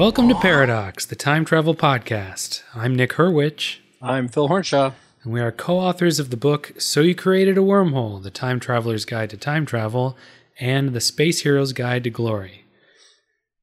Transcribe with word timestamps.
Welcome 0.00 0.30
to 0.30 0.34
Paradox, 0.34 1.04
the 1.04 1.14
time 1.14 1.44
travel 1.44 1.74
podcast. 1.74 2.62
I'm 2.74 2.94
Nick 2.94 3.10
Hurwitch, 3.10 3.80
I'm 4.00 4.28
Phil 4.28 4.48
Hornshaw. 4.48 4.94
and 5.22 5.30
we 5.30 5.42
are 5.42 5.52
co 5.52 5.78
authors 5.78 6.18
of 6.18 6.30
the 6.30 6.38
book 6.38 6.72
So 6.78 7.02
You 7.02 7.14
Created 7.14 7.58
a 7.58 7.60
Wormhole 7.60 8.22
The 8.22 8.30
Time 8.30 8.60
Traveler's 8.60 9.04
Guide 9.04 9.28
to 9.28 9.36
Time 9.36 9.66
Travel 9.66 10.16
and 10.58 10.94
The 10.94 11.02
Space 11.02 11.42
Hero's 11.42 11.74
Guide 11.74 12.04
to 12.04 12.10
Glory. 12.10 12.64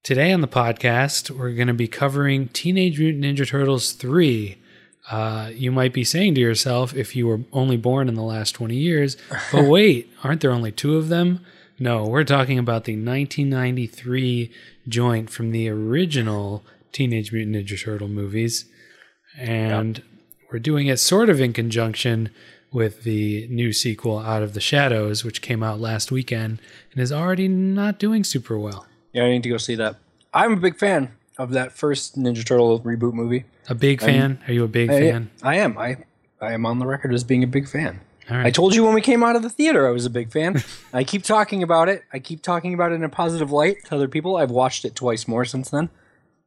Today 0.03 0.31
on 0.31 0.41
the 0.41 0.47
podcast, 0.47 1.31
we're 1.31 1.53
going 1.53 1.69
to 1.69 1.73
be 1.73 1.87
covering 1.87 2.49
Teenage 2.49 2.99
Mutant 2.99 3.25
Ninja 3.25 3.47
Turtles 3.47 3.93
3. 3.93 4.59
Uh, 5.09 5.49
you 5.55 5.71
might 5.71 5.91
be 5.91 6.03
saying 6.03 6.35
to 6.35 6.41
yourself, 6.41 6.95
if 6.95 7.15
you 7.15 7.25
were 7.25 7.39
only 7.51 7.77
born 7.77 8.07
in 8.07 8.13
the 8.13 8.21
last 8.21 8.51
20 8.51 8.75
years, 8.75 9.17
but 9.51 9.65
wait, 9.67 10.13
aren't 10.23 10.41
there 10.41 10.51
only 10.51 10.71
two 10.71 10.97
of 10.97 11.09
them? 11.09 11.43
No, 11.79 12.05
we're 12.07 12.23
talking 12.23 12.57
about 12.57 12.85
the 12.85 12.93
1993 12.93 14.51
joint 14.87 15.29
from 15.29 15.51
the 15.51 15.69
original 15.69 16.63
Teenage 16.91 17.31
Mutant 17.31 17.55
Ninja 17.55 17.79
Turtle 17.79 18.07
movies. 18.07 18.65
And 19.37 20.01
we're 20.51 20.59
doing 20.59 20.87
it 20.87 20.97
sort 20.97 21.29
of 21.29 21.39
in 21.39 21.53
conjunction 21.53 22.31
with 22.71 23.03
the 23.03 23.47
new 23.49 23.71
sequel, 23.71 24.17
Out 24.17 24.41
of 24.41 24.53
the 24.53 24.59
Shadows, 24.59 25.23
which 25.23 25.41
came 25.41 25.61
out 25.61 25.79
last 25.79 26.11
weekend 26.11 26.59
and 26.91 27.01
is 27.01 27.11
already 27.11 27.47
not 27.47 27.99
doing 27.99 28.23
super 28.23 28.57
well. 28.57 28.87
Yeah, 29.13 29.23
I 29.23 29.29
need 29.29 29.43
to 29.43 29.49
go 29.49 29.57
see 29.57 29.75
that. 29.75 29.97
I'm 30.33 30.53
a 30.53 30.57
big 30.57 30.77
fan 30.77 31.15
of 31.37 31.51
that 31.51 31.71
first 31.71 32.17
Ninja 32.17 32.45
Turtle 32.45 32.79
reboot 32.79 33.13
movie. 33.13 33.45
A 33.69 33.75
big 33.75 34.01
fan? 34.01 34.39
Are 34.47 34.53
you 34.53 34.63
a 34.63 34.67
big 34.67 34.89
I, 34.89 34.99
fan? 34.99 35.29
I 35.43 35.57
am. 35.57 35.77
I 35.77 35.97
I 36.41 36.53
am 36.53 36.65
on 36.65 36.79
the 36.79 36.85
record 36.85 37.13
as 37.13 37.23
being 37.23 37.43
a 37.43 37.47
big 37.47 37.67
fan. 37.67 38.01
All 38.29 38.37
I 38.37 38.51
told 38.51 38.75
you 38.75 38.83
when 38.83 38.93
we 38.93 39.01
came 39.01 39.23
out 39.23 39.35
of 39.35 39.41
the 39.41 39.49
theater 39.49 39.87
I 39.87 39.91
was 39.91 40.05
a 40.05 40.09
big 40.09 40.31
fan. 40.31 40.61
I 40.93 41.03
keep 41.03 41.23
talking 41.23 41.63
about 41.63 41.87
it. 41.89 42.03
I 42.11 42.19
keep 42.19 42.41
talking 42.41 42.73
about 42.73 42.91
it 42.91 42.95
in 42.95 43.03
a 43.03 43.09
positive 43.09 43.51
light 43.51 43.77
to 43.85 43.95
other 43.95 44.07
people. 44.07 44.35
I've 44.37 44.51
watched 44.51 44.83
it 44.85 44.95
twice 44.95 45.27
more 45.27 45.45
since 45.45 45.69
then. 45.69 45.89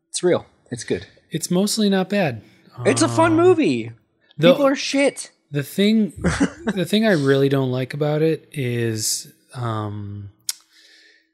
It's 0.08 0.22
real. 0.22 0.46
It's 0.70 0.84
good. 0.84 1.06
It's 1.30 1.50
mostly 1.50 1.88
not 1.88 2.08
bad. 2.08 2.42
It's 2.84 3.02
a 3.02 3.08
fun 3.08 3.34
movie. 3.36 3.92
The, 4.38 4.52
People 4.52 4.66
are 4.66 4.76
shit. 4.76 5.30
the 5.50 5.62
thing 5.62 6.12
the 6.64 6.86
thing 6.86 7.04
I 7.06 7.12
really 7.12 7.48
don't 7.48 7.70
like 7.70 7.92
about 7.94 8.22
it 8.22 8.48
is 8.52 9.32
um 9.54 10.30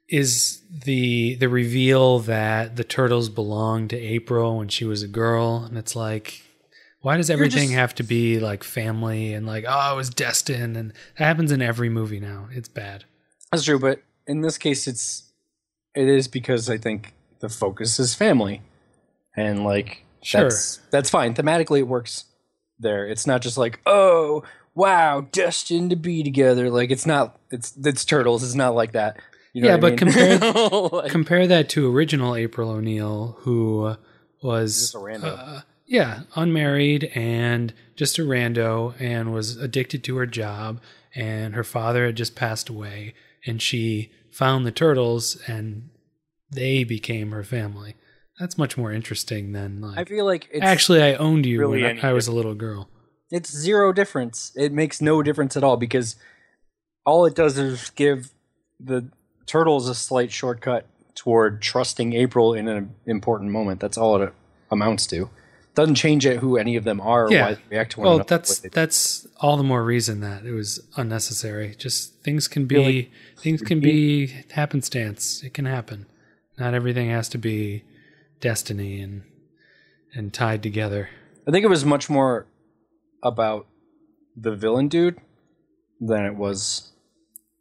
is 0.08 0.62
the 0.84 1.34
the 1.36 1.48
reveal 1.48 2.18
that 2.20 2.76
the 2.76 2.84
turtles 2.84 3.28
belong 3.28 3.88
to 3.88 3.96
April 3.96 4.58
when 4.58 4.68
she 4.68 4.84
was 4.84 5.02
a 5.02 5.08
girl 5.08 5.64
and 5.68 5.76
it's 5.78 5.94
like 5.96 6.42
why 7.06 7.16
does 7.16 7.30
everything 7.30 7.68
just- 7.68 7.74
have 7.74 7.94
to 7.94 8.02
be 8.02 8.40
like 8.40 8.64
family 8.64 9.32
and 9.32 9.46
like 9.46 9.64
oh 9.68 9.92
it 9.92 9.96
was 9.96 10.10
destined 10.10 10.76
and 10.76 10.90
that 11.18 11.24
happens 11.24 11.52
in 11.52 11.62
every 11.62 11.88
movie 11.88 12.20
now 12.20 12.48
it's 12.52 12.68
bad 12.68 13.04
That's 13.52 13.64
true, 13.64 13.78
but 13.78 14.00
in 14.26 14.40
this 14.40 14.58
case, 14.58 14.86
it's 14.88 15.30
it 15.94 16.08
is 16.08 16.26
because 16.28 16.68
I 16.68 16.78
think 16.78 17.14
the 17.40 17.48
focus 17.48 17.98
is 18.00 18.14
family, 18.14 18.60
and 19.36 19.62
like 19.64 20.04
Sure. 20.22 20.42
that's 20.42 20.80
that's 20.90 21.08
fine. 21.10 21.32
Thematically, 21.34 21.78
it 21.78 21.88
works 21.88 22.24
there. 22.80 23.06
It's 23.06 23.26
not 23.26 23.40
just 23.42 23.56
like 23.56 23.78
oh 23.86 24.42
wow, 24.74 25.26
destined 25.32 25.90
to 25.90 25.96
be 25.96 26.22
together. 26.24 26.70
Like 26.70 26.90
it's 26.90 27.06
not. 27.06 27.38
It's 27.52 27.72
it's 27.84 28.04
turtles. 28.04 28.42
It's 28.42 28.56
not 28.56 28.74
like 28.74 28.92
that. 28.92 29.18
You 29.54 29.62
know 29.62 29.68
Yeah, 29.68 29.76
what 29.76 29.92
I 29.92 29.96
but 29.96 30.02
mean? 30.04 30.38
compare- 30.40 30.90
Like, 31.02 31.10
compare 31.12 31.46
that 31.46 31.68
to 31.70 31.90
original 31.94 32.34
April 32.34 32.68
O'Neil 32.70 33.36
who 33.42 33.94
was 34.42 34.90
Just 34.92 34.94
a 34.96 34.98
rando. 34.98 35.24
uh, 35.38 35.60
yeah 35.86 36.20
unmarried 36.34 37.04
and 37.14 37.72
just 37.94 38.18
a 38.18 38.22
rando 38.22 38.94
and 39.00 39.32
was 39.32 39.56
addicted 39.56 40.04
to 40.04 40.16
her 40.16 40.26
job 40.26 40.80
and 41.14 41.54
her 41.54 41.64
father 41.64 42.06
had 42.06 42.16
just 42.16 42.34
passed 42.34 42.68
away 42.68 43.14
and 43.46 43.62
she 43.62 44.10
found 44.30 44.66
the 44.66 44.72
turtles 44.72 45.40
and 45.46 45.88
they 46.50 46.84
became 46.84 47.30
her 47.30 47.44
family 47.44 47.94
that's 48.38 48.58
much 48.58 48.76
more 48.76 48.92
interesting 48.92 49.52
than 49.52 49.80
like. 49.80 49.98
I 49.98 50.04
feel 50.04 50.26
like 50.26 50.48
it's 50.52 50.64
actually 50.64 51.02
i 51.02 51.14
owned 51.14 51.46
you 51.46 51.60
really 51.60 51.82
when 51.82 51.98
I, 52.00 52.10
I 52.10 52.12
was 52.12 52.28
a 52.28 52.32
little 52.32 52.54
girl 52.54 52.88
it's 53.30 53.50
zero 53.50 53.92
difference. 53.92 54.52
It 54.54 54.72
makes 54.72 55.00
no 55.00 55.22
difference 55.22 55.56
at 55.56 55.64
all 55.64 55.76
because 55.76 56.16
all 57.04 57.26
it 57.26 57.34
does 57.34 57.58
is 57.58 57.90
give 57.90 58.30
the 58.78 59.10
turtles 59.46 59.88
a 59.88 59.94
slight 59.94 60.30
shortcut 60.30 60.86
toward 61.14 61.62
trusting 61.62 62.12
April 62.12 62.54
in 62.54 62.68
an 62.68 62.94
important 63.06 63.50
moment. 63.50 63.80
That's 63.80 63.98
all 63.98 64.20
it 64.20 64.32
amounts 64.70 65.06
to. 65.08 65.30
Doesn't 65.76 65.94
change 65.94 66.26
it 66.26 66.38
who 66.38 66.56
any 66.56 66.74
of 66.74 66.82
them 66.84 67.00
are 67.00 67.26
or 67.26 67.30
Yeah. 67.32 67.42
why 67.44 67.54
they 67.54 67.60
react 67.70 67.92
to 67.92 68.00
one 68.00 68.06
well 68.06 68.14
another. 68.16 68.28
that's 68.28 68.58
they 68.58 68.68
do. 68.70 68.74
that's 68.74 69.26
all 69.40 69.56
the 69.56 69.62
more 69.62 69.84
reason 69.84 70.20
that 70.20 70.44
it 70.44 70.52
was 70.52 70.80
unnecessary 70.96 71.74
just 71.78 72.20
things 72.24 72.48
can 72.48 72.64
be 72.66 72.74
Really? 72.76 73.10
things 73.38 73.60
can 73.62 73.78
be 73.80 74.26
happenstance 74.52 75.42
it 75.44 75.52
can 75.54 75.66
happen 75.66 76.06
not 76.58 76.74
everything 76.74 77.10
has 77.10 77.28
to 77.28 77.38
be 77.38 77.84
destiny 78.40 79.00
and 79.00 79.22
and 80.14 80.32
tied 80.32 80.62
together 80.62 81.10
I 81.46 81.50
think 81.52 81.64
it 81.64 81.68
was 81.68 81.84
much 81.84 82.08
more 82.10 82.46
about 83.22 83.66
the 84.34 84.56
villain 84.56 84.88
dude 84.88 85.18
than 86.00 86.24
it 86.24 86.34
was 86.36 86.92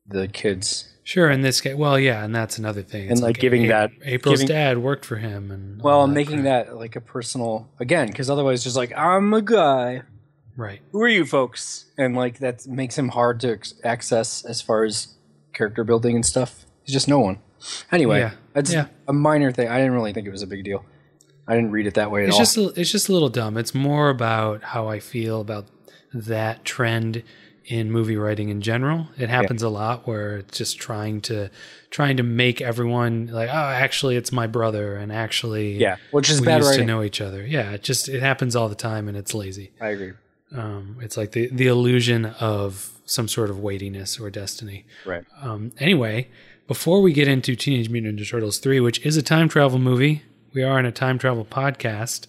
the 0.07 0.27
kids. 0.27 0.91
Sure 1.05 1.29
in 1.29 1.39
this 1.41 1.61
case 1.61 1.75
well 1.75 1.97
yeah 1.97 2.23
and 2.25 2.35
that's 2.35 2.57
another 2.57 2.81
thing 2.81 3.09
And, 3.09 3.19
like, 3.21 3.37
giving 3.37 3.67
that- 3.67 3.91
april's 4.03 4.39
giving- 4.41 4.55
dad 4.55 4.77
worked 4.79 5.05
for 5.05 5.15
him 5.17 5.51
and 5.51 5.81
Well, 5.81 6.05
that 6.07 6.13
making 6.13 6.41
crap. 6.41 6.65
that 6.67 6.75
like 6.75 6.95
a 6.97 7.01
personal 7.01 7.69
again, 7.79 8.07
because 8.07 8.29
otherwise, 8.29 8.63
just 8.63 8.75
like 8.75 8.91
I'm 8.97 9.33
a 9.33 9.41
guy. 9.41 10.01
right 10.57 10.81
who 10.91 11.01
are 11.01 11.07
you 11.07 11.25
folks? 11.25 11.85
And 11.97 12.15
like 12.15 12.39
that 12.39 12.65
makes 12.67 12.97
him 12.97 13.09
hard 13.09 13.39
to 13.41 13.57
access 13.83 14.43
as 14.45 14.61
far 14.61 14.83
as 14.83 15.09
character 15.53 15.83
building 15.83 16.15
and 16.15 16.25
stuff. 16.25 16.65
He's 16.83 16.93
just 16.93 17.07
no 17.07 17.19
one. 17.19 17.37
Anyway, 17.91 18.19
Yeah. 18.19 18.31
it's 18.55 18.73
Yeah. 18.73 18.87
a 19.07 19.13
minor 19.13 19.51
thing. 19.51 19.67
I 19.69 19.77
didn't 19.77 19.93
really 19.93 20.11
think 20.13 20.27
it 20.27 20.31
was 20.31 20.41
a 20.43 20.47
big 20.47 20.63
deal. 20.63 20.83
I 21.47 21.53
didn't 21.55 21.71
read 21.71 21.85
it 21.87 21.93
that 21.93 22.09
way 22.11 22.23
at 22.23 22.29
it's 22.29 22.35
all. 22.35 22.39
just 22.41 22.57
a, 22.57 22.79
it's 22.81 22.91
just 22.91 23.07
a 23.09 23.13
little 23.13 23.29
dumb 23.29 23.55
it's 23.55 23.75
more 23.75 24.09
about 24.09 24.63
how 24.73 24.87
i 24.87 24.99
feel 24.99 25.39
about 25.41 25.67
that 26.11 26.65
trend 26.65 27.21
in 27.67 27.91
movie 27.91 28.15
writing 28.17 28.49
in 28.49 28.61
general 28.61 29.07
it 29.17 29.29
happens 29.29 29.63
a 29.63 29.69
lot 29.69 30.05
where 30.07 30.37
it's 30.37 30.57
just 30.57 30.77
trying 30.79 31.19
to 31.19 31.49
trying 31.89 32.15
to 32.17 32.23
make 32.23 32.61
everyone 32.61 33.27
like 33.27 33.49
oh 33.49 33.53
actually 33.85 34.15
it's 34.15 34.31
my 34.31 34.45
brother 34.47 34.95
and 34.95 35.11
actually 35.11 35.77
yeah, 35.77 35.95
which 36.11 36.29
is 36.29 36.39
we 36.41 36.45
bad 36.45 36.57
used 36.57 36.69
writing. 36.69 36.85
to 36.87 36.93
know 36.93 37.01
each 37.03 37.21
other 37.21 37.45
yeah 37.45 37.71
it 37.71 37.81
just 37.81 38.07
it 38.09 38.21
happens 38.21 38.55
all 38.55 38.69
the 38.69 38.75
time 38.75 39.07
and 39.07 39.17
it's 39.17 39.33
lazy 39.33 39.71
I 39.81 39.89
agree. 39.89 40.13
um, 40.55 40.97
it's 41.01 41.17
like 41.17 41.31
the 41.31 41.47
the 41.51 41.67
illusion 41.67 42.25
of 42.39 42.91
some 43.05 43.27
sort 43.27 43.49
of 43.49 43.59
weightiness 43.59 44.19
or 44.19 44.29
destiny 44.29 44.85
Right. 45.05 45.23
um, 45.41 45.71
anyway, 45.79 46.27
before 46.67 47.01
we 47.01 47.13
get 47.13 47.27
into 47.27 47.55
Teenage 47.55 47.89
Mutant 47.89 48.19
Ninja 48.19 48.27
Turtles 48.29 48.57
3, 48.57 48.79
which 48.79 49.05
is 49.05 49.15
a 49.17 49.21
time 49.21 49.47
travel 49.47 49.77
movie, 49.77 50.23
we 50.55 50.63
are 50.63 50.79
in 50.79 50.85
a 50.87 50.91
time 50.91 51.19
travel 51.19 51.45
podcast. 51.45 52.25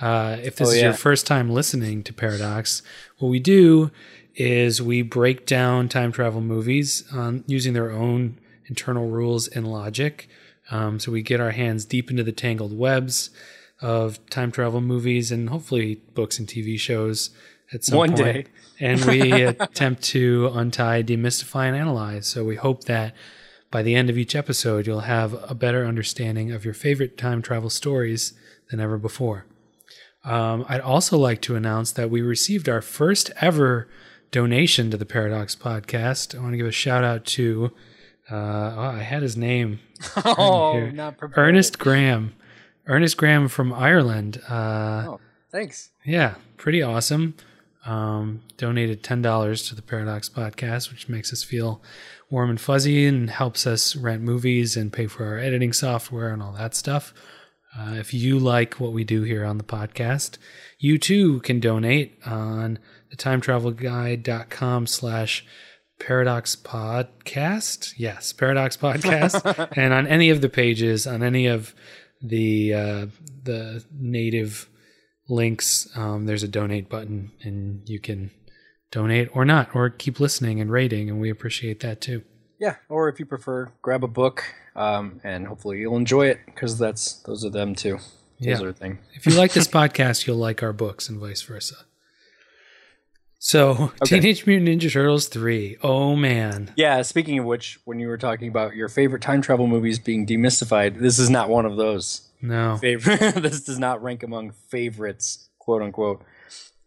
Uh, 0.00 0.36
if 0.42 0.54
this 0.56 0.68
Oh, 0.68 0.70
is 0.70 0.80
your 0.82 0.92
first 0.92 1.26
time 1.26 1.50
listening 1.50 2.04
to 2.04 2.12
Paradox, 2.12 2.82
what 3.18 3.28
we 3.28 3.40
do 3.40 3.90
is 4.34 4.80
we 4.80 5.02
break 5.02 5.46
down 5.46 5.88
time 5.88 6.12
travel 6.12 6.40
movies 6.40 7.04
um, 7.12 7.44
using 7.46 7.72
their 7.72 7.90
own 7.90 8.38
internal 8.66 9.08
rules 9.08 9.48
and 9.48 9.70
logic. 9.70 10.28
Um, 10.70 11.00
so 11.00 11.10
we 11.10 11.22
get 11.22 11.40
our 11.40 11.50
hands 11.50 11.84
deep 11.84 12.10
into 12.10 12.22
the 12.22 12.32
tangled 12.32 12.76
webs 12.76 13.30
of 13.80 14.24
time 14.30 14.52
travel 14.52 14.80
movies 14.80 15.32
and 15.32 15.48
hopefully 15.48 15.96
books 16.14 16.38
and 16.38 16.46
TV 16.46 16.78
shows 16.78 17.30
at 17.72 17.84
some 17.84 17.98
One 17.98 18.10
point. 18.10 18.18
day. 18.18 18.44
and 18.78 19.04
we 19.04 19.32
attempt 19.42 20.02
to 20.04 20.50
untie, 20.54 21.02
demystify, 21.02 21.66
and 21.66 21.76
analyze. 21.76 22.26
So 22.26 22.44
we 22.44 22.56
hope 22.56 22.84
that 22.84 23.14
by 23.70 23.82
the 23.82 23.94
end 23.94 24.10
of 24.10 24.18
each 24.18 24.34
episode, 24.34 24.86
you'll 24.86 25.00
have 25.00 25.34
a 25.48 25.54
better 25.54 25.86
understanding 25.86 26.50
of 26.52 26.64
your 26.64 26.74
favorite 26.74 27.16
time 27.16 27.40
travel 27.42 27.70
stories 27.70 28.32
than 28.70 28.80
ever 28.80 28.98
before. 28.98 29.46
Um, 30.24 30.66
I'd 30.68 30.80
also 30.80 31.16
like 31.16 31.40
to 31.42 31.56
announce 31.56 31.92
that 31.92 32.10
we 32.10 32.20
received 32.20 32.68
our 32.68 32.82
first 32.82 33.30
ever 33.40 33.88
donation 34.30 34.90
to 34.90 34.96
the 34.96 35.06
Paradox 35.06 35.54
podcast. 35.56 36.38
I 36.38 36.40
want 36.42 36.52
to 36.52 36.56
give 36.56 36.66
a 36.66 36.72
shout 36.72 37.04
out 37.04 37.24
to, 37.26 37.72
uh, 38.30 38.34
oh, 38.34 38.92
I 38.96 39.02
had 39.02 39.22
his 39.22 39.36
name, 39.36 39.80
Oh, 40.24 40.88
not 40.90 41.18
prepared. 41.18 41.48
Ernest 41.48 41.78
Graham. 41.78 42.34
Ernest 42.86 43.16
Graham 43.16 43.48
from 43.48 43.72
Ireland. 43.72 44.40
Uh, 44.48 45.04
Oh, 45.06 45.20
thanks. 45.50 45.90
yeah, 46.04 46.34
pretty 46.56 46.82
awesome. 46.82 47.34
Um, 47.86 48.42
donated 48.58 49.02
ten 49.02 49.22
dollars 49.22 49.66
to 49.68 49.74
the 49.74 49.80
Paradox 49.82 50.28
Podcast, 50.28 50.90
which 50.90 51.08
makes 51.08 51.32
us 51.32 51.42
feel 51.42 51.82
warm 52.28 52.50
and 52.50 52.60
fuzzy 52.60 53.06
and 53.06 53.30
helps 53.30 53.66
us 53.66 53.96
rent 53.96 54.22
movies 54.22 54.76
and 54.76 54.92
pay 54.92 55.06
for 55.06 55.24
our 55.24 55.38
editing 55.38 55.72
software 55.72 56.28
and 56.30 56.42
all 56.42 56.52
that 56.52 56.74
stuff. 56.74 57.14
Uh, 57.76 57.94
if 57.94 58.12
you 58.12 58.38
like 58.38 58.74
what 58.80 58.92
we 58.92 59.02
do 59.02 59.22
here 59.22 59.44
on 59.46 59.56
the 59.56 59.64
podcast, 59.64 60.36
you 60.78 60.98
too 60.98 61.40
can 61.40 61.58
donate 61.58 62.18
on 62.26 62.78
thetimetravelguide.com 63.16 64.86
slash 64.86 65.44
paradox 65.98 66.56
podcast 66.56 67.92
yes 67.98 68.32
paradox 68.32 68.76
podcast 68.76 69.68
and 69.76 69.92
on 69.92 70.06
any 70.06 70.30
of 70.30 70.40
the 70.40 70.48
pages 70.48 71.06
on 71.06 71.22
any 71.22 71.46
of 71.46 71.74
the 72.22 72.72
uh, 72.72 73.06
the 73.42 73.84
native 73.92 74.68
links 75.28 75.88
um, 75.96 76.24
there's 76.26 76.42
a 76.42 76.48
donate 76.48 76.88
button 76.88 77.30
and 77.42 77.86
you 77.88 78.00
can 78.00 78.30
donate 78.90 79.28
or 79.34 79.44
not 79.44 79.74
or 79.74 79.90
keep 79.90 80.18
listening 80.20 80.60
and 80.60 80.70
rating 80.70 81.08
and 81.10 81.20
we 81.20 81.30
appreciate 81.30 81.80
that 81.80 82.00
too. 82.00 82.22
Yeah, 82.58 82.76
or 82.90 83.08
if 83.08 83.18
you 83.18 83.24
prefer, 83.24 83.72
grab 83.80 84.04
a 84.04 84.08
book, 84.08 84.44
um, 84.76 85.18
and 85.24 85.46
hopefully 85.46 85.78
you'll 85.78 85.96
enjoy 85.96 86.26
it 86.26 86.40
because 86.44 86.78
that's 86.78 87.14
those 87.22 87.42
are 87.42 87.48
them 87.48 87.74
too. 87.74 87.98
Those 88.38 88.60
Yeah. 88.60 88.92
if 89.14 89.24
you 89.26 89.32
like 89.34 89.52
this 89.52 89.66
podcast 89.80 90.26
you'll 90.26 90.36
like 90.36 90.62
our 90.62 90.72
books 90.74 91.08
and 91.08 91.18
vice 91.18 91.40
versa 91.42 91.74
so 93.42 93.90
teenage 94.04 94.46
mutant 94.46 94.68
ninja 94.68 94.92
turtles 94.92 95.26
3 95.28 95.78
oh 95.82 96.14
man 96.14 96.72
Yeah. 96.76 97.00
Speaking 97.02 97.38
of 97.38 97.46
which, 97.46 97.78
when 97.86 97.98
you 97.98 98.06
were 98.08 98.18
talking 98.18 98.48
about 98.48 98.76
your 98.76 98.88
favorite 98.88 99.22
time 99.22 99.40
travel 99.40 99.66
movies 99.66 99.98
being 99.98 100.26
demystified, 100.26 100.98
this 101.00 101.18
is 101.18 101.30
not 101.30 101.48
one 101.48 101.64
of 101.64 101.76
those. 101.78 102.28
no 102.42 102.76
Favorite. 102.76 103.18
this 103.42 103.62
does 103.64 103.78
not 103.78 104.02
rank 104.02 104.22
among 104.22 104.52
favorites, 104.68 105.48
quote 105.58 105.80
unquote. 105.82 106.22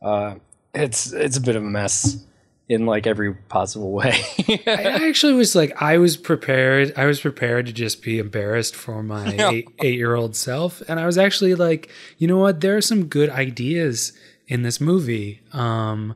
Uh, 0.01 0.35
it's 0.75 1.11
it's 1.11 1.38
a 1.38 1.41
bit 1.41 1.55
of 1.55 1.63
a 1.63 1.69
mess 1.69 2.23
in 2.69 2.85
like 2.85 3.07
every 3.07 3.33
possible 3.33 3.91
way. 3.91 4.13
I 4.67 5.00
actually 5.09 5.33
was 5.33 5.55
like, 5.55 5.81
I 5.81 5.97
was 5.97 6.17
prepared. 6.17 6.94
I 6.95 7.05
was 7.05 7.19
prepared 7.19 7.65
to 7.65 7.73
just 7.73 8.01
be 8.03 8.19
embarrassed 8.19 8.75
for 8.75 9.01
my 9.03 9.35
No. 9.35 9.50
eight, 9.50 9.67
eight 9.81 9.95
year 9.95 10.13
old 10.15 10.35
self. 10.35 10.81
And 10.88 11.00
I 11.00 11.05
was 11.07 11.17
actually 11.17 11.55
like, 11.55 11.89
you 12.19 12.27
know 12.27 12.38
what? 12.38 12.61
There 12.61 12.77
are 12.77 12.81
some 12.81 13.05
good 13.07 13.29
ideas 13.31 14.13
in 14.47 14.61
this 14.61 14.79
movie. 14.79 15.41
Um, 15.51 16.15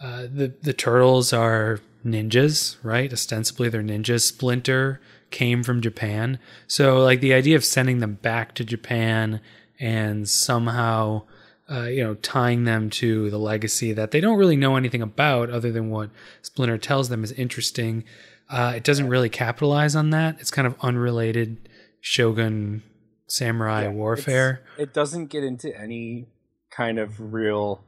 uh, 0.00 0.22
the, 0.22 0.52
the 0.62 0.72
turtles 0.72 1.32
are 1.32 1.80
ninjas, 2.04 2.76
right? 2.82 3.12
Ostensibly 3.12 3.68
they're 3.68 3.82
ninjas. 3.82 4.22
Splinter 4.22 5.00
came 5.30 5.62
from 5.62 5.80
Japan. 5.80 6.38
So, 6.66 7.02
like, 7.02 7.20
the 7.20 7.34
idea 7.34 7.56
of 7.56 7.64
sending 7.64 7.98
them 7.98 8.14
back 8.14 8.54
to 8.54 8.64
Japan 8.64 9.40
and 9.78 10.28
somehow 10.28 11.22
uh, 11.70 11.82
you 11.82 12.02
know, 12.02 12.14
tying 12.14 12.64
them 12.64 12.88
to 12.88 13.28
the 13.30 13.38
legacy 13.38 13.92
that 13.92 14.10
they 14.10 14.20
don't 14.20 14.38
really 14.38 14.56
know 14.56 14.76
anything 14.76 15.02
about 15.02 15.50
other 15.50 15.70
than 15.70 15.90
what 15.90 16.10
Splinter 16.40 16.78
tells 16.78 17.08
them 17.08 17.22
is 17.22 17.32
interesting. 17.32 18.04
Uh, 18.48 18.72
it 18.76 18.84
doesn't 18.84 19.08
really 19.08 19.28
capitalize 19.28 19.94
on 19.94 20.10
that. 20.10 20.36
It's 20.40 20.50
kind 20.50 20.66
of 20.66 20.74
unrelated 20.80 21.68
shogun 22.00 22.82
samurai 23.26 23.86
warfare. 23.88 24.62
it 24.78 24.94
doesn't 24.94 25.26
get 25.26 25.44
into 25.44 25.78
any 25.78 26.26
kind 26.70 26.98
of 26.98 27.34
real 27.34 27.84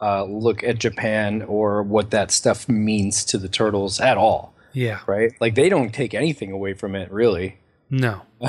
uh, 0.00 0.24
look 0.24 0.62
at 0.62 0.78
Japan 0.78 1.42
or 1.42 1.82
what 1.82 2.10
that 2.10 2.30
stuff 2.30 2.68
means 2.68 3.24
to 3.26 3.38
the 3.38 3.48
turtles 3.48 4.00
at 4.00 4.16
all, 4.18 4.54
Yeah. 4.72 5.00
right? 5.06 5.32
Like 5.40 5.54
they 5.54 5.68
don't 5.68 5.92
take 5.94 6.12
anything 6.14 6.52
away 6.52 6.74
from 6.74 6.94
it, 6.94 7.10
really. 7.10 7.58
No. 7.88 8.22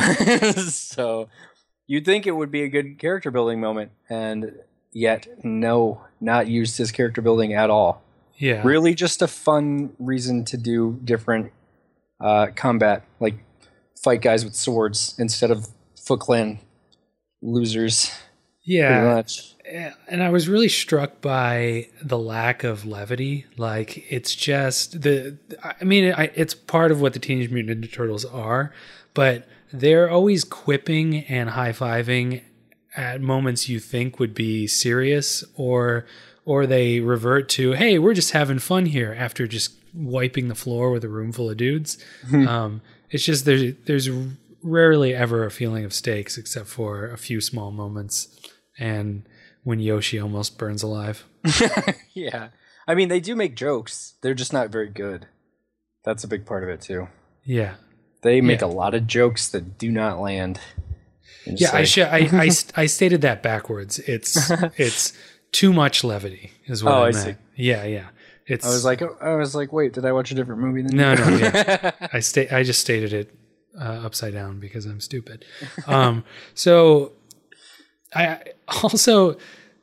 so 0.68 1.30
you'd 1.86 2.06
think 2.06 2.28
it 2.28 2.32
would 2.32 2.52
be 2.52 2.64
a 2.64 2.70
good 2.70 2.98
character 3.00 3.32
building 3.32 3.60
moment, 3.62 3.92
and 4.10 4.54
yet 4.92 5.28
no, 5.44 6.02
not 6.20 6.48
used 6.48 6.80
as 6.80 6.92
character 6.92 7.22
building 7.22 7.54
at 7.54 7.70
all. 7.70 8.02
Yeah. 8.36 8.62
Really, 8.66 8.94
just 8.94 9.22
a 9.22 9.28
fun 9.28 9.92
reason 10.00 10.44
to 10.46 10.58
do 10.58 11.00
different 11.04 11.52
uh, 12.20 12.48
combat, 12.56 13.04
like 13.20 13.36
fight 14.04 14.22
guys 14.22 14.44
with 14.44 14.56
swords 14.56 15.16
instead 15.18 15.50
of 15.52 15.68
Foot 16.06 16.20
Clan 16.20 16.60
losers. 17.42 18.10
Pretty 18.64 18.78
Yeah. 18.80 19.04
much. 19.16 19.56
And 20.08 20.24
I 20.24 20.30
was 20.30 20.48
really 20.48 20.70
struck 20.70 21.22
by 21.22 21.90
the 22.02 22.18
lack 22.18 22.64
of 22.64 22.86
levity. 22.86 23.46
Like 23.58 24.12
it's 24.12 24.36
just 24.36 25.02
the. 25.02 25.38
I 25.64 25.84
mean, 25.84 26.14
I, 26.14 26.32
it's 26.36 26.54
part 26.54 26.92
of 26.92 27.02
what 27.02 27.14
the 27.14 27.20
Teenage 27.20 27.50
Mutant 27.50 27.82
Ninja 27.82 27.92
Turtles 27.92 28.26
are, 28.26 28.74
but 29.14 29.48
they're 29.72 30.10
always 30.10 30.44
quipping 30.44 31.26
and 31.26 31.52
high 31.52 31.72
fiving 31.74 32.44
at 32.96 33.22
moments 33.22 33.70
you 33.70 33.80
think 33.80 34.20
would 34.20 34.34
be 34.34 34.68
serious, 34.68 35.44
or 35.56 36.06
or 36.46 36.66
they 36.66 37.00
revert 37.00 37.50
to, 37.50 37.74
"Hey, 37.74 38.00
we're 38.00 38.14
just 38.14 38.32
having 38.32 38.60
fun 38.60 38.88
here," 38.88 39.16
after 39.18 39.48
just 39.48 39.74
wiping 39.94 40.48
the 40.48 40.56
floor 40.56 40.92
with 40.92 41.04
a 41.04 41.10
room 41.10 41.32
full 41.32 41.50
of 41.50 41.58
dudes. 41.58 41.98
um, 42.34 42.82
it's 43.10 43.24
just 43.24 43.46
there's 43.46 43.74
there's 43.86 44.10
rarely 44.64 45.14
ever 45.14 45.46
a 45.46 45.52
feeling 45.52 45.86
of 45.86 45.94
stakes 45.94 46.38
except 46.38 46.68
for 46.68 47.10
a 47.10 47.18
few 47.18 47.40
small 47.40 47.72
moments 47.72 48.28
and 48.78 49.24
when 49.68 49.82
Yoshi 49.82 50.18
almost 50.18 50.58
burns 50.58 50.82
alive. 50.82 51.26
Yeah. 52.14 52.50
I 52.88 52.96
mean, 52.96 53.10
they 53.10 53.20
do 53.20 53.36
make 53.36 53.54
jokes. 53.56 54.14
They're 54.22 54.34
just 54.34 54.54
not 54.54 54.70
very 54.70 54.90
good. 54.90 55.28
That's 56.06 56.24
a 56.24 56.28
big 56.28 56.46
part 56.46 56.64
of 56.64 56.70
it, 56.70 56.80
too. 56.80 57.10
Yeah. 57.44 57.74
They 58.22 58.40
make 58.40 58.62
Yeah. 58.62 58.68
a 58.68 58.70
lot 58.70 58.94
of 58.94 59.06
jokes 59.08 59.50
that 59.50 59.78
do 59.78 59.92
not 59.92 60.20
land. 60.22 60.60
And 61.46 61.60
Yeah, 61.60 61.72
I, 61.74 61.82
it's 61.82 61.92
sh- 61.92 61.98
I, 62.00 62.30
I, 62.32 62.50
I 62.84 62.86
stated 62.86 63.22
that 63.22 63.44
backwards. 63.44 64.00
It's 64.00 64.50
it's 64.78 65.12
too 65.52 65.74
much 65.74 66.04
levity 66.06 66.52
is 66.66 66.82
what 66.84 66.94
Oh, 66.94 67.04
I 67.04 67.08
I 67.08 67.12
meant. 67.12 67.26
see. 67.26 67.36
Yeah, 67.56 67.84
yeah. 67.84 68.08
It's 68.48 68.66
I 68.66 68.70
was 68.70 68.86
like, 68.86 69.02
oh, 69.02 69.18
I 69.22 69.36
was 69.36 69.54
like, 69.54 69.74
wait, 69.74 69.92
did 69.92 70.06
I 70.06 70.14
watch 70.14 70.32
a 70.32 70.36
different 70.36 70.62
movie 70.62 70.82
than 70.82 70.96
No, 70.96 71.12
you? 71.12 71.18
no, 71.26 71.38
yeah. 71.38 71.92
I 72.14 72.22
sta- 72.22 72.50
I 72.50 72.64
just 72.64 72.80
stated 72.80 73.12
it 73.12 73.36
uh, 73.78 73.84
upside 74.08 74.34
down 74.34 74.60
because 74.62 74.86
I'm 74.86 75.02
stupid. 75.02 75.44
Um, 75.88 76.24
so 76.54 77.12
I 78.16 78.40
also 78.82 79.38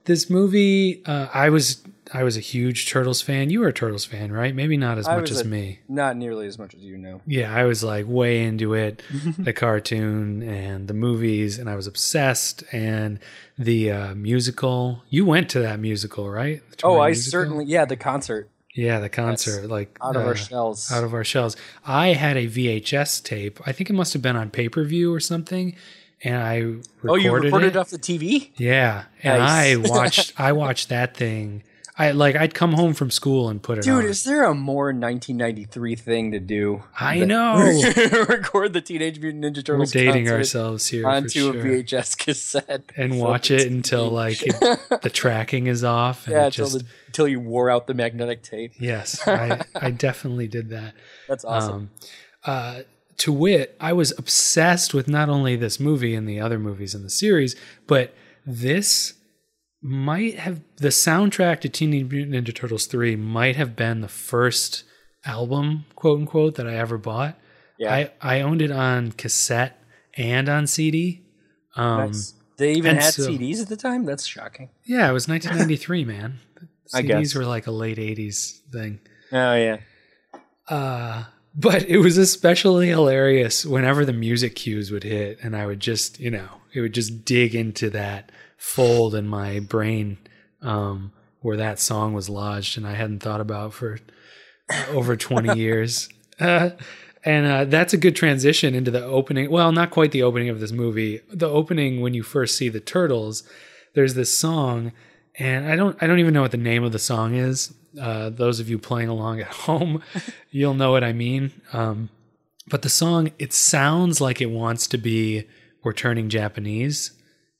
this 0.04 0.28
movie 0.30 1.02
uh, 1.06 1.28
I 1.32 1.50
was 1.50 1.82
I 2.12 2.22
was 2.22 2.36
a 2.36 2.40
huge 2.40 2.88
Turtles 2.90 3.22
fan. 3.22 3.50
You 3.50 3.60
were 3.60 3.68
a 3.68 3.72
Turtles 3.72 4.04
fan, 4.04 4.30
right? 4.30 4.54
Maybe 4.54 4.76
not 4.76 4.98
as 4.98 5.08
I 5.08 5.16
much 5.16 5.30
as 5.30 5.40
a- 5.40 5.44
me. 5.44 5.80
Not 5.88 6.16
nearly 6.16 6.46
as 6.46 6.58
much 6.58 6.74
as 6.74 6.82
you 6.82 6.98
know. 6.98 7.22
Yeah, 7.26 7.54
I 7.54 7.64
was 7.64 7.82
like 7.82 8.06
way 8.06 8.42
into 8.44 8.74
it, 8.74 9.02
the 9.38 9.52
cartoon 9.52 10.42
and 10.42 10.86
the 10.86 10.94
movies, 10.94 11.58
and 11.58 11.68
I 11.68 11.76
was 11.76 11.86
obsessed. 11.86 12.62
And 12.72 13.18
the 13.58 13.90
uh, 13.90 14.14
musical, 14.14 15.02
you 15.08 15.24
went 15.24 15.48
to 15.50 15.60
that 15.60 15.80
musical, 15.80 16.28
right? 16.28 16.62
Oh, 16.82 17.00
I 17.00 17.08
musical? 17.08 17.30
certainly, 17.30 17.64
yeah, 17.64 17.84
the 17.84 17.96
concert 17.96 18.50
yeah, 18.74 18.98
the 18.98 19.08
concert, 19.08 19.68
like 19.70 19.96
out 20.02 20.16
of 20.16 20.22
uh, 20.22 20.26
our 20.26 20.34
shells. 20.34 20.90
out 20.90 21.04
of 21.04 21.14
our 21.14 21.22
shells. 21.22 21.56
I 21.86 22.08
had 22.08 22.36
a 22.36 22.48
VHS 22.48 23.22
tape. 23.22 23.60
I 23.64 23.70
think 23.72 23.88
it 23.88 23.92
must 23.92 24.12
have 24.14 24.22
been 24.22 24.34
on 24.36 24.50
pay 24.50 24.68
per 24.68 24.82
view 24.84 25.14
or 25.14 25.20
something, 25.20 25.76
and 26.24 26.36
I 26.36 26.56
recorded 26.56 26.82
oh, 27.04 27.14
you 27.14 27.32
recorded 27.32 27.66
it. 27.66 27.70
it 27.70 27.76
off 27.76 27.90
the 27.90 27.98
TV? 27.98 28.50
Yeah, 28.56 29.04
and 29.22 29.42
I 29.42 29.76
watched. 29.78 30.38
I 30.40 30.52
watched 30.52 30.88
that 30.88 31.16
thing. 31.16 31.62
I 31.96 32.10
like. 32.10 32.34
I'd 32.34 32.54
come 32.54 32.72
home 32.72 32.94
from 32.94 33.10
school 33.10 33.48
and 33.48 33.62
put 33.62 33.78
it 33.78 33.86
on. 33.86 33.96
Dude, 33.96 34.04
on. 34.06 34.10
is 34.10 34.24
there 34.24 34.44
a 34.44 34.54
more 34.54 34.86
1993 34.86 35.94
thing 35.94 36.32
to 36.32 36.40
do? 36.40 36.82
I 36.98 37.20
know. 37.20 37.56
record 38.28 38.72
the 38.72 38.80
Teenage 38.80 39.20
Mutant 39.20 39.44
Ninja 39.44 39.64
Turtles. 39.64 39.94
We're 39.94 40.04
dating 40.04 40.28
ourselves 40.28 40.88
here 40.88 41.02
for 41.02 41.10
onto 41.10 41.52
sure. 41.52 41.60
a 41.60 41.82
VHS 41.82 42.18
cassette 42.18 42.90
and 42.96 43.20
watch 43.20 43.50
it 43.52 43.70
until 43.70 44.08
like 44.08 44.42
it, 44.42 44.56
the 45.02 45.10
tracking 45.10 45.68
is 45.68 45.84
off. 45.84 46.26
And 46.26 46.32
yeah, 46.32 46.46
until, 46.46 46.66
just 46.66 46.78
the, 46.80 46.86
until 47.06 47.28
you 47.28 47.38
wore 47.38 47.70
out 47.70 47.86
the 47.86 47.94
magnetic 47.94 48.42
tape. 48.42 48.72
yes, 48.80 49.24
I, 49.28 49.60
I 49.76 49.90
definitely 49.90 50.48
did 50.48 50.70
that. 50.70 50.94
That's 51.28 51.44
awesome. 51.44 51.74
Um, 51.74 51.90
uh, 52.44 52.80
to 53.18 53.32
wit, 53.32 53.76
I 53.80 53.92
was 53.92 54.12
obsessed 54.18 54.92
with 54.94 55.08
not 55.08 55.28
only 55.28 55.56
this 55.56 55.78
movie 55.80 56.14
and 56.14 56.28
the 56.28 56.40
other 56.40 56.58
movies 56.58 56.94
in 56.94 57.02
the 57.02 57.10
series, 57.10 57.54
but 57.86 58.14
this 58.46 59.14
might 59.82 60.34
have 60.38 60.60
the 60.76 60.88
soundtrack 60.88 61.60
to 61.60 61.68
Teenage 61.68 62.10
Mutant 62.10 62.34
Ninja 62.46 62.54
Turtles 62.54 62.86
3 62.86 63.16
might 63.16 63.56
have 63.56 63.76
been 63.76 64.00
the 64.00 64.08
first 64.08 64.84
album, 65.24 65.84
quote 65.94 66.20
unquote, 66.20 66.54
that 66.56 66.66
I 66.66 66.74
ever 66.74 66.98
bought. 66.98 67.38
yeah, 67.78 67.94
I, 67.94 68.10
I 68.20 68.40
owned 68.40 68.62
it 68.62 68.70
on 68.70 69.12
cassette 69.12 69.78
and 70.16 70.48
on 70.48 70.66
CD. 70.66 71.22
Um, 71.76 72.06
nice. 72.06 72.34
They 72.56 72.72
even 72.74 72.96
had 72.96 73.12
so- 73.14 73.28
CDs 73.30 73.60
at 73.60 73.68
the 73.68 73.76
time. 73.76 74.04
That's 74.04 74.24
shocking. 74.26 74.70
Yeah, 74.84 75.08
it 75.08 75.12
was 75.12 75.28
1993, 75.28 76.04
man. 76.06 76.38
I 76.94 77.02
CDs 77.02 77.06
guess. 77.06 77.34
were 77.34 77.44
like 77.44 77.66
a 77.66 77.70
late 77.72 77.98
80s 77.98 78.60
thing. 78.72 79.00
Oh 79.32 79.54
yeah. 79.54 79.78
Uh, 80.68 81.24
but 81.54 81.84
it 81.84 81.98
was 81.98 82.18
especially 82.18 82.88
hilarious 82.88 83.64
whenever 83.64 84.04
the 84.04 84.12
music 84.12 84.56
cues 84.56 84.90
would 84.90 85.04
hit, 85.04 85.38
and 85.42 85.56
I 85.56 85.66
would 85.66 85.80
just, 85.80 86.18
you 86.18 86.30
know, 86.30 86.48
it 86.72 86.80
would 86.80 86.94
just 86.94 87.24
dig 87.24 87.54
into 87.54 87.90
that 87.90 88.32
fold 88.56 89.14
in 89.14 89.26
my 89.28 89.60
brain 89.60 90.18
um, 90.62 91.12
where 91.40 91.56
that 91.56 91.78
song 91.78 92.12
was 92.12 92.28
lodged, 92.28 92.76
and 92.76 92.86
I 92.86 92.94
hadn't 92.94 93.20
thought 93.22 93.40
about 93.40 93.72
for 93.72 93.98
uh, 94.70 94.84
over 94.90 95.16
20 95.16 95.58
years. 95.58 96.08
Uh, 96.40 96.70
and 97.24 97.46
uh, 97.46 97.64
that's 97.66 97.94
a 97.94 97.98
good 97.98 98.16
transition 98.16 98.74
into 98.74 98.90
the 98.90 99.04
opening. 99.04 99.50
Well, 99.50 99.72
not 99.72 99.90
quite 99.90 100.12
the 100.12 100.22
opening 100.22 100.48
of 100.48 100.60
this 100.60 100.72
movie. 100.72 101.20
The 101.32 101.48
opening 101.48 102.00
when 102.00 102.14
you 102.14 102.22
first 102.22 102.56
see 102.56 102.68
the 102.68 102.80
turtles, 102.80 103.44
there's 103.94 104.14
this 104.14 104.36
song, 104.36 104.92
and 105.38 105.66
I 105.68 105.76
don't 105.76 105.96
I 106.02 106.06
don't 106.06 106.18
even 106.18 106.34
know 106.34 106.42
what 106.42 106.50
the 106.52 106.56
name 106.56 106.84
of 106.84 106.92
the 106.92 106.98
song 106.98 107.34
is. 107.34 107.72
Uh, 108.00 108.28
those 108.30 108.58
of 108.60 108.68
you 108.68 108.78
playing 108.78 109.08
along 109.08 109.40
at 109.40 109.46
home, 109.68 110.02
you'll 110.50 110.74
know 110.74 110.90
what 110.92 111.04
I 111.04 111.12
mean. 111.12 111.52
Um, 111.72 112.08
but 112.68 112.82
the 112.82 112.88
song, 112.88 113.30
it 113.38 113.52
sounds 113.52 114.20
like 114.20 114.40
it 114.40 114.50
wants 114.50 114.86
to 114.88 114.98
be 114.98 115.44
"We're 115.82 115.92
Turning 115.92 116.28
Japanese." 116.28 117.12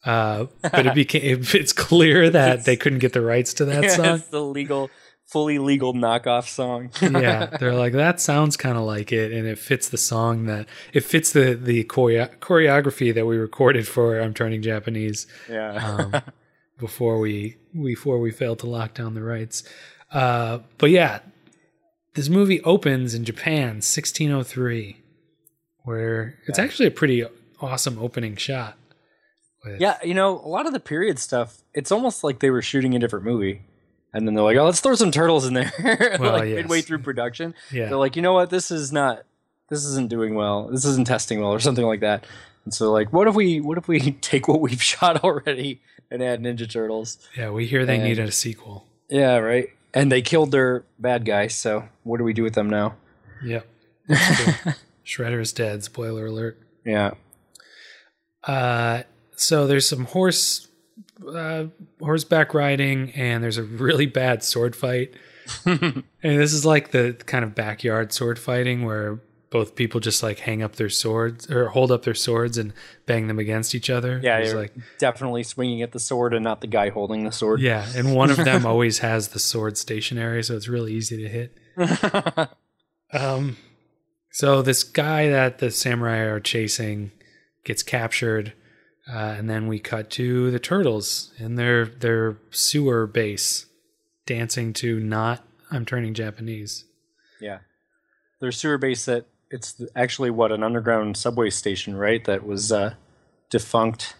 Uh, 0.04 0.46
but 0.60 0.86
it 0.86 0.94
became 1.02 1.42
it's 1.54 1.72
clear 1.72 2.28
that 2.30 2.64
they 2.64 2.76
couldn't 2.76 2.98
get 2.98 3.12
the 3.12 3.20
rights 3.22 3.54
to 3.54 3.64
that 3.66 3.84
Yeah, 3.84 3.88
song. 3.96 4.06
it's 4.16 4.26
the 4.26 4.42
legal, 4.42 4.90
fully 5.24 5.58
legal 5.58 5.94
knockoff 5.94 6.46
song. 6.48 6.90
yeah, 7.00 7.46
they're 7.58 7.74
like 7.74 7.92
that 7.94 8.20
sounds 8.20 8.56
kind 8.56 8.76
of 8.76 8.84
like 8.84 9.12
it, 9.12 9.32
and 9.32 9.46
it 9.46 9.58
fits 9.58 9.88
the 9.88 9.96
song 9.98 10.44
that 10.46 10.66
it 10.92 11.04
fits 11.04 11.32
the 11.32 11.54
the 11.54 11.84
choreo- 11.84 12.34
choreography 12.38 13.14
that 13.14 13.24
we 13.26 13.36
recorded 13.36 13.86
for 13.88 14.20
I'm 14.20 14.34
Turning 14.34 14.60
Japanese 14.62 15.26
yeah. 15.48 15.72
um, 16.14 16.22
before 16.78 17.18
we 17.18 17.56
before 17.80 18.18
we 18.18 18.30
fail 18.30 18.56
to 18.56 18.66
lock 18.66 18.94
down 18.94 19.14
the 19.14 19.22
rights. 19.22 19.62
Uh, 20.12 20.60
but 20.78 20.90
yeah, 20.90 21.20
this 22.14 22.28
movie 22.28 22.60
opens 22.62 23.14
in 23.14 23.24
Japan, 23.24 23.80
1603, 23.82 24.96
where 25.84 26.38
it's 26.46 26.58
Yeah. 26.58 26.64
actually 26.64 26.86
a 26.86 26.90
pretty 26.92 27.24
awesome 27.60 27.98
opening 27.98 28.36
shot. 28.36 28.76
with- 29.64 29.80
Yeah, 29.80 29.96
you 30.04 30.14
know, 30.14 30.38
a 30.38 30.46
lot 30.48 30.66
of 30.66 30.72
the 30.72 30.80
period 30.80 31.18
stuff, 31.18 31.58
it's 31.72 31.90
almost 31.90 32.22
like 32.22 32.38
they 32.40 32.50
were 32.50 32.62
shooting 32.62 32.94
a 32.94 32.98
different 32.98 33.24
movie. 33.24 33.62
And 34.12 34.28
then 34.28 34.34
they're 34.34 34.44
like, 34.44 34.56
oh, 34.56 34.64
let's 34.66 34.80
throw 34.80 34.94
some 34.94 35.10
turtles 35.10 35.46
in 35.46 35.54
there. 35.54 35.72
Well, 36.20 36.32
like 36.34 36.48
yes. 36.48 36.56
midway 36.56 36.82
through 36.82 36.98
production. 36.98 37.54
yeah, 37.72 37.86
They're 37.88 37.96
like, 37.96 38.14
you 38.14 38.22
know 38.22 38.34
what? 38.34 38.50
This 38.50 38.70
is 38.70 38.92
not, 38.92 39.24
this 39.70 39.84
isn't 39.84 40.10
doing 40.10 40.34
well. 40.36 40.68
This 40.68 40.84
isn't 40.84 41.06
testing 41.06 41.40
well 41.40 41.50
or 41.52 41.58
something 41.60 41.84
like 41.84 42.00
that. 42.00 42.24
And 42.64 42.72
so 42.72 42.90
like, 42.92 43.12
what 43.12 43.28
if 43.28 43.34
we, 43.34 43.60
what 43.60 43.78
if 43.78 43.88
we 43.88 44.00
take 44.20 44.48
what 44.48 44.60
we've 44.60 44.82
shot 44.82 45.22
already 45.24 45.80
and 46.10 46.22
add 46.22 46.40
Ninja 46.42 46.70
Turtles? 46.70 47.18
yeah. 47.36 47.50
We 47.50 47.66
hear 47.66 47.84
they 47.86 47.96
and- 47.96 48.04
needed 48.04 48.28
a 48.28 48.32
sequel. 48.32 48.86
Yeah, 49.10 49.36
right. 49.36 49.68
And 49.92 50.10
they 50.10 50.22
killed 50.22 50.50
their 50.50 50.84
bad 50.98 51.24
guy. 51.24 51.46
So 51.48 51.88
what 52.02 52.18
do 52.18 52.24
we 52.24 52.32
do 52.32 52.42
with 52.42 52.54
them 52.54 52.68
now? 52.68 52.96
Yep, 53.44 53.66
That's 54.08 54.42
true. 54.62 54.72
Shredder 55.06 55.40
is 55.40 55.52
dead. 55.52 55.84
Spoiler 55.84 56.26
alert. 56.26 56.58
Yeah. 56.84 57.12
Uh, 58.42 59.02
so 59.36 59.66
there's 59.66 59.86
some 59.88 60.06
horse 60.06 60.68
uh, 61.28 61.66
horseback 62.00 62.54
riding, 62.54 63.12
and 63.12 63.42
there's 63.44 63.58
a 63.58 63.62
really 63.62 64.06
bad 64.06 64.42
sword 64.42 64.74
fight. 64.74 65.14
and 65.66 66.02
this 66.22 66.52
is 66.52 66.64
like 66.64 66.90
the 66.90 67.12
kind 67.26 67.44
of 67.44 67.54
backyard 67.54 68.12
sword 68.12 68.38
fighting 68.38 68.84
where 68.84 69.20
both 69.54 69.76
people 69.76 70.00
just 70.00 70.20
like 70.20 70.40
hang 70.40 70.64
up 70.64 70.74
their 70.74 70.88
swords 70.90 71.48
or 71.48 71.68
hold 71.68 71.92
up 71.92 72.02
their 72.02 72.12
swords 72.12 72.58
and 72.58 72.72
bang 73.06 73.28
them 73.28 73.38
against 73.38 73.72
each 73.72 73.88
other. 73.88 74.18
Yeah, 74.20 74.40
you're 74.40 74.56
like 74.56 74.74
definitely 74.98 75.44
swinging 75.44 75.80
at 75.80 75.92
the 75.92 76.00
sword 76.00 76.34
and 76.34 76.42
not 76.42 76.60
the 76.60 76.66
guy 76.66 76.88
holding 76.88 77.22
the 77.22 77.30
sword. 77.30 77.60
yeah, 77.60 77.86
and 77.94 78.16
one 78.16 78.30
of 78.30 78.36
them 78.38 78.66
always 78.72 78.98
has 78.98 79.28
the 79.28 79.38
sword 79.38 79.78
stationary, 79.78 80.42
so 80.42 80.56
it's 80.56 80.66
really 80.66 80.92
easy 80.92 81.16
to 81.22 81.28
hit. 81.28 81.56
Um, 83.12 83.58
so 84.32 84.60
this 84.60 84.82
guy 84.82 85.28
that 85.28 85.58
the 85.58 85.70
samurai 85.70 86.16
are 86.16 86.40
chasing 86.40 87.12
gets 87.62 87.84
captured, 87.84 88.54
uh, 89.08 89.36
and 89.38 89.48
then 89.48 89.68
we 89.68 89.78
cut 89.78 90.10
to 90.10 90.50
the 90.50 90.58
turtles 90.58 91.32
in 91.38 91.54
their 91.54 91.84
their 91.86 92.38
sewer 92.50 93.06
base, 93.06 93.66
dancing 94.26 94.72
to 94.72 94.98
"Not 94.98 95.46
I'm 95.70 95.84
Turning 95.84 96.12
Japanese." 96.12 96.86
Yeah. 97.40 97.58
their 98.40 98.50
sewer 98.50 98.78
base 98.78 99.04
that 99.04 99.26
it's 99.54 99.80
actually 99.94 100.30
what 100.30 100.50
an 100.52 100.62
underground 100.62 101.16
subway 101.16 101.50
station, 101.50 101.96
right? 101.96 102.22
That 102.24 102.44
was 102.46 102.70
uh, 102.72 102.94
defunct 103.50 104.16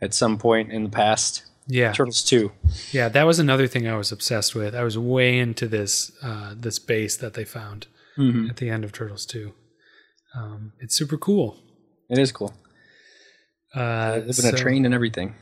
at 0.00 0.12
some 0.14 0.38
point 0.38 0.72
in 0.72 0.84
the 0.84 0.90
past. 0.90 1.44
Yeah, 1.66 1.92
Turtles 1.92 2.22
2. 2.24 2.52
yeah, 2.92 3.08
that 3.08 3.24
was 3.24 3.38
another 3.38 3.66
thing 3.66 3.88
I 3.88 3.96
was 3.96 4.12
obsessed 4.12 4.54
with. 4.54 4.74
I 4.74 4.82
was 4.84 4.98
way 4.98 5.38
into 5.38 5.66
this 5.66 6.12
uh, 6.22 6.54
this 6.54 6.78
base 6.78 7.16
that 7.16 7.34
they 7.34 7.44
found 7.44 7.86
Mm-hmm. 8.18 8.48
at 8.50 8.56
the 8.58 8.70
end 8.70 8.84
of 8.84 8.92
Turtles 8.92 9.26
Two. 9.26 9.54
Um, 10.36 10.72
it's 10.78 10.94
super 10.94 11.16
cool. 11.18 11.56
It 12.08 12.18
is 12.18 12.30
cool. 12.30 12.54
Uh, 13.74 14.16
Live 14.18 14.26
in 14.26 14.32
so- 14.34 14.48
a 14.50 14.52
train 14.52 14.84
and 14.84 14.94
everything. 14.94 15.34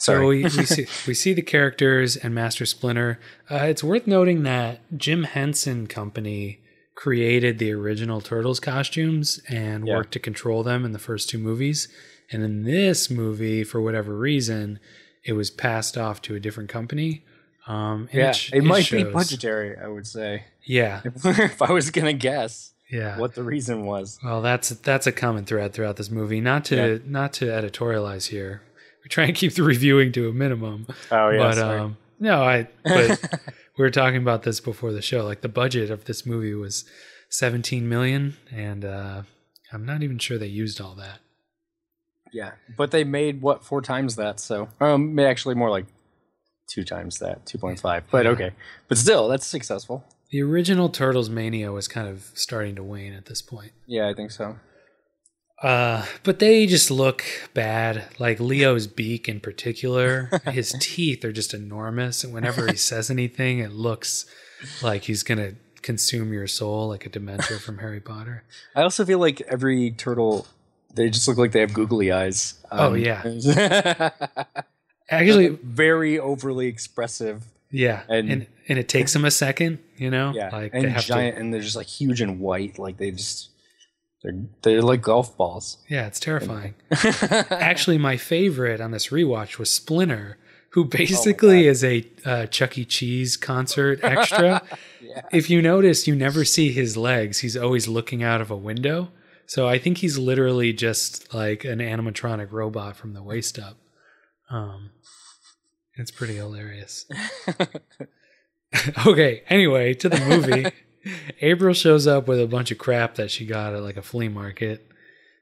So 0.00 0.26
we, 0.28 0.42
we 0.44 0.48
see 0.50 0.86
we 1.06 1.14
see 1.14 1.32
the 1.32 1.42
characters 1.42 2.16
and 2.16 2.34
Master 2.34 2.66
Splinter. 2.66 3.18
Uh, 3.50 3.64
it's 3.64 3.82
worth 3.82 4.06
noting 4.06 4.42
that 4.44 4.80
Jim 4.96 5.24
Henson 5.24 5.86
Company 5.86 6.60
created 6.98 7.60
the 7.60 7.70
original 7.70 8.20
Turtles 8.20 8.58
costumes 8.58 9.40
and 9.48 9.86
Yeah. 9.86 9.94
worked 9.94 10.10
to 10.14 10.18
control 10.18 10.64
them 10.64 10.84
in 10.84 10.90
the 10.90 10.98
first 10.98 11.28
two 11.30 11.38
movies. 11.38 11.86
And 12.32 12.42
in 12.42 12.64
this 12.64 13.08
movie, 13.08 13.62
for 13.62 13.80
whatever 13.80 14.16
reason, 14.18 14.80
it 15.24 15.34
was 15.34 15.48
passed 15.48 15.96
off 15.96 16.20
to 16.22 16.34
a 16.34 16.40
different 16.40 16.68
company. 16.68 17.24
Um, 17.68 18.08
yeah, 18.12 18.32
sh- 18.32 18.50
it, 18.52 18.64
might 18.64 18.90
be 18.90 19.04
budgetary, 19.04 19.76
I 19.78 19.86
would 19.86 20.08
say. 20.08 20.46
Yeah, 20.64 21.02
if 21.04 21.62
I 21.62 21.70
was 21.70 21.92
going 21.92 22.06
to 22.06 22.12
guess 22.14 22.72
yeah. 22.90 23.16
what 23.16 23.36
the 23.36 23.44
reason 23.44 23.86
was. 23.86 24.18
Well, 24.24 24.42
that's 24.42 24.70
that's 24.70 25.06
a 25.06 25.12
common 25.12 25.44
thread 25.44 25.74
throughout 25.74 25.98
this 25.98 26.10
movie. 26.10 26.40
Not 26.40 26.64
to 26.66 26.76
Yeah. 26.76 26.98
not 27.06 27.32
to 27.34 27.44
editorialize 27.46 28.26
here. 28.30 28.62
We 29.04 29.08
try 29.08 29.24
and 29.26 29.36
keep 29.36 29.54
the 29.54 29.62
reviewing 29.74 30.10
to 30.12 30.28
a 30.28 30.32
minimum. 30.32 30.88
Oh, 31.12 31.30
yeah. 31.30 31.38
but 31.38 31.54
sorry. 31.54 31.78
um 31.78 31.96
no 32.18 32.42
i 32.42 32.66
but 32.82 33.40
we 33.78 33.82
were 33.84 33.90
talking 33.90 34.20
about 34.20 34.42
this 34.42 34.60
before 34.60 34.92
the 34.92 35.02
show 35.02 35.24
like 35.24 35.40
the 35.40 35.48
budget 35.48 35.90
of 35.90 36.04
this 36.04 36.26
movie 36.26 36.54
was 36.54 36.84
17 37.30 37.88
million 37.88 38.36
and 38.50 38.84
uh 38.84 39.22
i'm 39.72 39.86
not 39.86 40.02
even 40.02 40.18
sure 40.18 40.36
they 40.38 40.46
used 40.46 40.80
all 40.80 40.94
that 40.94 41.20
yeah. 42.32 42.52
But 42.76 42.90
they 42.90 43.04
made, 43.04 43.40
what, 43.42 43.64
four 43.64 43.80
times 43.82 44.16
that? 44.16 44.40
So, 44.40 44.68
um, 44.80 45.18
actually 45.18 45.54
more 45.54 45.70
like 45.70 45.86
two 46.68 46.84
times 46.84 47.18
that, 47.18 47.44
2.5. 47.46 48.02
But 48.10 48.26
Yeah. 48.26 48.30
okay. 48.32 48.50
But 48.88 48.98
still, 48.98 49.28
that's 49.28 49.46
successful. 49.46 50.04
the 50.30 50.42
original 50.42 50.90
turtles 50.90 51.30
mania 51.30 51.72
was 51.72 51.88
kind 51.88 52.06
of 52.06 52.30
starting 52.34 52.74
to 52.76 52.82
wane 52.82 53.14
at 53.14 53.24
this 53.24 53.40
point 53.40 53.72
Yeah, 53.86 54.08
I 54.10 54.12
think 54.12 54.30
so. 54.30 54.58
Uh 55.62 56.04
but 56.22 56.38
they 56.38 56.66
just 56.66 56.90
look 56.90 57.24
bad 57.54 58.04
like 58.18 58.38
leo's 58.38 58.86
beak 58.86 59.28
in 59.28 59.40
particular 59.40 60.30
his 60.52 60.72
teeth 60.80 61.24
are 61.24 61.32
just 61.32 61.52
enormous 61.52 62.22
and 62.22 62.32
whenever 62.32 62.66
he 62.68 62.76
says 62.90 63.10
anything 63.10 63.58
it 63.58 63.72
looks 63.72 64.24
like 64.82 65.04
he's 65.04 65.22
gonna 65.24 65.52
consume 65.82 66.32
your 66.32 66.46
soul 66.46 66.88
like 66.88 67.04
a 67.06 67.10
dementor 67.10 67.58
from 67.60 67.78
harry 67.84 68.00
potter 68.00 68.44
I 68.76 68.82
also 68.82 69.04
feel 69.04 69.18
like 69.18 69.40
every 69.42 69.90
turtle, 69.90 70.46
they 70.94 71.10
just 71.10 71.26
look 71.26 71.36
like 71.38 71.50
they 71.52 71.60
have 71.60 71.72
googly 71.74 72.12
eyes. 72.12 72.54
Oh, 72.70 72.94
yeah. 72.94 73.22
actually 75.10 75.48
very 75.48 76.18
overly 76.18 76.66
expressive. 76.66 77.44
Yeah, 77.70 78.02
And- 78.08 78.30
and, 78.30 78.46
and 78.68 78.78
it 78.78 78.88
takes 78.88 79.12
them 79.12 79.24
a 79.24 79.30
second, 79.30 79.78
you 79.96 80.10
know. 80.10 80.32
Yeah, 80.34 80.50
like 80.50 80.72
and 80.74 80.84
they 80.84 80.90
have 80.90 81.04
giant, 81.04 81.38
and 81.38 81.52
they're 81.52 81.60
just 81.60 81.76
like 81.76 81.86
huge 81.86 82.20
and 82.20 82.40
white. 82.40 82.78
Like 82.78 82.96
they 82.96 83.10
just 83.10 83.50
they're 84.22 84.42
they're 84.62 84.82
like 84.82 85.02
golf 85.02 85.36
balls. 85.36 85.78
Yeah, 85.88 86.06
it's 86.06 86.20
terrifying. 86.20 86.74
Actually, 87.50 87.98
my 87.98 88.16
favorite 88.16 88.80
on 88.80 88.90
this 88.90 89.08
rewatch 89.08 89.58
was 89.58 89.72
Splinter, 89.72 90.38
who 90.70 90.84
basically 90.84 91.66
is 91.66 91.84
a 91.84 92.06
uh, 92.24 92.46
Chuck 92.46 92.76
E. 92.78 92.84
Cheese 92.84 93.36
concert 93.36 94.00
extra. 94.02 94.62
yeah. 95.00 95.22
if 95.32 95.48
you 95.48 95.62
notice, 95.62 96.06
you 96.06 96.14
never 96.14 96.44
see 96.44 96.72
his 96.72 96.96
legs. 96.96 97.40
He's 97.40 97.56
always 97.56 97.86
looking 97.86 98.22
out 98.22 98.40
of 98.40 98.50
a 98.50 98.56
window. 98.56 99.10
So 99.46 99.66
I 99.66 99.78
think 99.78 99.98
he's 99.98 100.18
literally 100.18 100.74
just 100.74 101.32
like 101.32 101.64
an 101.64 101.78
animatronic 101.78 102.52
robot 102.52 102.96
from 102.96 103.14
the 103.14 103.22
waist 103.22 103.58
up. 103.58 103.78
Um, 104.50 104.90
it's 105.94 106.10
pretty 106.10 106.36
hilarious. 106.36 107.06
okay, 109.06 109.42
anyway, 109.48 109.94
to 109.94 110.08
the 110.08 110.20
movie. 110.20 110.70
April 111.40 111.74
shows 111.74 112.06
up 112.06 112.28
with 112.28 112.40
a 112.40 112.46
bunch 112.46 112.70
of 112.70 112.78
crap 112.78 113.16
that 113.16 113.30
she 113.30 113.46
got 113.46 113.74
at 113.74 113.82
like 113.82 113.96
a 113.96 114.02
flea 114.02 114.28
market, 114.28 114.86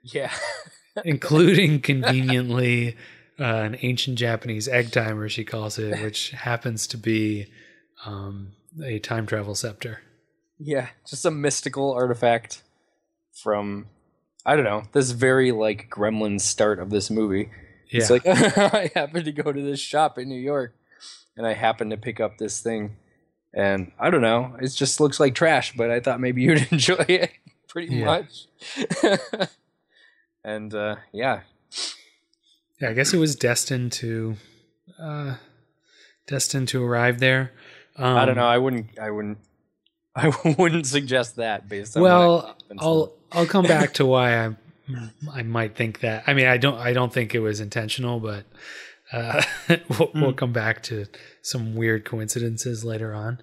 Yeah. 0.03 0.33
including 1.05 1.81
conveniently 1.83 2.97
uh, 3.39 3.45
an 3.45 3.77
ancient 3.83 4.19
Japanese 4.19 4.67
egg 4.69 4.93
timer, 4.93 5.29
she 5.29 5.45
calls 5.45 5.79
it, 5.79 6.01
which 6.03 6.31
happens 6.31 6.87
to 6.89 6.97
be 6.99 7.47
um, 8.05 8.53
a 8.83 8.99
time 8.99 9.27
travel 9.27 9.55
scepter. 9.55 10.01
Yeah. 10.59 10.89
Just 11.09 11.25
a 11.27 11.31
mystical 11.31 11.93
artifact 11.93 12.63
from 13.43 13.87
I 14.47 14.55
don't 14.55 14.65
know, 14.65 14.85
this 14.93 15.11
very 15.11 15.51
like 15.53 15.91
gremlin 15.91 16.41
start 16.41 16.79
of 16.79 16.91
this 16.91 17.11
movie. 17.11 17.51
Yeah. 17.91 18.01
It's 18.01 18.11
like 18.11 18.27
I 18.27 18.91
happened 18.95 19.25
to 19.25 19.33
go 19.33 19.53
to 19.53 19.61
this 19.61 19.81
shop 19.81 20.19
in 20.19 20.29
New 20.29 20.41
York 20.41 20.75
and 21.37 21.47
I 21.47 21.53
happened 21.55 21.91
to 21.91 21.97
pick 21.97 22.21
up 22.21 22.39
this 22.39 22.61
thing. 22.61 22.97
And 23.57 23.91
I 23.99 24.11
don't 24.11 24.21
know, 24.21 24.55
it 24.61 24.69
just 24.69 25.01
looks 25.01 25.19
like 25.19 25.35
trash, 25.35 25.73
but 25.75 25.91
I 25.91 25.99
thought 26.01 26.21
maybe 26.21 26.43
you'd 26.47 26.69
enjoy 26.71 27.05
it 27.09 27.31
pretty 27.69 27.95
Yeah. 27.97 28.05
much. 28.05 28.47
and 30.45 30.75
uh, 30.75 30.97
yeah, 31.13 31.41
Yeah, 32.81 32.91
I 32.91 32.93
guess 32.93 33.13
it 33.15 33.19
was 33.19 33.35
destined 33.35 33.93
to 33.93 34.37
uh 35.01 35.37
destined 36.27 36.69
to 36.69 36.85
arrive 36.85 37.19
there. 37.19 37.53
Um, 37.97 38.17
I 38.17 38.25
don't 38.27 38.37
know. 38.37 38.47
I 38.47 38.59
wouldn't. 38.59 38.99
I 39.01 39.11
wouldn't. 39.11 39.39
I 40.17 40.29
wouldn't 40.59 40.87
suggest 40.87 41.37
that 41.37 41.69
based 41.69 41.97
on. 41.97 42.03
Well, 42.03 42.57
I'll. 42.79 43.13
I'll 43.33 43.47
come 43.47 43.65
back 43.65 43.95
to 43.95 44.07
why 44.07 44.47
I 44.47 44.55
I 45.33 45.43
might 45.43 45.75
think 45.77 46.01
that. 46.01 46.25
I 46.27 46.35
mean, 46.35 46.47
I 46.47 46.59
don't 46.59 46.79
I 46.79 46.93
don't 46.93 47.13
think 47.13 47.35
it 47.35 47.41
was 47.41 47.61
intentional, 47.61 48.21
but 48.21 48.45
uh, 49.13 49.43
we'll, 49.99 50.11
we'll 50.15 50.33
come 50.33 50.53
back 50.53 50.83
to 50.85 51.07
some 51.43 51.75
weird 51.75 52.05
coincidences 52.05 52.85
later 52.85 53.15
on. 53.15 53.39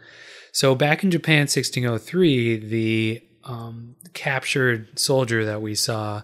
So 0.51 0.75
back 0.75 1.03
in 1.03 1.12
Japan, 1.12 1.41
1603, 1.48 2.58
the 2.58 3.24
um, 3.43 3.96
captured 4.13 5.00
soldier 5.00 5.46
that 5.46 5.62
we 5.62 5.75
saw 5.75 6.24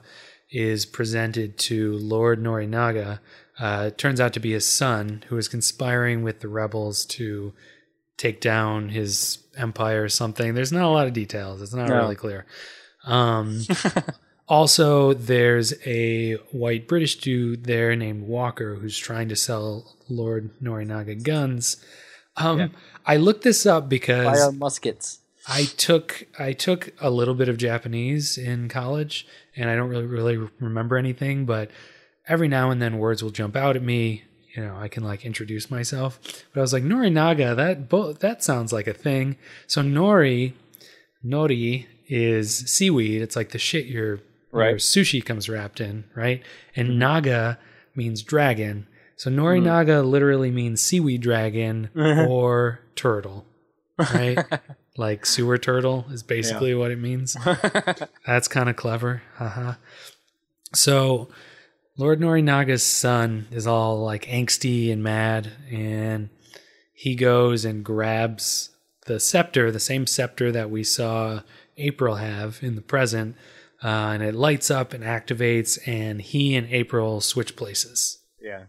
is 0.52 0.86
presented 0.86 1.58
to 1.60 1.94
Lord 1.98 2.42
Norinaga, 2.42 3.20
Uh, 3.60 3.86
it 3.88 3.98
turns 3.98 4.22
out 4.22 4.32
to 4.34 4.40
be 4.40 4.52
his 4.54 4.66
son, 4.66 5.24
who 5.28 5.38
is 5.38 5.48
conspiring 5.50 6.24
with 6.24 6.40
the 6.40 6.48
rebels 6.48 7.06
to 7.06 7.54
take 8.18 8.40
down 8.42 8.90
his 8.90 9.40
empire 9.58 10.04
or 10.04 10.10
something. 10.10 10.54
There's 10.54 10.72
not 10.72 10.84
a 10.86 10.90
lot 10.90 11.08
of 11.08 11.14
details. 11.14 11.62
It's 11.62 11.74
not 11.74 11.90
No. 11.90 11.96
really 11.98 12.16
clear. 12.16 12.46
Um, 13.06 13.62
also, 14.50 15.14
there's 15.14 15.74
a 15.86 16.34
white 16.52 16.88
British 16.88 17.18
dude 17.20 17.66
there 17.66 17.96
named 17.96 18.24
Walker 18.28 18.76
who's 18.76 18.98
trying 18.98 19.30
to 19.30 19.36
sell 19.36 19.96
Lord 20.10 20.50
Norinaga 20.62 21.22
guns. 21.24 21.78
Um, 22.36 22.60
Yeah. 22.60 22.68
I 23.06 23.18
looked 23.18 23.44
this 23.44 23.66
up 23.66 23.88
because 23.88 24.42
our 24.42 24.52
muskets. 24.52 25.20
I 25.48 25.64
took 25.66 26.26
I 26.38 26.54
took 26.54 26.90
a 27.00 27.10
little 27.10 27.34
bit 27.36 27.48
of 27.50 27.58
Japanese 27.58 28.38
in 28.38 28.70
college, 28.70 29.26
and 29.56 29.70
I 29.70 29.76
don't 29.76 29.90
really 29.90 30.06
really 30.06 30.38
remember 30.60 30.98
anything, 30.98 31.46
but 31.46 31.72
every 32.28 32.48
now 32.48 32.70
and 32.72 32.82
then 32.82 32.98
words 32.98 33.24
will 33.24 33.32
jump 33.32 33.56
out 33.56 33.76
at 33.76 33.84
me. 33.84 34.24
You 34.56 34.64
know, 34.64 34.76
I 34.78 34.88
can 34.88 35.04
like 35.04 35.26
introduce 35.26 35.70
myself. 35.72 36.20
But 36.54 36.60
I 36.60 36.62
was 36.62 36.74
like 36.74 36.84
Norinaga. 36.84 37.56
That 37.56 37.88
bo- 37.88 38.14
that 38.14 38.44
sounds 38.44 38.74
like 38.74 38.88
a 38.88 38.94
thing. 38.94 39.38
So 39.68 39.82
nori, 39.82 40.54
nori 41.26 41.86
is 42.08 42.58
seaweed. 42.58 43.22
It's 43.22 43.36
like 43.36 43.50
the 43.50 43.60
shit 43.60 43.86
your 43.86 44.20
Right. 44.52 44.76
sushi 44.76 45.24
comes 45.24 45.48
wrapped 45.48 45.80
in, 45.80 46.06
right? 46.16 46.42
And 46.76 46.90
hmm. 46.90 47.00
naga 47.00 47.60
means 47.96 48.24
dragon. 48.24 48.88
So 49.16 49.30
norinaga 49.30 50.02
hmm. 50.02 50.10
literally 50.10 50.52
means 50.52 50.82
seaweed 50.82 51.22
dragon 51.22 51.90
or 51.96 52.82
turtle, 52.96 53.46
right? 53.98 54.40
like 54.98 55.26
sewer 55.26 55.58
turtle 55.58 56.06
is 56.12 56.24
basically 56.24 56.74
what 56.76 56.92
it 56.92 57.00
means. 57.00 57.38
That's 58.26 58.48
kind 58.48 58.70
of 58.70 58.76
clever. 58.76 59.22
Haha. 59.38 59.76
So 60.74 61.30
Lord 62.00 62.22
Norinaga's 62.22 62.84
son 62.84 63.48
is 63.52 63.68
all 63.68 64.00
like 64.00 64.26
angsty 64.26 64.90
and 64.90 65.04
mad, 65.04 65.52
and 65.70 66.30
he 66.94 67.14
goes 67.14 67.66
and 67.66 67.84
grabs 67.84 68.70
the 69.06 69.20
scepter, 69.20 69.70
the 69.70 69.82
same 69.82 70.08
scepter 70.08 70.50
that 70.52 70.70
we 70.70 70.82
saw 70.82 71.42
April 71.78 72.16
have 72.16 72.60
in 72.62 72.76
the 72.76 72.82
present, 72.82 73.36
uh, 73.84 73.88
and 74.14 74.24
it 74.24 74.36
lights 74.36 74.70
up 74.72 74.94
and 74.94 75.04
activates, 75.04 75.80
and 75.88 76.22
he 76.22 76.56
and 76.56 76.68
April 76.72 77.22
switch 77.22 77.56
places. 77.56 78.20
Yeah. 78.42 78.64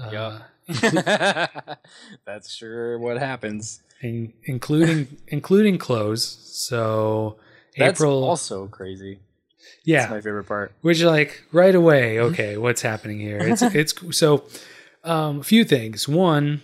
Uh, 0.00 0.10
Yeah. 0.12 0.40
That's 2.26 2.50
sure 2.52 2.98
what 2.98 3.18
happens. 3.18 3.82
in- 4.02 4.32
including 4.44 5.16
including 5.28 5.78
clothes. 5.78 6.24
So 6.52 7.36
That's 7.78 8.00
April, 8.00 8.24
also 8.24 8.66
crazy. 8.66 9.20
yeah, 9.84 10.00
That's 10.00 10.10
my 10.10 10.20
favorite 10.20 10.44
part. 10.44 10.72
which 10.80 11.02
like 11.02 11.44
right 11.52 11.74
away 11.74 12.18
okay 12.28 12.56
what's 12.56 12.82
happening 12.82 13.18
here 13.20 13.38
it's 13.40 13.62
it's 13.62 13.94
so 14.16 14.44
um 15.04 15.40
a 15.40 15.44
few 15.44 15.64
things 15.64 16.08
one 16.08 16.62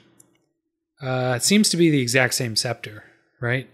uh 1.03 1.35
it 1.37 1.43
seems 1.43 1.69
to 1.71 1.77
be 1.77 1.91
the 1.91 2.01
exact 2.01 2.35
same 2.35 2.55
scepter 2.57 3.05
right 3.41 3.69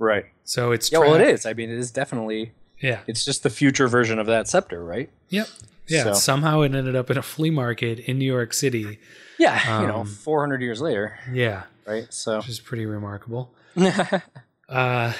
Right. 0.00 0.24
so 0.44 0.72
it's 0.72 0.90
Yeah, 0.90 0.98
well, 0.98 1.14
it 1.14 1.40
tra- 1.42 1.50
I 1.50 1.54
mean, 1.54 1.70
it 1.70 1.78
is 1.78 1.90
definitely. 1.92 2.52
yeah 2.80 3.00
It's 3.06 3.24
just 3.24 3.42
the 3.44 3.50
future 3.50 3.86
version 3.86 4.18
of 4.18 4.26
that 4.26 4.48
scepter, 4.48 4.82
right? 4.84 5.10
yep 5.28 5.46
yeah 5.86 6.04
So- 6.04 6.12
somehow 6.14 6.62
it 6.62 6.74
ended 6.74 6.96
up 6.96 7.10
in 7.10 7.18
a 7.18 7.22
flea 7.22 7.50
market 7.50 7.98
in 8.00 8.18
new 8.18 8.24
york 8.24 8.52
city 8.52 8.98
Yeah, 9.38 9.80
you 9.82 9.86
know, 9.86 9.98
Um, 10.00 10.06
400 10.06 10.60
years 10.62 10.80
later, 10.80 11.18
yeah 11.32 11.64
right? 11.86 12.06
So. 12.12 12.38
which 12.38 12.48
is 12.48 12.58
pretty 12.60 12.86
remarkable 12.86 13.54
uh 14.68 15.12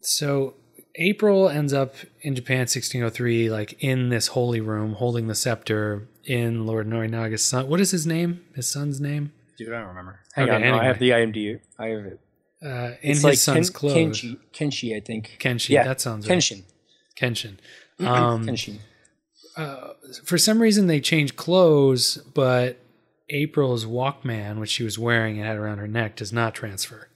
so 0.00 0.54
april 0.96 1.48
ends 1.48 1.72
up 1.72 1.94
in 2.22 2.34
japan 2.34 2.60
1603 2.60 3.50
like 3.50 3.74
in 3.82 4.08
this 4.08 4.28
holy 4.28 4.60
room 4.60 4.94
holding 4.94 5.26
the 5.28 5.34
scepter 5.34 6.08
in 6.24 6.66
lord 6.66 6.86
norinaga's 6.88 7.44
son 7.44 7.68
what 7.68 7.80
is 7.80 7.90
his 7.90 8.06
name 8.06 8.40
his 8.54 8.70
son's 8.70 9.00
name 9.00 9.32
Dude, 9.58 9.74
I 9.74 9.78
don't 9.80 9.88
remember. 9.88 10.20
Hang 10.34 10.46
Okay, 10.46 10.54
on, 10.54 10.62
no, 10.62 10.78
I 10.78 10.84
have 10.84 10.98
the 10.98 11.10
IMD. 11.10 11.60
I 11.78 11.88
have 11.88 12.06
it. 12.06 12.18
Uh, 12.64 12.92
in 13.02 13.12
It's 13.12 13.22
his 13.22 13.42
son's 13.42 13.70
Ken- 13.70 13.74
clothes. 13.78 14.20
Kenshi, 14.20 14.38
Kenshi, 14.52 14.96
I 14.96 15.00
think. 15.00 15.36
Kenshi, 15.40 15.70
Yeah, 15.70 15.84
that 15.84 16.00
sounds 16.00 16.28
right. 16.28 16.38
Kenshin. 16.38 16.62
Kenshin. 17.18 17.58
Um, 18.00 18.46
Kenshin. 18.46 18.78
uh, 19.56 19.92
for 20.24 20.38
some 20.38 20.60
reason, 20.60 20.86
they 20.86 21.00
changed 21.00 21.36
clothes, 21.36 22.16
but 22.34 22.78
April's 23.28 23.84
Walkman, 23.86 24.58
which 24.58 24.70
she 24.70 24.82
was 24.82 24.98
wearing 24.98 25.38
and 25.38 25.46
had 25.46 25.56
around 25.56 25.78
her 25.78 25.88
neck, 25.88 26.16
does 26.16 26.32
not 26.32 26.54
transfer. 26.54 27.08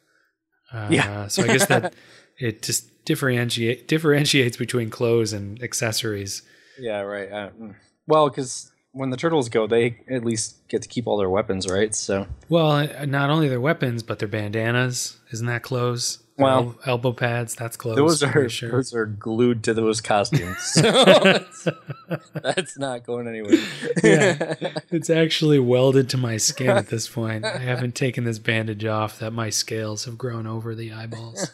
Uh, 0.72 0.88
Yeah. 0.90 1.28
so 1.28 1.42
I 1.42 1.46
guess 1.46 1.66
that 1.66 1.94
it 2.38 2.62
just 2.62 3.04
differentiate 3.04 3.87
differentiates 3.87 4.57
between 4.57 4.90
clothes 4.90 5.33
and 5.33 5.62
accessories. 5.62 6.42
Yeah, 6.78 7.00
right. 7.00 7.30
Uh, 7.30 7.50
mm. 7.50 7.74
well, 8.07 8.28
because 8.28 8.70
when 8.94 9.11
the 9.11 9.16
turtles 9.16 9.48
go, 9.48 9.66
they 9.66 9.98
at 10.09 10.24
least 10.24 10.66
get 10.68 10.80
to 10.83 10.88
keep 10.88 11.07
all 11.07 11.16
their 11.18 11.28
weapons, 11.28 11.68
right? 11.70 11.94
So, 11.94 12.26
Well, 12.48 12.70
uh, 12.70 13.04
not 13.07 13.28
only 13.28 13.48
their 13.48 13.61
weapons, 13.61 14.02
but 14.02 14.18
their 14.20 14.28
bandanas. 14.28 15.18
Isn't 15.33 15.46
that 15.48 15.62
clothes? 15.62 16.18
Their 16.37 16.44
Well, 16.46 16.59
el- 16.87 16.92
elbow 16.92 17.12
pads. 17.12 17.54
That's 17.54 17.76
clothes. 17.76 17.96
those 17.96 18.22
are 18.22 18.48
sure. 18.48 18.70
those 18.70 18.94
are 18.94 19.07
glued 19.07 19.62
to 19.64 19.74
those 19.74 20.00
costumes. 20.00 20.57
So 20.74 20.83
that's, 20.83 21.68
that's 22.42 22.78
not 22.78 23.04
going 23.04 23.28
anywhere. 23.28 23.59
Yeah. 24.02 24.54
It's 24.90 25.11
actually 25.11 25.59
welded 25.59 26.09
to 26.11 26.16
my 26.16 26.37
skin 26.37 26.70
at 26.70 26.87
this 26.88 27.09
point. 27.09 27.44
I 27.44 27.59
haven't 27.59 27.94
taken 27.96 28.22
this 28.24 28.38
bandage 28.38 28.85
off 28.85 29.18
that 29.18 29.33
my 29.33 29.50
scales 29.50 30.04
have 30.07 30.16
grown 30.16 30.46
over 30.46 30.74
the 30.74 30.92
eyeballs. 30.92 31.50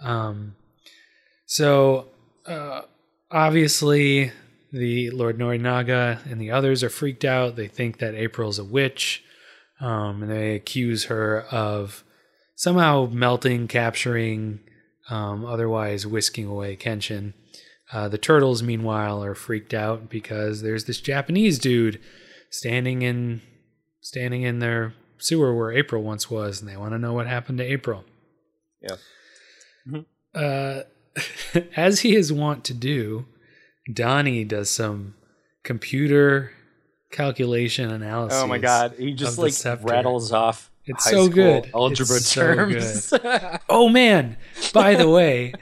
Um, 0.00 0.54
so 1.46 2.06
uh, 2.46 2.82
obviously, 3.30 4.32
the 4.72 5.10
Lord 5.10 5.38
Norinaga 5.38 6.24
and 6.30 6.40
the 6.40 6.50
others 6.50 6.82
are 6.82 6.90
freaked 6.90 7.24
out. 7.24 7.56
They 7.56 7.68
think 7.68 7.98
that 7.98 8.14
April's 8.14 8.58
a 8.58 8.64
witch, 8.64 9.24
um, 9.80 10.22
and 10.22 10.30
they 10.30 10.54
accuse 10.54 11.04
her 11.04 11.42
of 11.50 12.04
somehow 12.54 13.08
melting, 13.10 13.68
capturing, 13.68 14.60
um, 15.08 15.44
otherwise 15.44 16.06
whisking 16.06 16.46
away 16.46 16.76
Kenshin. 16.76 17.34
Uh, 17.92 18.08
the 18.08 18.18
turtles, 18.18 18.62
meanwhile, 18.62 19.22
are 19.22 19.34
freaked 19.34 19.72
out 19.72 20.08
because 20.08 20.62
there's 20.62 20.86
this 20.86 21.00
Japanese 21.00 21.58
dude 21.58 22.00
standing 22.50 23.02
in 23.02 23.40
standing 24.00 24.42
in 24.42 24.58
their 24.58 24.94
sewer 25.18 25.54
where 25.54 25.72
April 25.72 26.02
once 26.02 26.30
was, 26.30 26.60
and 26.60 26.68
they 26.68 26.76
want 26.76 26.92
to 26.92 26.98
know 26.98 27.12
what 27.12 27.26
happened 27.26 27.58
to 27.58 27.64
April. 27.64 28.04
Yeah. 28.80 30.02
Uh, 30.34 30.82
as 31.76 32.00
he 32.00 32.14
is 32.14 32.32
wont 32.32 32.64
to 32.64 32.74
do, 32.74 33.26
Donnie 33.92 34.44
does 34.44 34.70
some 34.70 35.14
computer 35.62 36.52
calculation 37.10 37.90
analysis. 37.90 38.38
oh 38.40 38.46
my 38.46 38.58
god, 38.58 38.94
he 38.98 39.12
just 39.12 39.38
like 39.38 39.54
rattles 39.82 40.32
off. 40.32 40.70
It's 40.84 41.04
high 41.04 41.10
so 41.10 41.28
good. 41.28 41.70
Algebra 41.74 42.16
It's 42.16 42.28
so 42.28 42.40
terms. 42.40 43.12
Oh 43.68 43.88
man! 43.88 44.36
By 44.72 44.94
the 44.94 45.08
way, 45.08 45.52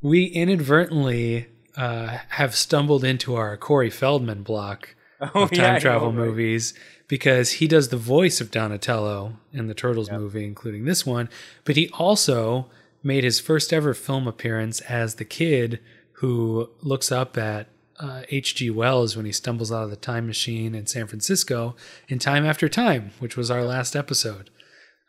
we 0.00 0.24
inadvertently 0.24 1.48
uh, 1.76 2.18
have 2.30 2.54
stumbled 2.54 3.04
into 3.04 3.34
our 3.34 3.56
Corey 3.56 3.90
Feldman 3.90 4.42
block 4.42 4.94
oh, 5.20 5.44
of 5.44 5.50
time 5.50 5.74
yeah, 5.74 5.78
travel 5.78 6.12
know, 6.12 6.20
right? 6.20 6.28
movies 6.28 6.74
because 7.08 7.52
he 7.52 7.66
does 7.66 7.88
the 7.88 7.96
voice 7.96 8.40
of 8.40 8.50
Donatello 8.50 9.36
in 9.52 9.66
the 9.66 9.74
Turtles 9.74 10.10
movie, 10.10 10.44
including 10.44 10.84
this 10.84 11.04
one. 11.04 11.28
But 11.64 11.76
he 11.76 11.88
also 11.90 12.70
made 13.02 13.24
his 13.24 13.40
first 13.40 13.72
ever 13.72 13.94
film 13.94 14.26
appearance 14.28 14.80
as 14.82 15.16
the 15.16 15.24
kid 15.24 15.80
who 16.22 16.70
looks 16.82 17.10
up 17.10 17.36
at 17.36 17.66
uh, 17.98 18.22
H.G. 18.28 18.70
Wells 18.70 19.16
when 19.16 19.26
he 19.26 19.32
stumbles 19.32 19.72
out 19.72 19.82
of 19.82 19.90
the 19.90 19.96
time 19.96 20.24
machine 20.26 20.72
in 20.74 20.86
San 20.86 21.08
Francisco 21.08 21.74
in 22.08 22.20
Time 22.20 22.46
After 22.46 22.68
Time, 22.68 23.10
which 23.18 23.36
was 23.36 23.50
our 23.50 23.64
last 23.64 23.96
episode. 23.96 24.48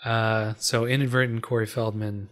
Uh, 0.03 0.55
so 0.57 0.85
inadvertent 0.85 1.43
Corey 1.43 1.67
Feldman 1.67 2.29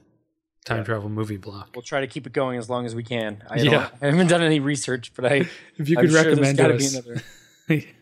time 0.66 0.84
travel 0.84 1.10
movie 1.10 1.38
block. 1.38 1.70
We'll 1.76 1.84
try 1.84 2.02
to 2.02 2.08
keep 2.08 2.26
it 2.26 2.34
going 2.34 2.58
as 2.58 2.70
long 2.72 2.88
as 2.88 2.96
we 2.96 3.04
can. 3.04 3.44
I, 3.50 3.58
Yeah. 3.60 3.90
I 4.02 4.08
haven't 4.08 4.28
done 4.28 4.42
any 4.42 4.60
research, 4.60 5.14
but 5.16 5.26
I 5.26 5.36
If 5.78 5.88
you 5.88 5.98
I'm 5.98 6.06
could 6.06 6.12
sure 6.12 6.24
recommend 6.24 6.58
there's 6.58 6.58
gotta 6.58 6.74
to 6.74 6.78
be 6.80 6.86
us, 6.86 6.94
another. 6.96 7.22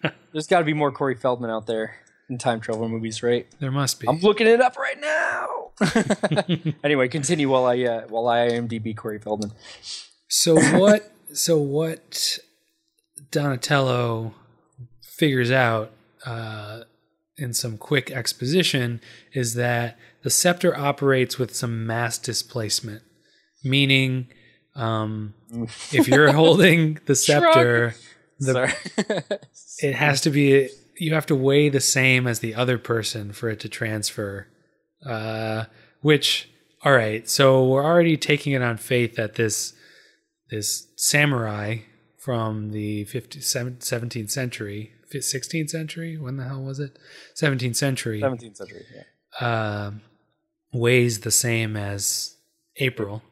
Yeah, 0.04 0.12
There's 0.32 0.48
got 0.48 0.60
to 0.60 0.66
be 0.66 0.74
more 0.74 0.92
Corey 0.94 1.16
Feldman 1.16 1.50
out 1.52 1.68
there 1.68 1.96
in 2.30 2.38
time 2.38 2.62
travel 2.62 2.88
movies, 2.88 3.22
right? 3.22 3.46
there 3.60 3.70
must 3.72 4.00
be. 4.00 4.08
I'm 4.08 4.20
looking 4.22 4.48
it 4.48 4.62
up 4.62 4.78
right 4.78 5.00
now. 5.00 6.74
anyway, 6.84 7.08
continue 7.10 7.50
while 7.50 7.66
I 7.66 7.84
uh, 7.84 8.02
while 8.08 8.28
I 8.30 8.48
IMDb 8.50 8.96
Corey 8.98 9.20
Feldman. 9.20 9.52
So 10.30 10.56
what? 10.80 11.12
so 11.34 11.58
what? 11.58 12.40
Donatello 13.32 14.34
figures 15.02 15.52
out 15.52 15.92
uh, 16.26 16.82
in 17.38 17.54
some 17.54 17.78
quick 17.78 18.12
exposition 18.12 19.02
is 19.34 19.56
that 19.56 19.98
the 20.24 20.30
scepter 20.30 20.76
operates 20.78 21.38
with 21.38 21.56
some 21.56 21.86
mass 21.86 22.18
displacement, 22.18 23.04
meaning 23.64 24.28
um, 24.76 25.34
if 25.92 26.08
you're 26.08 26.32
holding 26.34 27.00
the 27.06 27.16
scepter, 27.16 27.96
the, 28.40 29.40
it 29.82 29.96
has 29.96 30.22
to 30.22 30.30
be 30.30 30.70
you 30.98 31.14
have 31.14 31.26
to 31.28 31.36
weigh 31.36 31.70
the 31.70 31.80
same 31.80 32.28
as 32.28 32.40
the 32.40 32.56
other 32.56 32.78
person 32.78 33.32
for 33.32 33.50
it 33.50 33.60
to 33.62 33.70
transfer. 33.70 34.48
Uh, 35.06 35.66
which 36.02 36.50
all 36.84 36.94
right, 36.94 37.28
so 37.30 37.66
we're 37.66 37.84
already 37.84 38.16
taking 38.16 38.54
it 38.54 38.62
on 38.62 38.78
faith 38.78 39.16
that 39.16 39.36
this 39.36 39.74
this 40.50 40.88
samurai 40.96 41.78
from 42.18 42.72
the 42.72 43.06
50, 43.06 43.40
17th 43.40 44.30
century, 44.30 44.92
16th 45.14 45.70
century. 45.70 46.18
When 46.18 46.38
the 46.38 46.44
hell 46.46 46.62
was 46.62 46.80
it? 46.80 46.98
17th 47.42 47.76
century. 47.76 48.22
17th 48.22 48.58
century. 48.58 48.86
Yeah. 48.96 49.48
uh, 49.48 49.92
weighs 50.74 51.22
the 51.22 51.32
same 51.32 51.76
as 51.76 52.36
April, 52.78 53.24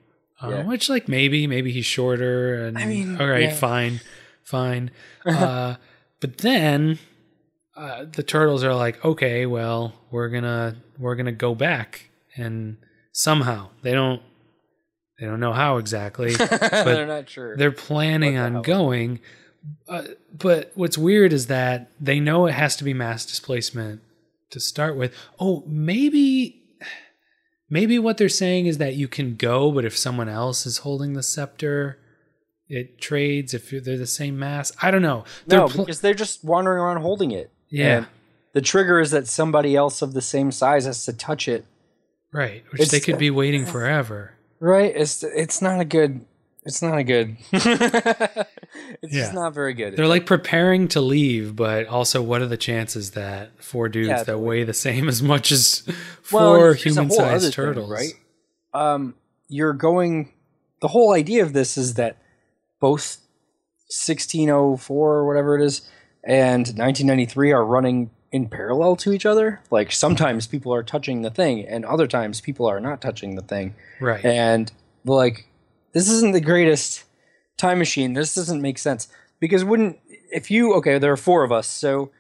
uh, 0.42 0.50
Yeah. 0.50 0.66
which 0.66 0.90
like 0.90 1.08
maybe 1.08 1.46
maybe 1.48 1.72
he's 1.72 1.86
shorter 1.86 2.66
and 2.66 2.78
I 2.78 2.86
mean, 2.86 3.20
all 3.22 3.28
right, 3.28 3.44
yeah. 3.44 3.54
fine, 3.56 4.02
fine. 4.44 4.92
uh, 5.26 5.76
but 6.20 6.40
then 6.40 6.98
uh, 7.76 8.06
the 8.12 8.24
turtles 8.24 8.64
are 8.64 8.74
like, 8.74 9.04
okay, 9.06 9.46
well, 9.46 9.94
we're 10.10 10.30
gonna 10.30 10.78
we're 10.98 11.16
gonna 11.16 11.32
go 11.32 11.54
back 11.54 12.10
and 12.36 12.78
somehow 13.12 13.70
they 13.84 13.92
don't 13.94 14.22
they 15.20 15.26
don't 15.26 15.40
know 15.40 15.54
how 15.54 15.78
exactly. 15.78 16.36
They're 16.36 17.08
not 17.08 17.30
sure. 17.30 17.58
They're 17.58 17.72
planning 17.72 18.36
the 18.36 18.42
on 18.42 18.52
hell? 18.54 18.62
going. 18.62 19.20
Uh, 19.90 20.04
but 20.38 20.72
what's 20.76 20.98
weird 20.98 21.34
is 21.34 21.48
that 21.48 21.90
they 22.00 22.20
know 22.20 22.46
it 22.46 22.54
has 22.54 22.76
to 22.78 22.84
be 22.84 22.94
mass 22.94 23.26
displacement 23.26 24.02
to 24.52 24.60
start 24.60 24.96
with. 24.96 25.14
Oh, 25.40 25.64
maybe 25.68 26.64
maybe 27.70 28.00
what 28.00 28.18
they're 28.18 28.30
saying 28.30 28.68
is 28.68 28.78
that 28.78 28.96
you 28.96 29.08
can 29.08 29.36
go, 29.36 29.72
but 29.72 29.84
if 29.86 29.98
someone 29.98 30.30
else 30.30 30.66
is 30.66 30.80
holding 30.80 31.14
the 31.14 31.24
scepter, 31.24 32.00
it 32.70 33.00
trades 33.02 33.54
if 33.54 33.70
they're 33.72 33.98
the 33.98 34.08
same 34.08 34.38
mass. 34.40 34.72
I 34.82 34.92
don't 34.92 35.02
know. 35.02 35.26
They're 35.48 35.60
no, 35.60 35.68
pl- 35.68 35.86
because 35.86 36.02
they're 36.02 36.14
just 36.14 36.44
wandering 36.44 36.80
around 36.80 37.02
holding 37.02 37.32
it. 37.32 37.52
yeah, 37.70 37.98
And 37.98 38.08
the 38.54 38.62
trigger 38.62 39.00
is 39.00 39.12
that 39.12 39.28
somebody 39.28 39.76
else 39.76 40.02
of 40.02 40.14
the 40.14 40.22
same 40.22 40.52
size 40.52 40.86
has 40.86 41.04
to 41.06 41.14
touch 41.14 41.48
it. 41.48 41.66
right. 42.32 42.64
Which 42.72 42.90
they 42.90 43.00
could 43.00 43.18
be 43.18 43.32
waiting 43.42 43.66
forever. 43.66 44.34
Right? 44.60 44.92
It's 44.96 45.24
it's 45.24 45.62
not 45.62 45.80
a 45.80 45.86
good. 45.86 46.26
It's 46.64 46.82
not 46.82 46.98
a 46.98 47.04
good. 47.04 47.38
it's 47.54 47.64
Yeah. 49.14 49.22
just 49.22 49.34
not 49.34 49.54
very 49.54 49.74
good. 49.74 49.96
They're 49.96 50.08
like 50.08 50.26
preparing 50.26 50.88
to 50.90 51.02
leave, 51.02 51.56
but 51.56 51.88
also, 51.88 52.22
what 52.22 52.42
are 52.42 52.48
the 52.48 52.58
chances 52.58 53.12
that 53.12 53.64
four 53.64 53.88
dudes 53.88 54.10
Yeah, 54.10 54.24
that 54.24 54.40
weigh 54.40 54.64
the 54.66 54.74
same 54.74 55.08
as 55.08 55.22
much 55.24 55.52
as 55.52 55.84
four 56.22 56.40
whole 56.42 56.74
human-sized 56.74 57.22
other 57.22 57.40
thing, 57.40 57.52
turtles? 57.52 57.90
right? 57.90 58.14
Um, 58.74 59.16
you're 59.48 59.74
going. 59.74 60.34
The 60.82 60.90
whole 60.90 61.14
idea 61.14 61.44
of 61.44 61.54
this 61.54 61.78
is 61.78 61.94
that 61.96 62.18
both 62.80 63.18
1604 63.90 65.14
or 65.16 65.26
whatever 65.28 65.58
it 65.58 65.66
is 65.66 65.82
and 66.24 66.60
1993 66.68 67.52
are 67.54 67.66
running 67.66 68.12
in 68.32 68.50
parallel 68.50 68.96
to 68.98 69.12
each 69.14 69.26
other. 69.26 69.62
Like 69.72 69.92
sometimes 69.92 70.48
people 70.48 70.74
are 70.74 70.84
touching 70.84 71.22
the 71.22 71.30
thing, 71.30 71.66
and 71.66 71.86
other 71.86 72.08
times 72.08 72.42
people 72.42 72.66
are 72.66 72.80
not 72.80 73.02
touching 73.02 73.36
the 73.36 73.42
thing. 73.42 73.76
Right. 74.00 74.24
And 74.26 74.72
like, 75.06 75.48
this 75.94 76.10
isn't 76.10 76.34
the 76.34 76.42
greatest 76.42 77.04
time 77.58 77.80
machine. 77.80 78.14
This 78.14 78.36
doesn't 78.36 78.62
make 78.62 78.78
sense 78.78 79.08
because 79.40 79.64
wouldn't 79.64 80.00
if 80.32 80.52
you 80.52 80.74
okay? 80.76 80.98
There 81.00 81.12
are 81.12 81.18
four 81.18 81.44
of 81.44 81.52
us, 81.52 81.68
so 81.68 82.12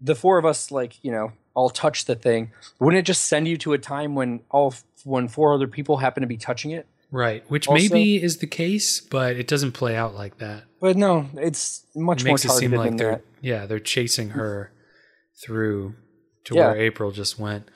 the 0.00 0.14
four 0.14 0.38
of 0.38 0.46
us 0.46 0.70
like 0.70 1.02
you 1.04 1.12
know 1.12 1.32
all 1.54 1.68
touch 1.70 2.06
the 2.06 2.14
thing. 2.14 2.52
Wouldn't 2.78 2.98
it 2.98 3.04
just 3.06 3.24
send 3.24 3.46
you 3.48 3.56
to 3.58 3.72
a 3.74 3.78
time 3.78 4.14
when 4.14 4.40
all 4.50 4.74
when 5.04 5.28
four 5.28 5.52
other 5.54 5.66
people 5.66 5.98
happen 5.98 6.22
to 6.22 6.26
be 6.26 6.36
touching 6.36 6.70
it? 6.70 6.86
Right, 7.12 7.42
which 7.50 7.66
Also- 7.66 7.82
maybe 7.82 8.22
is 8.22 8.36
the 8.38 8.46
case, 8.46 9.00
but 9.00 9.34
it 9.36 9.48
doesn't 9.48 9.72
play 9.72 9.96
out 9.96 10.14
like 10.14 10.38
that. 10.38 10.62
But 10.80 10.96
no, 10.96 11.28
it's 11.36 11.84
much 11.94 12.20
It 12.22 12.26
more 12.26 12.32
makes 12.34 12.44
it 12.44 12.50
seem 12.52 12.70
like 12.72 12.90
than 12.90 12.96
they're 12.98 13.10
that. 13.16 13.24
yeah 13.40 13.66
they're 13.66 13.80
chasing 13.80 14.30
her 14.30 14.70
through 15.44 15.94
to 16.44 16.54
Yeah. 16.54 16.68
where 16.72 16.76
April 16.80 17.10
just 17.10 17.38
went. 17.38 17.68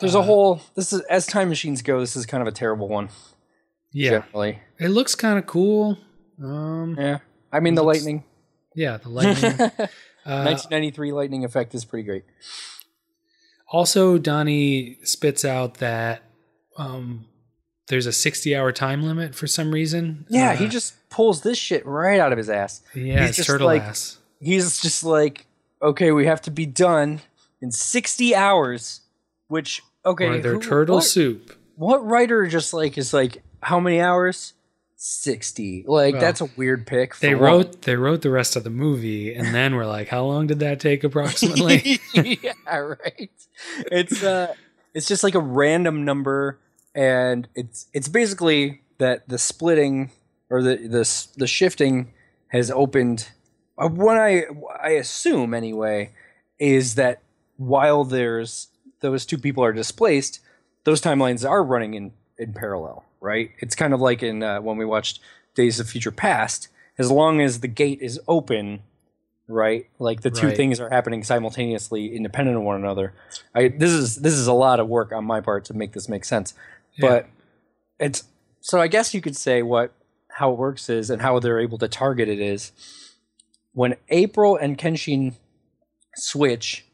There's 0.00 0.14
uh, 0.14 0.20
a 0.20 0.22
whole. 0.22 0.60
This 0.74 0.92
is 0.92 1.00
as 1.02 1.26
time 1.26 1.48
machines 1.48 1.82
go. 1.82 2.00
This 2.00 2.16
is 2.16 2.26
kind 2.26 2.42
of 2.42 2.46
a 2.48 2.52
terrible 2.52 2.88
one. 2.88 3.08
Yeah, 3.92 4.20
Generally. 4.20 4.58
it 4.78 4.88
looks 4.88 5.14
kind 5.14 5.38
of 5.38 5.46
cool. 5.46 5.96
Um, 6.42 6.96
Yeah. 6.98 7.18
I 7.52 7.60
mean, 7.60 7.74
the 7.76 7.82
Looks- 7.82 7.98
lightning. 8.00 8.24
yeah, 8.74 8.98
the 8.98 9.08
lightning. 9.08 9.52
uh, 10.26 10.44
1993 10.44 11.12
lightning 11.12 11.44
effect 11.44 11.74
is 11.74 11.84
pretty 11.86 12.04
great. 12.04 12.24
also, 13.72 14.18
Donnie 14.18 14.98
spits 15.02 15.44
out 15.44 15.74
that 15.74 16.22
um, 16.76 17.24
there's 17.88 18.06
a 18.06 18.12
60 18.12 18.54
hour 18.54 18.72
time 18.72 19.02
limit 19.02 19.34
for 19.34 19.46
some 19.46 19.72
reason. 19.72 20.26
Yeah, 20.28 20.50
Uh, 20.50 20.56
he 20.56 20.68
just 20.68 20.94
pulls 21.08 21.40
this 21.42 21.56
shit 21.58 21.86
right 21.86 22.20
out 22.20 22.32
of 22.32 22.38
his 22.38 22.50
ass. 22.50 22.82
yeah, 22.94 23.26
he's 23.26 23.36
just 23.36 23.46
turtle 23.48 23.66
like- 23.68 23.82
ass. 23.82 24.18
he's 24.40 24.80
just 24.80 25.04
like, 25.04 25.46
okay, 25.82 26.12
we 26.12 26.26
have 26.26 26.42
to 26.42 26.50
be 26.50 26.66
done 26.66 27.20
in 27.60 27.70
60 27.70 28.34
hours, 28.34 29.00
which, 29.48 29.82
okay. 30.04 30.26
or 30.26 30.38
their 30.38 30.54
who- 30.54 30.60
turtle 30.60 30.96
what, 30.96 31.04
soup. 31.04 31.52
What 31.76 32.04
writer 32.06 32.46
just 32.46 32.72
like 32.72 32.96
is 32.96 33.12
like, 33.12 33.42
how 33.62 33.80
many 33.80 34.00
hours? 34.00 34.54
60. 34.96 35.84
Like, 35.86 36.14
Well, 36.14 36.20
that's 36.20 36.40
a 36.40 36.48
weird 36.56 36.86
pick. 36.86 37.14
for 37.14 37.20
They 37.20 37.34
one. 37.34 37.44
wrote 37.44 37.82
they 37.82 37.96
wrote 37.96 38.22
the 38.22 38.30
rest 38.30 38.56
of 38.56 38.64
the 38.64 38.70
movie, 38.70 39.34
and 39.34 39.54
then 39.54 39.74
we're 39.76 39.86
like, 39.86 40.08
how 40.08 40.24
long 40.24 40.46
did 40.46 40.60
that 40.60 40.80
take 40.80 41.04
approximately? 41.04 42.00
yeah, 42.14 42.52
right. 42.78 43.30
It's 43.92 44.22
uh 44.22 44.54
it's 44.94 45.06
just 45.06 45.22
like 45.22 45.34
a 45.34 45.40
random 45.40 46.04
number 46.04 46.58
and 46.94 47.46
it's 47.54 47.86
it's 47.92 48.08
basically 48.08 48.80
that 48.98 49.28
the 49.28 49.36
splitting 49.38 50.10
or 50.48 50.62
the 50.62 50.76
the 50.76 51.26
the 51.36 51.46
shifting 51.46 52.12
has 52.48 52.70
opened 52.70 53.28
what 53.76 54.16
I 54.16 54.44
I 54.82 54.90
assume 54.90 55.54
anyway 55.54 56.10
is 56.58 56.94
that 56.94 57.20
while 57.56 58.04
there's 58.04 58.68
those 59.00 59.26
two 59.26 59.38
people 59.38 59.62
are 59.64 59.72
displaced, 59.72 60.40
those 60.84 61.00
timelines 61.00 61.48
are 61.48 61.62
running 61.62 61.94
in 61.94 62.12
in 62.38 62.52
parallel, 62.52 63.04
right? 63.20 63.50
It's 63.58 63.74
kind 63.74 63.92
of 63.94 64.00
like 64.00 64.22
in 64.22 64.42
uh, 64.42 64.60
when 64.60 64.76
we 64.76 64.84
watched 64.84 65.20
Days 65.54 65.80
of 65.80 65.88
Future 65.88 66.10
Past. 66.10 66.68
As 66.98 67.10
long 67.10 67.42
as 67.42 67.60
the 67.60 67.68
gate 67.68 67.98
is 68.00 68.18
open, 68.26 68.80
right? 69.48 69.86
Like 69.98 70.22
the 70.22 70.30
two 70.30 70.46
Right. 70.46 70.56
things 70.56 70.80
are 70.80 70.88
happening 70.88 71.22
simultaneously, 71.22 72.16
independent 72.16 72.56
of 72.56 72.62
one 72.62 72.76
another. 72.76 73.12
I 73.54 73.68
this 73.68 73.90
is 73.90 74.16
this 74.16 74.32
is 74.32 74.46
a 74.46 74.54
lot 74.54 74.80
of 74.80 74.88
work 74.88 75.12
on 75.12 75.24
my 75.26 75.42
part 75.42 75.66
to 75.66 75.74
make 75.74 75.92
this 75.92 76.08
make 76.08 76.24
sense, 76.24 76.54
Yeah. 76.94 77.08
but 77.08 77.26
it's 77.98 78.24
so 78.62 78.80
I 78.80 78.88
guess 78.88 79.12
you 79.12 79.20
could 79.20 79.36
say 79.36 79.60
what 79.62 79.92
how 80.30 80.52
it 80.52 80.58
works 80.58 80.88
is 80.88 81.10
and 81.10 81.20
how 81.22 81.38
they're 81.38 81.60
able 81.60 81.78
to 81.78 81.88
target 81.88 82.28
it 82.28 82.40
is 82.40 82.72
when 83.76 83.94
April 84.08 84.56
and 84.56 84.78
Kenshin 84.78 85.34
switch, 86.14 86.86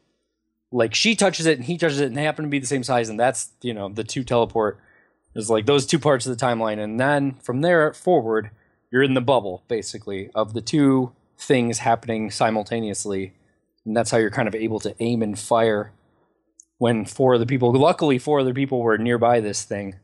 like 0.69 0.93
she 0.93 1.15
touches 1.15 1.45
it 1.45 1.57
and 1.57 1.63
he 1.65 1.77
touches 1.77 2.01
it 2.01 2.07
and 2.07 2.17
they 2.17 2.25
happen 2.25 2.43
to 2.43 2.49
be 2.49 2.59
the 2.59 2.67
same 2.67 2.83
size 2.83 3.07
and 3.07 3.17
that's 3.17 3.51
you 3.61 3.73
know 3.73 3.87
the 3.87 4.03
two 4.03 4.21
teleport 4.25 4.77
is 5.33 5.49
like 5.49 5.65
those 5.65 5.85
two 5.85 5.97
parts 5.97 6.25
of 6.25 6.37
the 6.37 6.45
timeline. 6.45 6.83
And 6.83 6.99
then 6.99 7.35
from 7.35 7.61
there 7.61 7.93
forward 7.93 8.51
you're 8.91 9.01
in 9.01 9.13
the 9.13 9.21
bubble 9.21 9.63
basically 9.69 10.29
of 10.35 10.53
the 10.53 10.59
two 10.59 11.13
things 11.37 11.79
happening 11.79 12.29
simultaneously. 12.29 13.31
And 13.85 13.95
that's 13.95 14.11
how 14.11 14.17
you're 14.17 14.29
kind 14.29 14.49
of 14.49 14.53
able 14.55 14.81
to 14.81 14.93
aim 14.99 15.23
and 15.23 15.39
fire 15.39 15.93
when 16.79 17.05
four 17.05 17.35
of 17.35 17.39
the 17.39 17.45
people 17.45 17.71
luckily 17.71 18.19
four 18.19 18.41
other 18.41 18.53
people 18.53 18.81
were 18.81 18.97
nearby 18.97 19.39
this 19.39 19.63
thing 19.63 19.95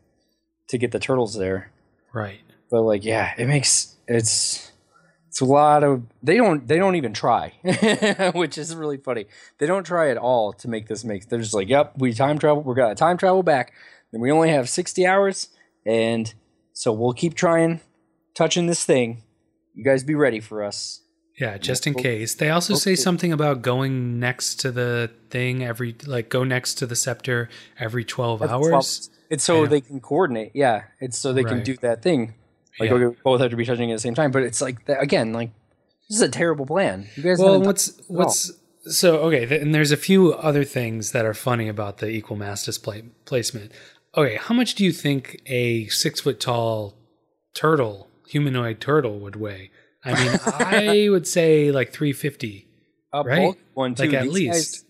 to 0.69 0.77
get 0.77 0.93
the 0.93 0.99
turtles 0.99 1.33
there. 1.33 1.71
Right. 2.13 2.39
but 2.71 2.83
like 2.83 3.03
yeah 3.03 3.33
it 3.37 3.47
makes 3.47 3.97
it's 4.07 4.68
it's 5.29 5.41
a 5.41 5.45
lot 5.45 5.83
of 5.83 6.03
they 6.23 6.37
don't 6.37 6.67
they 6.67 6.77
don't 6.77 6.95
even 6.95 7.13
try 7.13 7.53
which 8.33 8.57
is 8.57 8.75
really 8.75 8.97
funny. 8.97 9.25
They 9.59 9.67
don't 9.67 9.83
try 9.83 10.09
at 10.09 10.17
all 10.17 10.53
to 10.53 10.67
make 10.67 10.87
this 10.87 11.03
make 11.03 11.29
they're 11.29 11.39
just 11.39 11.53
like 11.53 11.69
yep 11.69 11.93
we 11.97 12.13
time 12.13 12.39
travel 12.39 12.63
we're 12.63 12.73
gonna 12.73 12.95
time 12.95 13.17
travel 13.17 13.43
back. 13.43 13.71
And 14.11 14.23
we 14.23 14.31
only 14.31 14.49
have 14.49 14.67
60 14.67 15.05
hours 15.05 15.49
and 15.85 16.33
so 16.73 16.91
we'll 16.91 17.13
keep 17.13 17.35
trying 17.35 17.81
touching 18.33 18.65
this 18.65 18.83
thing. 18.83 19.21
You 19.75 19.83
guys 19.83 20.03
be 20.03 20.15
ready 20.15 20.39
for 20.39 20.63
us. 20.63 21.01
Yeah, 21.39 21.59
just 21.59 21.85
in 21.85 21.93
case. 21.93 22.33
They 22.35 22.49
also 22.49 22.73
say 22.73 22.95
something 22.95 23.31
about 23.31 23.61
going 23.61 24.19
next 24.19 24.55
to 24.61 24.71
the 24.71 25.11
thing 25.29 25.63
every 25.63 25.95
like 26.07 26.29
go 26.29 26.43
next 26.43 26.73
to 26.75 26.87
the 26.87 26.95
scepter 26.95 27.49
every 27.77 28.03
12 28.03 28.41
hours. 28.41 29.11
it's 29.29 29.43
so 29.43 29.67
they 29.67 29.81
can 29.81 29.99
coordinate 29.99 30.53
yeah. 30.55 30.85
It's 30.99 31.19
so 31.19 31.33
they 31.33 31.43
can 31.43 31.61
do 31.61 31.77
that 31.77 32.01
thing 32.01 32.33
like 32.79 32.89
Yeah. 32.89 32.95
okay, 32.95 33.05
we 33.07 33.15
both 33.23 33.41
have 33.41 33.51
to 33.51 33.57
be 33.57 33.65
touching 33.65 33.91
at 33.91 33.95
the 33.95 33.99
same 34.01 34.15
time 34.15 34.31
but 34.31 34.43
it's 34.43 34.61
like 34.61 34.85
that, 34.85 35.01
again 35.01 35.33
like 35.33 35.51
this 36.09 36.17
is 36.17 36.21
a 36.23 36.29
terrible 36.29 36.65
plan 36.65 37.07
you 37.15 37.23
guys 37.23 37.39
Well, 37.39 37.61
what's 37.61 37.87
done 37.87 37.97
this 37.97 37.99
at 37.99 38.09
all. 38.11 38.15
what's 38.17 38.51
so 38.97 39.17
okay, 39.27 39.45
th- 39.45 39.61
and 39.61 39.75
there's 39.75 39.91
a 39.91 39.97
few 39.97 40.33
other 40.33 40.63
things 40.63 41.11
that 41.11 41.25
are 41.25 41.33
funny 41.33 41.67
about 41.67 41.97
the 41.97 42.07
equal 42.09 42.37
mass 42.37 42.63
display 42.63 43.03
placement. 43.25 43.71
Okay, 44.17 44.37
how 44.37 44.55
much 44.55 44.73
do 44.75 44.83
you 44.85 44.91
think 44.93 45.41
a 45.45 45.87
six 45.87 46.21
foot 46.21 46.39
tall 46.39 46.95
turtle, 47.53 48.07
humanoid 48.27 48.79
turtle, 48.79 49.19
would 49.19 49.35
weigh? 49.35 49.69
I 50.03 50.13
mean, 50.23 50.39
I 50.45 51.07
would 51.11 51.27
say 51.27 51.71
like 51.71 51.91
350. 51.91 52.67
a 53.13 53.21
right? 53.23 53.53
one 53.73 53.95
too. 53.95 54.03
Like, 54.05 54.13
at 54.13 54.23
these 54.23 54.31
least. 54.33 54.51
guys, 54.53 54.85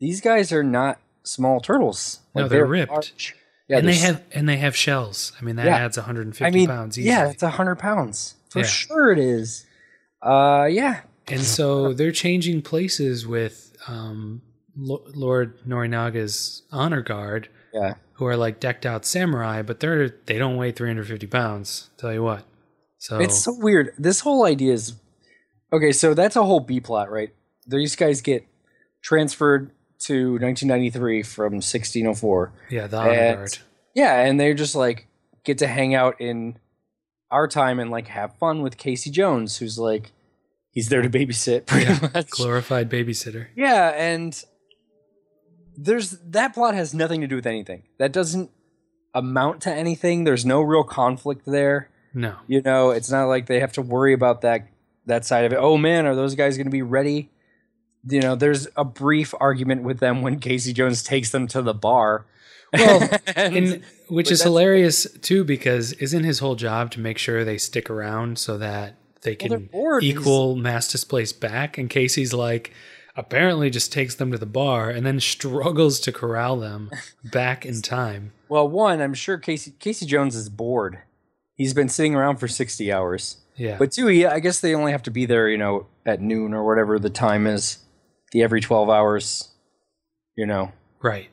these 0.00 0.20
guys 0.22 0.50
are 0.52 0.64
not 0.64 0.98
small 1.22 1.60
turtles. 1.60 2.20
No, 2.34 2.42
Like, 2.42 2.50
they're 2.50 2.66
ripped. 2.66 2.90
large. 2.90 3.36
Yeah, 3.68 3.78
and 3.78 3.88
they 3.88 3.96
have 3.96 4.22
and 4.32 4.48
they 4.48 4.56
have 4.56 4.74
shells. 4.74 5.32
I 5.40 5.44
mean, 5.44 5.56
that 5.56 5.66
Yeah. 5.66 5.76
adds 5.76 5.96
150 5.98 6.44
I 6.44 6.50
mean, 6.50 6.68
pounds 6.68 6.98
easily. 6.98 7.10
yeah, 7.14 7.28
it's 7.30 7.42
hundred 7.42 7.76
pounds 7.78 8.34
for 8.48 8.60
Yeah. 8.60 8.64
sure. 8.64 9.12
It 9.12 9.18
is. 9.18 9.66
Uh, 10.22 10.66
yeah, 10.70 11.00
And 11.28 11.42
so 11.42 11.92
they're 11.92 12.10
changing 12.12 12.62
places 12.62 13.26
with 13.26 13.76
um, 13.86 14.42
Lord 14.76 15.58
Norinaga's 15.66 16.62
honor 16.72 17.02
guard, 17.02 17.48
yeah. 17.72 17.94
who 18.14 18.24
are 18.26 18.36
like 18.36 18.58
decked 18.58 18.84
out 18.86 19.04
samurai, 19.04 19.62
but 19.62 19.80
they're 19.80 20.08
they 20.26 20.38
don't 20.38 20.56
weigh 20.56 20.72
350 20.72 21.26
pounds. 21.26 21.90
Tell 21.98 22.12
you 22.12 22.22
what. 22.22 22.44
So, 22.98 23.20
It's 23.20 23.38
so 23.44 23.54
weird. 23.56 23.92
This 23.98 24.20
whole 24.20 24.44
idea 24.44 24.72
is 24.72 24.94
Okay, 25.72 25.92
so 25.92 26.14
that's 26.14 26.34
a 26.34 26.42
whole 26.44 26.60
B 26.60 26.80
plot, 26.80 27.10
right? 27.10 27.28
These 27.66 27.94
guys 27.94 28.22
get 28.22 28.46
transferred 29.02 29.70
to 30.00 30.32
1993 30.38 31.22
from 31.22 31.54
1604. 31.54 32.52
Yeah, 32.70 32.86
the 32.86 32.96
honor 32.98 33.10
And- 33.10 33.36
guard. 33.38 33.58
Yeah, 33.94 34.20
and 34.20 34.38
they're 34.38 34.54
just 34.54 34.74
like 34.76 35.08
get 35.44 35.58
to 35.58 35.66
hang 35.66 35.94
out 35.94 36.20
in 36.20 36.58
our 37.30 37.48
time 37.48 37.80
and 37.80 37.90
like 37.90 38.06
have 38.08 38.36
fun 38.38 38.62
with 38.62 38.76
Casey 38.76 39.10
Jones, 39.10 39.56
who's 39.58 39.78
like 39.78 40.12
he's 40.70 40.88
there 40.88 41.02
to 41.02 41.10
babysit 41.10 41.66
pretty 41.66 41.90
much. 42.00 42.30
Glorified 42.30 42.88
babysitter. 42.88 43.48
Yeah, 43.56 43.88
and 43.96 44.40
there's 45.76 46.10
that 46.26 46.54
plot 46.54 46.74
has 46.74 46.94
nothing 46.94 47.20
to 47.20 47.26
do 47.26 47.36
with 47.36 47.46
anything. 47.46 47.84
That 47.98 48.12
doesn't 48.12 48.50
amount 49.14 49.62
to 49.62 49.72
anything. 49.74 50.24
There's 50.24 50.46
no 50.46 50.60
real 50.60 50.84
conflict 50.84 51.42
there. 51.46 51.90
No. 52.14 52.36
You 52.46 52.62
know, 52.62 52.90
it's 52.90 53.10
not 53.10 53.26
like 53.26 53.46
they 53.46 53.60
have 53.60 53.72
to 53.72 53.82
worry 53.82 54.12
about 54.12 54.40
that 54.42 54.68
that 55.06 55.24
side 55.24 55.44
of 55.44 55.52
it. 55.52 55.58
Oh 55.60 55.76
man, 55.76 56.06
are 56.06 56.14
those 56.14 56.34
guys 56.34 56.56
going 56.56 56.66
to 56.66 56.70
be 56.70 56.82
ready? 56.82 57.30
You 58.06 58.20
know, 58.20 58.34
there's 58.36 58.68
a 58.76 58.84
brief 58.84 59.34
argument 59.40 59.82
with 59.82 59.98
them 59.98 60.22
when 60.22 60.38
Casey 60.38 60.72
Jones 60.72 61.02
takes 61.02 61.30
them 61.30 61.46
to 61.48 61.62
the 61.62 61.74
bar. 61.74 62.26
Well, 62.72 63.08
And- 63.36 63.56
And 63.56 63.82
which 64.08 64.30
is 64.30 64.42
hilarious 64.42 65.06
too, 65.22 65.44
because 65.44 65.92
isn't 65.94 66.24
his 66.24 66.38
whole 66.38 66.54
job 66.54 66.90
to 66.92 67.00
make 67.00 67.18
sure 67.18 67.44
they 67.44 67.58
stick 67.58 67.90
around 67.90 68.38
so 68.38 68.56
that 68.58 68.94
they 69.22 69.36
Well, 69.48 69.58
can. 69.60 69.68
He's- 70.00 70.16
equal 70.16 70.54
mass 70.56 70.90
displace 70.90 71.32
back? 71.32 71.76
And 71.78 71.90
Casey's 71.90 72.32
like, 72.32 72.72
apparently 73.16 73.68
just 73.68 73.92
takes 73.92 74.14
them 74.14 74.30
to 74.30 74.38
the 74.38 74.46
bar 74.46 74.90
and 74.90 75.04
then 75.04 75.18
struggles 75.34 75.98
to 76.00 76.12
corral 76.12 76.56
them 76.56 76.90
back 77.32 77.66
in 77.66 77.82
time. 77.82 78.32
well, 78.48 78.66
one, 78.68 79.00
I'm 79.02 79.14
sure 79.14 79.36
Casey 79.38 79.72
Casey 79.78 80.06
Jones 80.06 80.36
is 80.36 80.48
bored. 80.48 80.98
He's 81.56 81.74
been 81.74 81.88
sitting 81.88 82.14
around 82.14 82.36
for 82.36 82.46
60 82.46 82.92
hours. 82.92 83.38
Yeah. 83.56 83.76
But 83.76 83.90
two, 83.90 84.08
yeah, 84.08 84.32
I 84.32 84.38
guess 84.38 84.60
they 84.60 84.72
only 84.74 84.92
have 84.92 85.02
to 85.02 85.10
be 85.10 85.26
there, 85.26 85.48
you 85.48 85.58
know, 85.58 85.86
at 86.06 86.20
noon 86.20 86.54
or 86.54 86.64
whatever 86.64 87.00
the 87.00 87.10
time 87.10 87.48
is, 87.48 87.78
the 88.32 88.42
every 88.42 88.60
12 88.60 88.90
hours, 88.90 89.48
you 90.36 90.46
know. 90.46 90.72
right. 91.00 91.28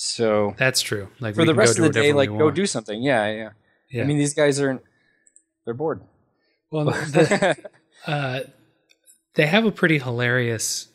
So 0.00 0.54
That's 0.56 0.80
true. 0.80 1.08
Like 1.18 1.34
for 1.34 1.44
the 1.44 1.54
rest 1.54 1.76
of 1.78 1.84
the 1.84 1.90
day, 1.90 2.12
like 2.12 2.28
go 2.28 2.52
do 2.52 2.66
something. 2.66 3.02
Yeah, 3.02 3.30
yeah. 3.32 3.50
Yeah. 3.90 4.02
I 4.02 4.06
mean, 4.06 4.18
these 4.18 4.32
guys 4.34 4.60
aren't. 4.60 4.82
They're 5.64 5.74
bored. 5.74 6.02
well, 6.70 6.84
the, 6.84 7.56
uh, 8.06 8.40
they 9.34 9.46
have 9.46 9.64
a 9.64 9.72
pretty 9.72 9.98
hilarious 9.98 10.88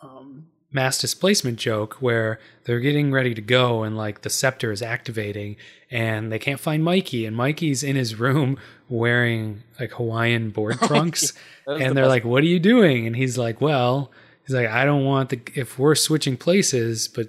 um, 0.00 0.46
mass 0.70 1.00
displacement 1.00 1.58
joke 1.58 1.94
where 1.94 2.38
they're 2.64 2.80
getting 2.80 3.10
ready 3.10 3.34
to 3.34 3.40
go 3.40 3.82
and 3.82 3.96
like 3.96 4.20
the 4.22 4.30
scepter 4.30 4.70
is 4.70 4.82
activating 4.82 5.56
and 5.90 6.30
they 6.30 6.38
can't 6.38 6.60
find 6.60 6.84
Mikey 6.84 7.24
and 7.26 7.34
Mikey's 7.36 7.82
in 7.82 7.96
his 7.96 8.16
room 8.20 8.58
wearing 8.88 9.62
like 9.80 9.92
Hawaiian 9.92 10.50
board 10.50 10.78
trunks 10.82 11.32
That 11.66 11.76
is 11.76 11.80
and 11.82 11.90
the 11.90 11.94
they're 11.94 12.06
like 12.08 12.24
what 12.24 12.42
are 12.42 12.46
you 12.46 12.60
doing 12.60 13.06
and 13.06 13.16
he's 13.16 13.38
like 13.38 13.60
well 13.60 14.10
he's 14.48 14.56
like 14.56 14.66
I 14.66 14.84
don't 14.84 15.04
want 15.04 15.28
the 15.28 15.40
if 15.54 15.78
we're 15.78 15.94
switching 15.94 16.36
places 16.36 17.06
but 17.06 17.28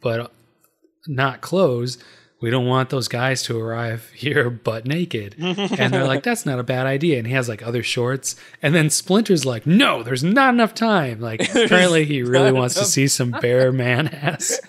but 0.00 0.30
not 1.08 1.40
clothes 1.40 1.98
we 2.40 2.50
don't 2.50 2.66
want 2.66 2.90
those 2.90 3.08
guys 3.08 3.42
to 3.44 3.58
arrive 3.58 4.10
here 4.14 4.48
butt 4.50 4.86
naked. 4.86 5.34
and 5.38 5.92
they're 5.92 6.06
like, 6.06 6.22
that's 6.22 6.46
not 6.46 6.58
a 6.58 6.62
bad 6.62 6.86
idea. 6.86 7.18
And 7.18 7.26
he 7.26 7.32
has 7.32 7.48
like 7.48 7.62
other 7.62 7.82
shorts. 7.82 8.36
And 8.62 8.74
then 8.74 8.90
Splinter's 8.90 9.44
like, 9.44 9.66
no, 9.66 10.02
there's 10.02 10.22
not 10.22 10.54
enough 10.54 10.74
time. 10.74 11.20
Like, 11.20 11.40
apparently 11.54 12.04
he 12.04 12.22
really 12.22 12.52
wants 12.52 12.74
to 12.76 12.84
see 12.84 13.08
some 13.08 13.32
bare 13.32 13.72
man 13.72 14.08
ass. 14.14 14.60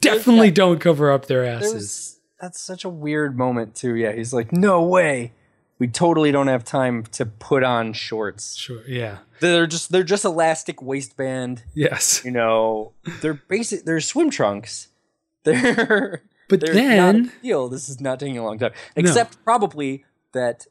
Definitely 0.00 0.50
don't 0.50 0.80
cover 0.80 1.12
up 1.12 1.26
their 1.26 1.44
asses. 1.44 1.72
There's, 1.72 2.20
that's 2.40 2.60
such 2.60 2.84
a 2.84 2.88
weird 2.88 3.38
moment 3.38 3.76
too. 3.76 3.94
Yeah, 3.94 4.12
he's 4.12 4.32
like, 4.32 4.52
no 4.52 4.82
way. 4.82 5.32
We 5.78 5.88
totally 5.88 6.30
don't 6.30 6.46
have 6.46 6.64
time 6.64 7.04
to 7.12 7.26
put 7.26 7.64
on 7.64 7.92
shorts. 7.94 8.54
Sure. 8.54 8.82
Yeah. 8.86 9.18
They're 9.40 9.66
just 9.66 9.90
they're 9.90 10.04
just 10.04 10.24
elastic 10.24 10.80
waistband. 10.80 11.64
Yes. 11.74 12.22
You 12.24 12.30
know, 12.30 12.92
they're 13.20 13.34
basic. 13.34 13.84
They're 13.84 14.00
swim 14.00 14.30
trunks. 14.30 14.88
They're 15.44 16.22
But 16.48 16.60
they're 16.60 16.72
then, 16.72 17.22
not 17.24 17.32
a. 17.42 17.68
This 17.68 17.88
is 17.90 18.00
not 18.00 18.18
taking 18.18 18.38
a 18.38 18.44
long 18.44 18.58
time. 18.58 18.72
Except 18.96 19.42
probably 19.44 20.04
that 20.32 20.66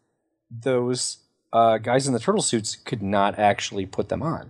those 0.50 1.18
uh, 1.52 1.78
guys 1.78 2.08
in 2.08 2.14
the 2.14 2.20
turtle 2.20 2.42
suits 2.42 2.76
could 2.76 3.04
not 3.04 3.38
actually 3.38 3.86
put 3.86 4.10
them 4.10 4.24
on. 4.24 4.50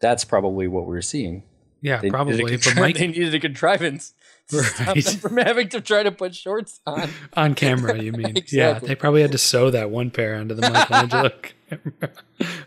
That's 0.00 0.24
probably 0.24 0.68
what 0.68 0.86
we're 0.86 1.02
seeing. 1.02 1.42
yeah, 1.82 2.00
They 2.00 2.08
probably. 2.10 2.42
Contri- 2.44 2.76
Mike 2.80 2.96
they 2.96 3.08
needed 3.08 3.34
a 3.34 3.40
contrivance 3.40 4.14
Right. 4.78 5.04
them 5.04 5.16
from 5.18 5.36
having 5.36 5.68
to 5.70 5.80
try 5.80 6.02
to 6.02 6.10
put 6.10 6.34
shorts 6.34 6.80
on. 6.86 7.10
on 7.34 7.54
camera, 7.54 7.98
you 8.02 8.12
mean? 8.12 8.36
Yeah. 8.50 8.78
They 8.78 8.94
probably 8.94 9.20
had 9.22 9.32
to 9.32 9.38
sew 9.38 9.70
that 9.70 9.90
one 9.90 10.10
pair 10.10 10.36
onto 10.36 10.54
the 10.54 10.62
Michelangelo 10.70 11.30
camera 11.68 12.12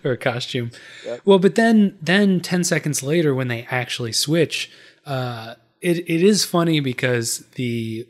or 0.03 0.15
costume. 0.15 0.71
Yep. 1.05 1.21
Well, 1.25 1.39
but 1.39 1.55
then 1.55 1.97
then 2.01 2.39
10 2.39 2.63
seconds 2.63 3.01
later 3.01 3.33
when 3.33 3.47
they 3.47 3.65
actually 3.71 4.11
switch, 4.11 4.71
uh 5.05 5.55
it, 5.81 5.97
it 6.07 6.21
is 6.23 6.45
funny 6.45 6.79
because 6.79 7.39
the 7.55 8.07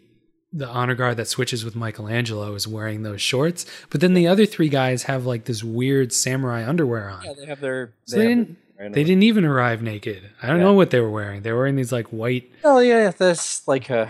the 0.53 0.67
honor 0.67 0.95
guard 0.95 1.15
that 1.15 1.29
switches 1.29 1.63
with 1.63 1.77
Michelangelo 1.77 2.53
is 2.55 2.67
wearing 2.67 3.03
those 3.03 3.21
shorts, 3.21 3.65
but 3.89 4.01
then 4.01 4.13
the 4.15 4.27
other 4.27 4.45
three 4.45 4.67
guys 4.67 5.03
have 5.03 5.25
like 5.25 5.45
this 5.45 5.63
weird 5.63 6.11
samurai 6.11 6.67
underwear 6.67 7.09
on. 7.09 7.23
Yeah, 7.23 7.31
they 7.39 7.45
have 7.45 7.61
their. 7.61 7.93
so 8.03 8.17
they 8.17 8.23
have 8.23 8.29
didn't 8.29 8.47
their- 8.47 8.57
they 8.89 9.03
didn't 9.03 9.23
even 9.23 9.45
arrive 9.45 9.81
naked. 9.81 10.29
I 10.41 10.47
don't 10.47 10.57
Yeah. 10.57 10.63
know 10.63 10.73
what 10.73 10.89
they 10.89 10.99
were 10.99 11.09
wearing. 11.11 11.41
They 11.41 11.51
were 11.51 11.59
wearing 11.59 11.75
these 11.75 11.91
like 11.91 12.07
white 12.07 12.51
Oh 12.63 12.79
yeah, 12.79 13.11
that's 13.11 13.67
like 13.67 13.89
a. 13.89 14.09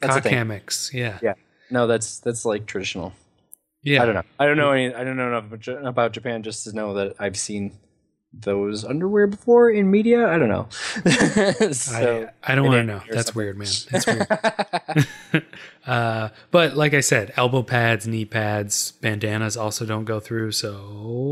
That's 0.00 0.14
cock 0.14 0.24
hammocks. 0.24 0.90
Yeah. 0.94 1.18
Yeah. 1.22 1.34
No, 1.70 1.86
that's 1.86 2.20
that's 2.20 2.44
like 2.44 2.66
traditional. 2.66 3.12
Yeah. 3.82 4.02
I 4.02 4.06
don't 4.06 4.14
know. 4.14 4.22
I 4.38 4.46
don't 4.46 4.56
know 4.56 4.72
any. 4.72 4.94
I 4.94 5.04
don't 5.04 5.16
know 5.16 5.28
enough 5.28 5.68
about 5.84 6.12
Japan 6.12 6.42
just 6.42 6.64
to 6.64 6.72
know 6.72 6.94
that 6.94 7.16
I've 7.18 7.36
seen 7.36 7.78
those 8.32 8.84
underwear 8.84 9.26
before 9.26 9.70
in 9.70 9.90
media. 9.90 10.28
I 10.28 10.38
don't 10.38 10.48
know. 10.48 10.68
so, 11.72 12.28
I, 12.44 12.52
I 12.52 12.54
don't 12.54 12.66
want 12.66 12.76
to 12.76 12.84
know. 12.84 13.02
That's 13.10 13.28
something. 13.28 13.34
weird, 13.34 13.58
man. 13.58 13.68
That's 13.90 14.06
weird. 14.06 15.44
uh, 15.86 16.28
but 16.50 16.76
like 16.76 16.94
I 16.94 17.00
said, 17.00 17.32
elbow 17.36 17.62
pads, 17.62 18.06
knee 18.06 18.24
pads, 18.24 18.92
bandanas 18.92 19.56
also 19.56 19.86
don't 19.86 20.04
go 20.04 20.20
through. 20.20 20.52
So 20.52 20.72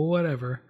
whatever. 0.09 0.63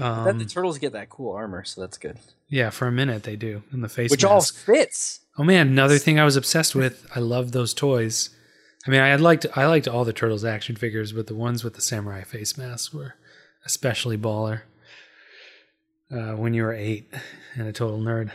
Um, 0.00 0.24
Then 0.24 0.38
the 0.38 0.44
turtles 0.44 0.78
get 0.78 0.92
that 0.92 1.08
cool 1.08 1.32
armor, 1.32 1.64
so 1.64 1.80
that's 1.80 1.96
good. 1.98 2.18
yeah, 2.48 2.70
for 2.70 2.86
a 2.86 2.92
minute 2.92 3.22
they 3.22 3.36
do 3.36 3.62
in 3.72 3.80
the 3.80 3.88
face 3.88 4.10
Which 4.10 4.24
all 4.24 4.40
fits. 4.42 5.20
Oh 5.38 5.44
man, 5.44 5.68
another 5.68 5.98
thing 5.98 6.18
I 6.18 6.24
was 6.24 6.36
obsessed 6.36 6.74
with. 6.74 7.06
I 7.14 7.20
love 7.20 7.52
those 7.52 7.72
toys. 7.74 8.30
I 8.86 8.90
mean, 8.90 9.00
I 9.00 9.08
had 9.08 9.20
liked 9.20 9.46
I 9.54 9.66
liked 9.66 9.88
all 9.88 10.04
the 10.04 10.12
turtles 10.12 10.44
action 10.44 10.76
figures, 10.76 11.12
but 11.12 11.26
the 11.26 11.34
ones 11.34 11.64
with 11.64 11.74
the 11.74 11.80
samurai 11.80 12.22
face 12.22 12.56
masks 12.56 12.92
were 12.94 13.14
especially 13.64 14.16
baller. 14.16 14.60
Uh, 16.10 16.32
when 16.36 16.54
you 16.54 16.62
were 16.62 16.72
eight 16.72 17.12
and 17.54 17.66
a 17.68 17.72
total 17.72 17.98
nerd. 17.98 18.30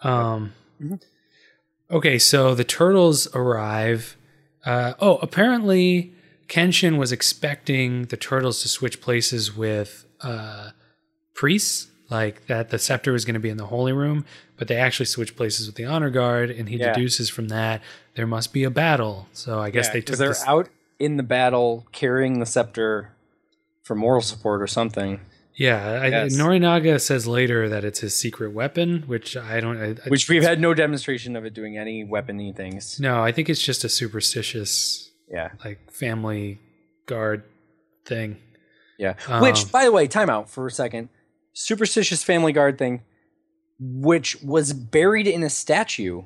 Um. 0.00 0.52
Mhm. 0.82 1.00
Okay, 1.90 2.18
so 2.18 2.54
the 2.54 2.64
turtles 2.64 3.28
arrive. 3.34 4.16
Uh, 4.64 4.94
oh, 4.98 5.16
apparently 5.18 6.14
Kenshin 6.48 6.96
was 6.98 7.12
expecting 7.12 8.04
the 8.06 8.16
turtles 8.16 8.62
to 8.62 8.68
switch 8.68 9.00
places 9.00 9.54
with 9.54 10.03
uh, 10.24 10.70
priests, 11.34 11.88
like 12.10 12.46
that 12.46 12.70
the 12.70 12.78
scepter 12.78 13.12
was 13.12 13.24
going 13.24 13.34
to 13.34 13.40
be 13.40 13.48
in 13.50 13.56
the 13.56 13.66
holy 13.66 13.92
room, 13.92 14.24
but 14.56 14.68
they 14.68 14.76
actually 14.76 15.06
switched 15.06 15.36
places 15.36 15.66
with 15.66 15.76
the 15.76 15.84
honor 15.84 16.10
guard, 16.10 16.50
and 16.50 16.68
he 16.68 16.76
Yeah. 16.76 16.92
deduces 16.92 17.28
from 17.30 17.48
that 17.48 17.82
there 18.14 18.26
must 18.26 18.52
be 18.52 18.64
a 18.64 18.70
battle. 18.70 19.28
So 19.32 19.58
I 19.60 19.70
guess 19.70 19.88
they 19.90 20.00
took. 20.00 20.16
They're 20.18 20.28
this. 20.28 20.44
out 20.46 20.68
in 20.98 21.16
the 21.16 21.22
battle 21.22 21.86
carrying 21.92 22.38
the 22.38 22.46
scepter 22.46 23.10
for 23.82 23.94
moral 23.94 24.20
support 24.22 24.62
or 24.62 24.66
something. 24.66 25.20
Yeah, 25.56 26.00
I, 26.02 26.06
Yes. 26.08 26.36
Norinaga 26.36 27.00
says 27.00 27.26
later 27.28 27.68
that 27.68 27.84
it's 27.84 28.00
his 28.00 28.14
secret 28.14 28.52
weapon, 28.52 29.04
which 29.06 29.36
I 29.36 29.60
don't. 29.60 29.76
I, 29.76 29.90
I- 29.90 30.08
Which 30.08 30.28
we've 30.28 30.42
had 30.42 30.60
no 30.60 30.74
demonstration 30.74 31.36
of 31.36 31.44
it 31.44 31.54
doing 31.54 31.78
any 31.78 32.04
weapony 32.04 32.54
things. 32.54 32.98
no, 33.00 33.22
I 33.22 33.30
think 33.32 33.48
it's 33.48 33.62
just 33.62 33.84
a 33.84 33.88
superstitious 33.88 35.10
Yeah. 35.30 35.50
like 35.64 35.90
family 35.92 36.58
guard 37.06 37.44
thing. 38.04 38.38
Yeah. 38.98 39.14
Um, 39.28 39.42
which, 39.42 39.70
by 39.72 39.84
the 39.84 39.92
way, 39.92 40.06
timeout 40.08 40.48
for 40.48 40.66
a 40.66 40.70
second. 40.70 41.08
Superstitious 41.52 42.22
family 42.24 42.52
guard 42.52 42.78
thing, 42.78 43.02
which 43.78 44.40
was 44.42 44.72
buried 44.72 45.26
in 45.26 45.42
a 45.42 45.50
statue. 45.50 46.22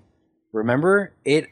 Remember? 0.52 1.12
It 1.24 1.48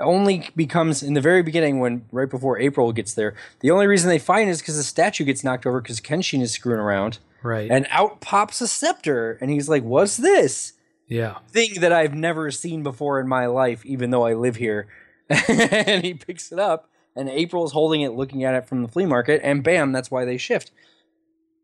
only 0.00 0.48
becomes 0.56 1.02
in 1.02 1.14
the 1.14 1.20
very 1.20 1.42
beginning 1.42 1.78
when 1.78 2.04
right 2.10 2.28
before 2.28 2.58
April 2.58 2.92
gets 2.92 3.14
there. 3.14 3.34
The 3.60 3.70
only 3.70 3.86
reason 3.86 4.08
they 4.08 4.18
find 4.18 4.48
it 4.48 4.52
is 4.52 4.60
because 4.60 4.76
the 4.76 4.82
statue 4.82 5.24
gets 5.24 5.44
knocked 5.44 5.66
over 5.66 5.80
because 5.80 6.00
Kenshin 6.00 6.40
is 6.42 6.52
screwing 6.52 6.80
around, 6.80 7.18
Right. 7.42 7.70
and 7.70 7.86
out 7.90 8.20
pops 8.20 8.60
a 8.60 8.66
scepter, 8.68 9.38
and 9.40 9.50
he's 9.50 9.68
like, 9.68 9.82
"What's 9.84 10.16
this?" 10.16 10.72
yeah. 11.08 11.38
thing 11.48 11.74
that 11.80 11.92
I've 11.92 12.14
never 12.14 12.50
seen 12.50 12.82
before 12.82 13.20
in 13.20 13.28
my 13.28 13.46
life, 13.46 13.84
even 13.84 14.10
though 14.10 14.24
I 14.24 14.32
live 14.34 14.56
here. 14.56 14.88
and 15.28 16.04
he 16.04 16.14
picks 16.14 16.50
it 16.50 16.58
up, 16.58 16.88
and 17.16 17.28
April's 17.28 17.72
holding 17.72 18.00
it, 18.02 18.12
looking 18.12 18.44
at 18.44 18.54
it 18.54 18.66
from 18.68 18.82
the 18.82 18.88
flea 18.88 19.06
market, 19.06 19.40
and 19.44 19.62
bam, 19.62 19.92
that's 19.92 20.10
why 20.10 20.24
they 20.24 20.36
shift. 20.38 20.70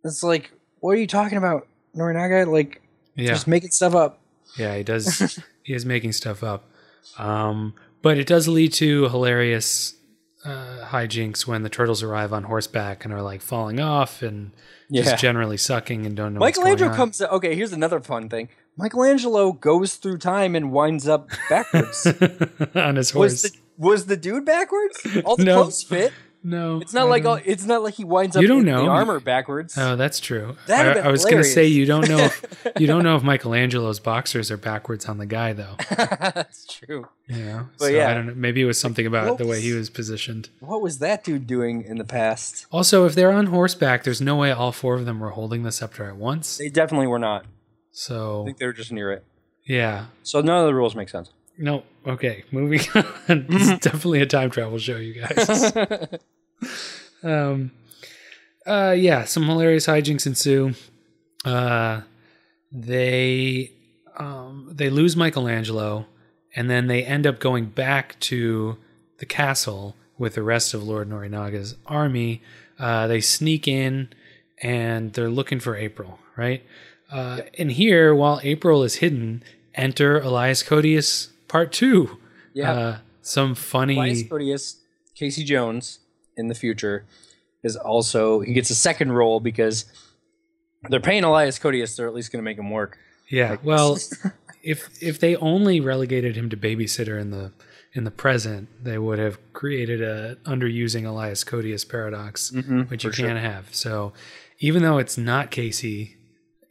It's 0.04 0.22
like, 0.22 0.52
what 0.80 0.92
are 0.92 0.96
you 1.00 1.06
talking 1.06 1.38
about, 1.38 1.66
Norinaga? 1.96 2.46
Like, 2.50 2.82
Yeah. 3.16 3.28
just 3.28 3.46
making 3.46 3.70
stuff 3.70 3.94
up. 3.94 4.20
Yeah, 4.58 4.76
he 4.76 4.82
does. 4.82 5.38
he 5.62 5.74
is 5.74 5.84
making 5.84 6.12
stuff 6.12 6.42
up. 6.42 6.64
Um, 7.18 7.74
but 8.02 8.18
it 8.18 8.26
does 8.26 8.46
lead 8.48 8.72
to 8.74 9.08
hilarious 9.08 9.94
uh, 10.44 10.84
hijinks 10.86 11.46
when 11.46 11.62
the 11.64 11.68
turtles 11.68 12.02
arrive 12.02 12.32
on 12.32 12.44
horseback 12.44 13.04
and 13.04 13.12
are 13.12 13.22
like 13.22 13.40
falling 13.42 13.80
off 13.80 14.22
and 14.22 14.52
Yeah. 14.88 15.02
just 15.02 15.18
generally 15.20 15.56
sucking 15.56 16.06
and 16.06 16.16
don't 16.16 16.34
know. 16.34 16.40
what's 16.40 16.56
Michelangelo 16.58 16.88
going 16.90 17.00
on. 17.00 17.06
comes. 17.08 17.20
Okay, 17.22 17.54
here's 17.56 17.72
another 17.72 18.00
fun 18.00 18.28
thing. 18.28 18.48
Michelangelo 18.76 19.52
goes 19.52 19.96
through 19.96 20.18
time 20.18 20.54
and 20.54 20.70
winds 20.70 21.08
up 21.08 21.28
backwards. 21.50 22.06
on 22.76 22.94
his 22.96 23.12
was 23.12 23.42
horse. 23.42 23.42
the 23.42 23.58
was 23.78 24.06
the 24.06 24.16
dude 24.16 24.44
backwards? 24.44 25.06
All 25.24 25.36
the 25.36 25.44
No. 25.48 25.62
clothes 25.62 25.82
fit. 25.82 26.12
no, 26.44 26.80
It's 26.80 26.92
not 26.92 27.06
I 27.06 27.10
like 27.10 27.24
all, 27.24 27.38
it's 27.44 27.64
not 27.64 27.82
like 27.82 27.94
he 27.94 28.04
winds 28.04 28.36
up 28.36 28.42
You 28.42 28.48
don't 28.48 28.60
in 28.60 28.66
know. 28.66 28.82
the 28.84 28.88
armor 28.90 29.18
backwards. 29.20 29.76
Oh, 29.78 29.96
that's 29.96 30.20
true. 30.20 30.56
I, 30.68 30.98
I 31.00 31.08
was 31.08 31.24
going 31.24 31.38
to 31.38 31.44
say 31.44 31.66
you 31.66 31.84
don't 31.86 32.08
know 32.08 32.18
if, 32.18 32.44
you 32.78 32.86
don't 32.86 33.02
know 33.02 33.16
if 33.16 33.22
Michelangelo's 33.22 33.98
boxers 34.00 34.50
are 34.50 34.56
backwards 34.56 35.06
on 35.08 35.18
the 35.18 35.26
guy 35.26 35.52
though. 35.52 35.74
That's 35.90 36.64
true. 36.66 37.08
You 37.28 37.36
know, 37.44 37.68
But 37.78 37.84
so 37.86 37.90
yeah. 37.90 38.10
I 38.10 38.14
don't 38.14 38.26
know. 38.28 38.34
Maybe 38.36 38.62
it 38.62 38.66
was 38.66 38.78
something 38.80 39.04
about 39.06 39.28
What 39.30 39.38
the 39.38 39.46
way 39.46 39.60
he 39.60 39.72
was 39.72 39.90
positioned. 39.90 40.48
What 40.60 40.80
was 40.80 40.98
that 40.98 41.24
dude 41.24 41.46
doing 41.46 41.82
in 41.82 41.98
the 41.98 42.04
past? 42.04 42.66
Also, 42.70 43.04
if 43.04 43.14
they're 43.14 43.32
on 43.32 43.46
horseback, 43.46 44.04
there's 44.04 44.20
no 44.20 44.36
way 44.36 44.50
all 44.52 44.72
four 44.72 44.94
of 44.94 45.04
them 45.06 45.18
were 45.20 45.30
holding 45.30 45.62
the 45.64 45.72
scepter 45.72 46.04
at 46.08 46.16
once. 46.16 46.56
They 46.58 46.68
definitely 46.68 47.08
were 47.08 47.18
not. 47.18 47.46
So 47.90 48.42
I 48.42 48.44
think 48.46 48.58
they 48.58 48.66
were 48.66 48.72
just 48.72 48.92
near 48.92 49.10
it. 49.12 49.24
yeah, 49.66 50.06
So 50.22 50.40
none 50.40 50.60
of 50.60 50.66
the 50.66 50.74
rules 50.74 50.94
make 50.94 51.08
sense. 51.08 51.30
No. 51.58 51.82
Okay, 52.06 52.44
moving 52.52 52.80
on. 52.94 53.46
it's 53.50 53.84
definitely 53.84 54.22
a 54.22 54.26
time 54.26 54.50
travel 54.50 54.78
show, 54.78 54.96
you 54.96 55.20
guys. 55.20 55.72
um, 57.22 57.72
uh, 58.64 58.94
yeah, 58.96 59.24
some 59.24 59.44
hilarious 59.44 59.86
hijinks 59.86 60.26
ensue. 60.26 60.74
Uh, 61.44 62.02
they 62.70 63.72
um, 64.16 64.70
they 64.72 64.88
lose 64.88 65.16
Michelangelo, 65.16 66.06
and 66.54 66.70
then 66.70 66.86
they 66.86 67.04
end 67.04 67.26
up 67.26 67.40
going 67.40 67.66
back 67.66 68.18
to 68.20 68.78
the 69.18 69.26
castle 69.26 69.96
with 70.16 70.34
the 70.34 70.42
rest 70.42 70.74
of 70.74 70.82
Lord 70.82 71.10
Norinaga's 71.10 71.76
army. 71.86 72.40
Uh, 72.78 73.06
they 73.06 73.20
sneak 73.20 73.66
in, 73.66 74.08
and 74.62 75.12
they're 75.12 75.28
looking 75.30 75.60
for 75.60 75.76
April, 75.76 76.20
right? 76.36 76.62
Uh, 77.10 77.40
and 77.58 77.72
here, 77.72 78.14
while 78.14 78.40
April 78.42 78.82
is 78.82 78.96
hidden, 78.96 79.42
enter 79.74 80.20
Elias 80.20 80.62
Koteas 80.62 81.28
Part 81.48 81.72
Two. 81.72 82.18
Yeah. 82.54 82.72
Uh, 82.72 82.98
some 83.22 83.54
funny. 83.54 83.96
Elias 83.96 84.22
Koteas, 84.22 84.76
Casey 85.14 85.44
Jones 85.44 86.00
in 86.36 86.48
the 86.48 86.54
future 86.54 87.04
is 87.62 87.76
also 87.76 88.40
he 88.40 88.52
gets 88.52 88.70
a 88.70 88.74
second 88.74 89.12
role 89.12 89.40
because 89.40 89.84
they're 90.88 91.00
paying 91.00 91.24
Elias 91.24 91.58
Koteas. 91.58 91.96
They're 91.96 92.06
at 92.06 92.14
least 92.14 92.32
going 92.32 92.40
to 92.40 92.44
make 92.44 92.58
him 92.58 92.70
work. 92.70 92.98
Yeah. 93.28 93.56
Well, 93.62 93.98
if 94.62 95.02
if 95.02 95.18
they 95.18 95.36
only 95.36 95.80
relegated 95.80 96.36
him 96.36 96.48
to 96.50 96.56
babysitter 96.56 97.20
in 97.20 97.30
the 97.30 97.52
in 97.94 98.04
the 98.04 98.10
present, 98.10 98.68
they 98.82 98.98
would 98.98 99.18
have 99.18 99.38
created 99.52 100.02
a 100.02 100.36
underusing 100.44 101.04
Elias 101.06 101.42
Koteas 101.42 101.88
paradox, 101.88 102.52
which 102.88 103.04
you 103.04 103.10
can't 103.10 103.38
have. 103.38 103.74
So 103.74 104.12
even 104.60 104.82
though 104.82 104.98
it's 104.98 105.16
not 105.16 105.50
Casey, 105.50 106.17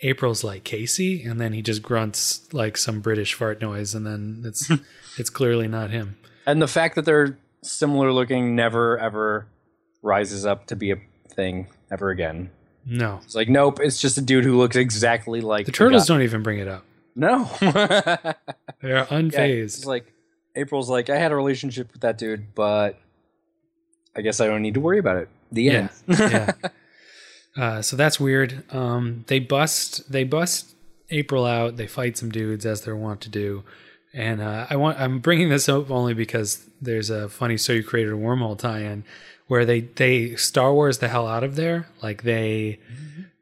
April's 0.02 0.44
like 0.44 0.64
Casey, 0.64 1.24
and 1.24 1.40
then 1.42 1.54
he 1.54 1.62
just 1.62 1.82
grunts 1.82 2.52
like 2.54 2.78
some 2.78 3.00
British 3.02 3.34
fart 3.34 3.62
noise, 3.62 3.96
and 3.96 4.06
then 4.06 4.44
it's 4.46 4.70
it's 5.18 5.30
clearly 5.30 5.68
not 5.68 5.90
him. 5.92 6.18
And 6.46 6.62
the 6.62 6.68
fact 6.68 6.96
that 6.96 7.06
they're 7.06 7.38
similar 7.64 8.12
looking 8.12 8.56
never 8.56 8.98
ever 9.00 9.48
rises 10.02 10.46
up 10.46 10.68
to 10.68 10.76
be 10.76 10.92
a 10.92 10.98
thing 11.30 11.68
ever 11.92 12.10
again. 12.12 12.52
No. 12.86 13.20
It's 13.24 13.36
like 13.36 13.50
nope, 13.50 13.80
it's 13.82 14.00
just 14.00 14.18
a 14.18 14.22
dude 14.22 14.46
who 14.46 14.58
looks 14.58 14.76
exactly 14.76 15.42
like 15.42 15.66
The 15.66 15.72
turtles 15.72 16.06
don't 16.06 16.22
even 16.22 16.44
bring 16.44 16.60
it 16.60 16.68
up. 16.68 16.86
No. 17.16 17.50
They're 17.60 18.36
Yeah, 18.84 19.06
unfazed. 19.08 19.64
it's 19.64 19.86
like 19.86 20.14
April's 20.56 20.90
like, 20.90 21.10
I 21.10 21.18
had 21.18 21.32
a 21.32 21.36
relationship 21.36 21.92
with 21.92 22.02
that 22.04 22.18
dude, 22.18 22.54
but 22.56 22.98
I 24.16 24.22
guess 24.22 24.40
I 24.40 24.48
don't 24.48 24.62
need 24.62 24.76
to 24.76 24.80
worry 24.80 25.00
about 25.00 25.18
it. 25.18 25.30
The 25.52 25.64
Yeah, 25.64 25.74
end. 26.08 26.20
yeah. 26.20 26.52
Uh, 27.58 27.82
so 27.82 27.96
that's 27.96 28.20
weird. 28.20 28.64
Um, 28.74 29.26
they 29.28 29.40
bust 29.40 30.12
they 30.12 30.24
bust 30.24 30.76
April 31.10 31.46
out. 31.46 31.78
They 31.78 31.88
fight 31.88 32.18
some 32.18 32.30
dudes 32.30 32.66
as 32.66 32.82
they're 32.82 32.96
wont 32.96 33.22
to 33.22 33.30
do. 33.30 33.64
And 34.14 34.42
uh, 34.42 34.68
I 34.70 34.76
want 34.76 35.00
I'm 35.00 35.20
bringing 35.20 35.50
this 35.50 35.68
up 35.68 35.90
only 35.92 36.14
because 36.14 36.66
there's 36.82 37.10
a 37.10 37.30
funny 37.30 37.58
so 37.58 37.74
you 37.74 37.84
created 37.84 38.14
a 38.14 38.18
wormhole 38.18 38.58
tie-in 38.58 39.04
where 39.48 39.66
they 39.66 39.82
they 39.82 40.36
Star 40.36 40.74
Wars 40.74 41.00
the 41.00 41.08
hell 41.08 41.28
out 41.28 41.44
of 41.44 41.56
there. 41.56 41.88
Like 42.02 42.24
they 42.24 42.80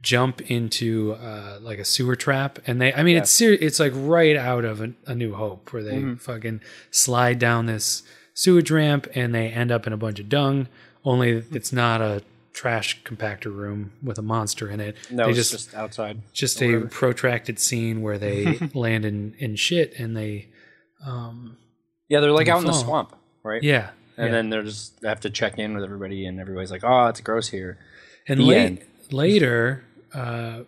jump 0.02 0.40
into 0.52 1.14
uh, 1.14 1.58
like 1.62 1.80
a 1.80 1.86
sewer 1.86 2.16
trap, 2.16 2.60
and 2.68 2.80
they 2.80 2.94
I 2.94 3.04
mean 3.04 3.18
it's 3.18 3.32
ser- 3.32 3.58
it's 3.60 3.80
like 3.80 3.94
right 3.96 4.36
out 4.36 4.64
of 4.64 4.82
a, 4.82 4.94
a 5.08 5.16
New 5.16 5.34
Hope 5.34 5.74
where 5.74 5.84
they 5.84 6.16
fucking 6.16 6.62
slide 6.92 7.40
down 7.40 7.66
this 7.66 8.04
sewage 8.34 8.70
ramp 8.70 9.08
and 9.16 9.34
they 9.34 9.48
end 9.48 9.72
up 9.72 9.88
in 9.88 9.94
a 9.94 9.98
bunch 9.98 10.20
of 10.20 10.30
dung. 10.30 10.68
Only 11.04 11.44
it's 11.52 11.72
not 11.74 12.02
a 12.02 12.22
trash 12.56 13.04
compactor 13.04 13.54
room 13.54 13.92
with 14.02 14.18
a 14.18 14.22
monster 14.22 14.70
in 14.70 14.80
it. 14.80 14.96
no, 15.12 15.26
they 15.26 15.32
it's 15.32 15.38
just 15.38 15.52
just, 15.52 15.74
outside. 15.76 16.22
just 16.32 16.62
a 16.62 16.88
protracted 16.90 17.60
scene 17.60 18.02
where 18.02 18.18
they 18.18 18.58
land 18.74 19.04
in, 19.04 19.36
in 19.38 19.58
shit 19.58 19.94
and 20.00 20.16
they 20.16 20.48
um 21.06 21.58
Yeah, 22.08 22.22
they're 22.22 22.32
like 22.32 22.46
the 22.46 22.54
out 22.54 22.60
in 22.62 22.66
the 22.68 22.72
swamp, 22.72 23.14
right? 23.44 23.62
yeah 23.62 23.90
And 24.16 24.28
yeah. 24.28 24.32
then 24.32 24.50
they're 24.50 24.64
just 24.64 25.02
they 25.02 25.10
have 25.10 25.20
to 25.22 25.30
check 25.30 25.60
in 25.60 25.76
with 25.76 25.84
everybody, 25.84 26.26
and 26.26 26.40
everybody's 26.40 26.72
like, 26.72 26.86
"Oh, 26.86 27.08
it's 27.08 27.20
gross 27.20 27.50
here." 27.50 27.78
and 28.28 28.40
the 28.40 28.46
late, 28.46 28.84
later 29.12 29.84
uh 30.14 30.60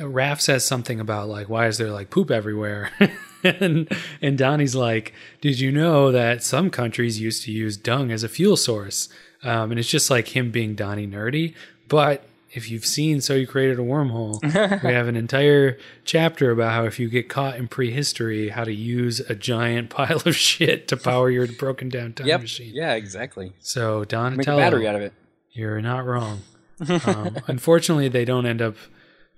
Raph 0.00 0.40
says 0.40 0.64
something 0.66 0.98
about 0.98 1.28
like 1.28 1.48
why 1.48 1.68
is 1.68 1.78
there 1.78 1.90
like 1.92 2.10
poop 2.10 2.32
everywhere 2.32 2.90
and 3.44 3.88
and 4.20 4.36
Donnie's 4.36 4.74
like 4.74 5.14
did 5.40 5.60
you 5.60 5.70
know 5.70 6.10
that 6.10 6.42
some 6.42 6.68
countries 6.68 7.20
used 7.20 7.44
to 7.44 7.52
use 7.52 7.76
dung 7.76 8.10
as 8.10 8.24
a 8.24 8.28
fuel 8.28 8.56
source 8.56 9.08
um 9.42 9.70
and 9.70 9.78
it's 9.80 9.88
just 9.90 10.10
like 10.10 10.28
him 10.36 10.50
being 10.50 10.74
Donnie 10.74 11.06
nerdy 11.06 11.54
but 11.88 12.24
if 12.52 12.70
you've 12.70 12.86
seen 12.86 13.20
so 13.20 13.34
you 13.34 13.46
created 13.46 13.78
a 13.78 13.82
wormhole 13.82 14.40
we 14.82 14.92
have 14.92 15.08
an 15.08 15.16
entire 15.16 15.76
chapter 16.04 16.50
about 16.50 16.72
how 16.72 16.84
if 16.84 16.98
you 16.98 17.08
get 17.08 17.28
caught 17.28 17.56
in 17.56 17.68
prehistory 17.68 18.48
how 18.50 18.64
to 18.64 18.72
use 18.72 19.20
a 19.20 19.34
giant 19.34 19.90
pile 19.96 20.22
of 20.24 20.34
shit 20.36 20.88
to 20.88 20.96
power 20.96 21.28
your 21.30 21.46
broken 21.46 21.88
down 21.88 22.12
time 22.12 22.26
Yep. 22.26 22.40
machine 22.40 22.72
Yeah, 22.74 22.94
exactly. 22.94 23.52
so 23.60 24.00
Make 24.00 24.46
a 24.46 24.56
battery 24.56 24.86
out 24.88 24.94
of 24.96 25.02
it. 25.02 25.12
you're 25.52 25.80
not 25.82 26.04
wrong. 26.06 26.40
um, 27.06 27.36
unfortunately, 27.46 28.08
they 28.08 28.24
don't 28.26 28.44
end 28.44 28.60
up 28.60 28.76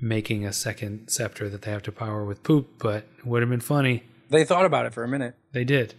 making 0.00 0.44
a 0.44 0.52
second 0.52 1.08
scepter 1.08 1.48
that 1.48 1.62
they 1.62 1.70
have 1.70 1.82
to 1.84 1.92
power 1.92 2.24
with 2.24 2.42
poop, 2.42 2.68
but 2.78 3.04
it 3.18 3.26
would 3.26 3.42
have 3.42 3.48
been 3.50 3.61
funny. 3.61 4.02
They 4.28 4.44
thought 4.44 4.64
about 4.64 4.87
it 4.87 4.92
for 4.94 5.04
a 5.04 5.08
minute. 5.08 5.34
They 5.52 5.62
did. 5.64 5.94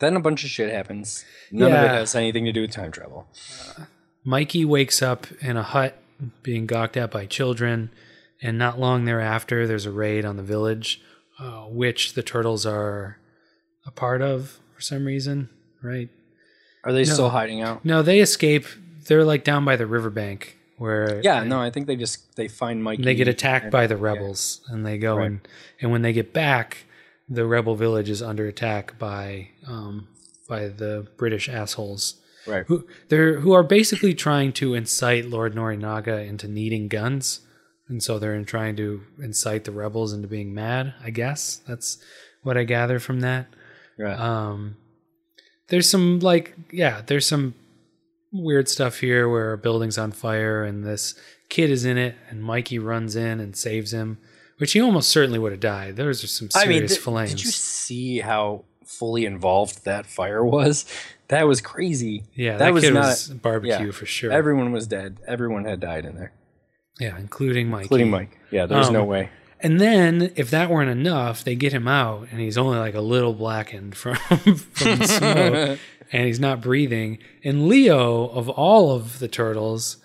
Then 0.00 0.14
a 0.16 0.20
bunch 0.20 0.44
of 0.44 0.50
shit 0.50 0.72
happens. 0.72 1.24
None 1.50 1.72
of 1.72 1.72
Yeah. 1.72 1.84
it 1.84 1.98
has 1.98 2.14
anything 2.14 2.44
to 2.44 2.52
do 2.52 2.60
with 2.62 2.70
time 2.70 2.92
travel. 2.92 3.26
Mikey 4.24 4.64
wakes 4.64 5.02
up 5.02 5.26
in 5.40 5.56
a 5.56 5.62
hut 5.62 5.96
being 6.42 6.66
gawked 6.66 6.96
at 6.96 7.10
by 7.10 7.26
children, 7.26 7.90
and 8.42 8.58
not 8.58 8.78
long 8.78 9.04
thereafter, 9.04 9.66
there's 9.66 9.86
a 9.86 9.90
raid 9.90 10.24
on 10.24 10.36
the 10.36 10.42
village, 10.42 11.00
uh, 11.38 11.62
which 11.62 12.14
the 12.14 12.22
turtles 12.22 12.66
are 12.66 13.18
a 13.86 13.90
part 13.90 14.20
of 14.22 14.58
for 14.74 14.80
some 14.80 15.04
reason, 15.04 15.48
right? 15.82 16.08
Are 16.84 16.92
they 16.92 17.04
still 17.04 17.30
hiding 17.30 17.60
out? 17.62 17.84
No, 17.84 18.02
they 18.02 18.20
escape. 18.20 18.66
They're 19.06 19.24
like 19.24 19.42
down 19.44 19.64
by 19.64 19.76
the 19.76 19.86
riverbank 19.86 20.56
where 20.76 21.20
Yeah, 21.24 21.42
no, 21.42 21.60
I 21.60 21.70
think 21.70 21.86
they 21.86 21.96
just 21.96 22.36
they 22.36 22.46
find 22.46 22.82
Mikey. 22.84 23.02
they 23.02 23.14
get 23.14 23.26
attacked 23.26 23.70
by 23.70 23.86
the 23.88 23.96
rebels 23.96 24.60
and 24.68 24.86
they 24.86 24.96
go 24.98 25.18
and 25.18 25.40
and 25.80 25.90
when 25.90 26.02
they 26.02 26.12
get 26.12 26.32
back 26.32 26.84
the 27.28 27.46
rebel 27.46 27.74
village 27.74 28.08
is 28.08 28.22
under 28.22 28.46
attack 28.46 28.98
by 28.98 29.48
um 29.66 30.08
by 30.48 30.68
the 30.68 31.06
british 31.16 31.48
assholes. 31.48 32.20
Right. 32.46 32.64
who 32.66 32.86
they're 33.10 33.40
who 33.40 33.52
are 33.52 33.62
basically 33.62 34.14
trying 34.14 34.52
to 34.54 34.74
incite 34.74 35.26
lord 35.26 35.54
norinaga 35.54 36.26
into 36.26 36.48
needing 36.48 36.88
guns. 36.88 37.40
And 37.88 38.02
so 38.02 38.18
they're 38.18 38.42
trying 38.44 38.76
to 38.76 39.02
incite 39.18 39.64
the 39.64 39.72
rebels 39.72 40.12
into 40.12 40.28
being 40.28 40.54
mad 40.54 40.94
i 41.02 41.10
guess. 41.10 41.60
That's 41.68 41.98
what 42.42 42.56
i 42.56 42.64
gather 42.64 42.98
from 42.98 43.20
that. 43.20 43.46
Right. 43.98 44.18
um 44.18 44.76
there's 45.68 45.88
some 45.88 46.20
like 46.20 46.54
yeah 46.72 47.02
there's 47.06 47.26
some 47.26 47.54
weird 48.32 48.68
stuff 48.68 49.00
here 49.00 49.28
where 49.28 49.52
a 49.52 49.58
building's 49.58 49.98
on 49.98 50.12
fire 50.12 50.64
and 50.64 50.84
this 50.84 51.14
kid 51.48 51.70
is 51.70 51.84
in 51.84 51.96
it 51.96 52.14
and 52.28 52.42
mikey 52.42 52.78
runs 52.78 53.16
in 53.16 53.40
and 53.40 53.56
saves 53.56 53.92
him 53.92 54.18
which 54.58 54.72
he 54.72 54.80
almost 54.80 55.08
certainly 55.08 55.38
would 55.38 55.52
have 55.52 55.60
died 55.60 55.96
those 55.96 56.22
are 56.22 56.26
some 56.26 56.48
I 56.54 56.62
serious 56.64 56.80
mean, 56.80 56.88
did, 56.88 56.98
flames 56.98 57.30
did 57.30 57.44
you 57.44 57.50
see 57.50 58.18
how 58.20 58.64
fully 58.84 59.24
involved 59.26 59.84
that 59.84 60.06
fire 60.06 60.44
was? 60.44 60.84
That 61.28 61.46
was 61.46 61.60
crazy. 61.60 62.24
yeah 62.34 62.56
that, 62.58 62.72
was 62.72 62.84
kid 62.84 62.94
not- 62.94 63.00
was 63.04 63.28
barbecue 63.28 63.86
yeah. 63.86 63.92
for 63.92 64.06
sure 64.06 64.32
Everyone 64.32 64.72
was 64.72 64.86
dead. 64.86 65.18
Everyone 65.26 65.64
had 65.64 65.80
died 65.80 66.04
in 66.04 66.14
there, 66.16 66.32
yeah 66.98 67.16
including 67.18 67.68
Mike. 67.68 67.82
including 67.82 68.10
Mike. 68.10 68.38
Yeah, 68.50 68.66
there's 68.66 68.86
Um, 68.88 68.94
no 68.94 69.04
way. 69.04 69.30
and 69.60 69.80
then 69.80 70.32
if 70.36 70.50
that 70.50 70.70
weren't 70.70 70.90
enough 70.90 71.44
they 71.44 71.54
get 71.54 71.72
him 71.72 71.86
out 71.86 72.28
and 72.30 72.40
he's 72.40 72.56
only 72.56 72.78
like 72.78 72.94
a 72.94 73.00
little 73.00 73.34
blackened 73.34 73.94
from 73.96 74.14
from 74.76 74.98
the 74.98 75.06
smoke 75.06 75.78
and 76.12 76.26
he's 76.26 76.40
not 76.40 76.62
breathing. 76.62 77.18
And 77.44 77.68
Leo, 77.68 78.28
of 78.28 78.48
all 78.48 78.92
of 78.96 79.18
the 79.18 79.28
turtles, 79.28 79.98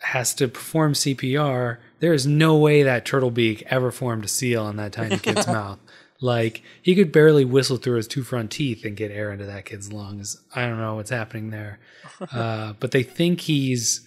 has 0.00 0.34
to 0.34 0.46
perform 0.48 0.92
CPR. 0.92 1.78
There 2.00 2.12
is 2.12 2.26
no 2.26 2.56
way 2.56 2.82
that 2.82 3.04
turtle 3.04 3.30
beak 3.30 3.64
ever 3.66 3.90
formed 3.90 4.24
a 4.24 4.28
seal 4.28 4.62
on 4.62 4.76
that 4.76 4.92
tiny 4.92 5.18
kid's 5.18 5.46
mouth. 5.48 5.78
Like 6.20 6.62
he 6.82 6.94
could 6.94 7.12
barely 7.12 7.44
whistle 7.44 7.76
through 7.76 7.96
his 7.96 8.08
two 8.08 8.22
front 8.22 8.50
teeth 8.50 8.84
and 8.84 8.96
get 8.96 9.10
air 9.10 9.32
into 9.32 9.46
that 9.46 9.64
kid's 9.64 9.92
lungs. 9.92 10.40
I 10.54 10.62
don't 10.62 10.78
know 10.78 10.96
what's 10.96 11.10
happening 11.10 11.50
there, 11.50 11.78
uh, 12.32 12.74
but 12.80 12.90
they 12.90 13.02
think 13.02 13.42
he's 13.42 14.06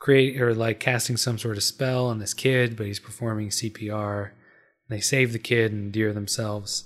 create 0.00 0.40
or 0.40 0.54
like 0.54 0.80
casting 0.80 1.16
some 1.16 1.38
sort 1.38 1.56
of 1.56 1.62
spell 1.62 2.06
on 2.06 2.18
this 2.18 2.34
kid, 2.34 2.76
but 2.76 2.86
he's 2.86 3.00
performing 3.00 3.48
CPR. 3.48 4.30
They 4.88 5.00
save 5.00 5.32
the 5.32 5.38
kid 5.38 5.72
and 5.72 5.84
endear 5.84 6.12
themselves. 6.12 6.84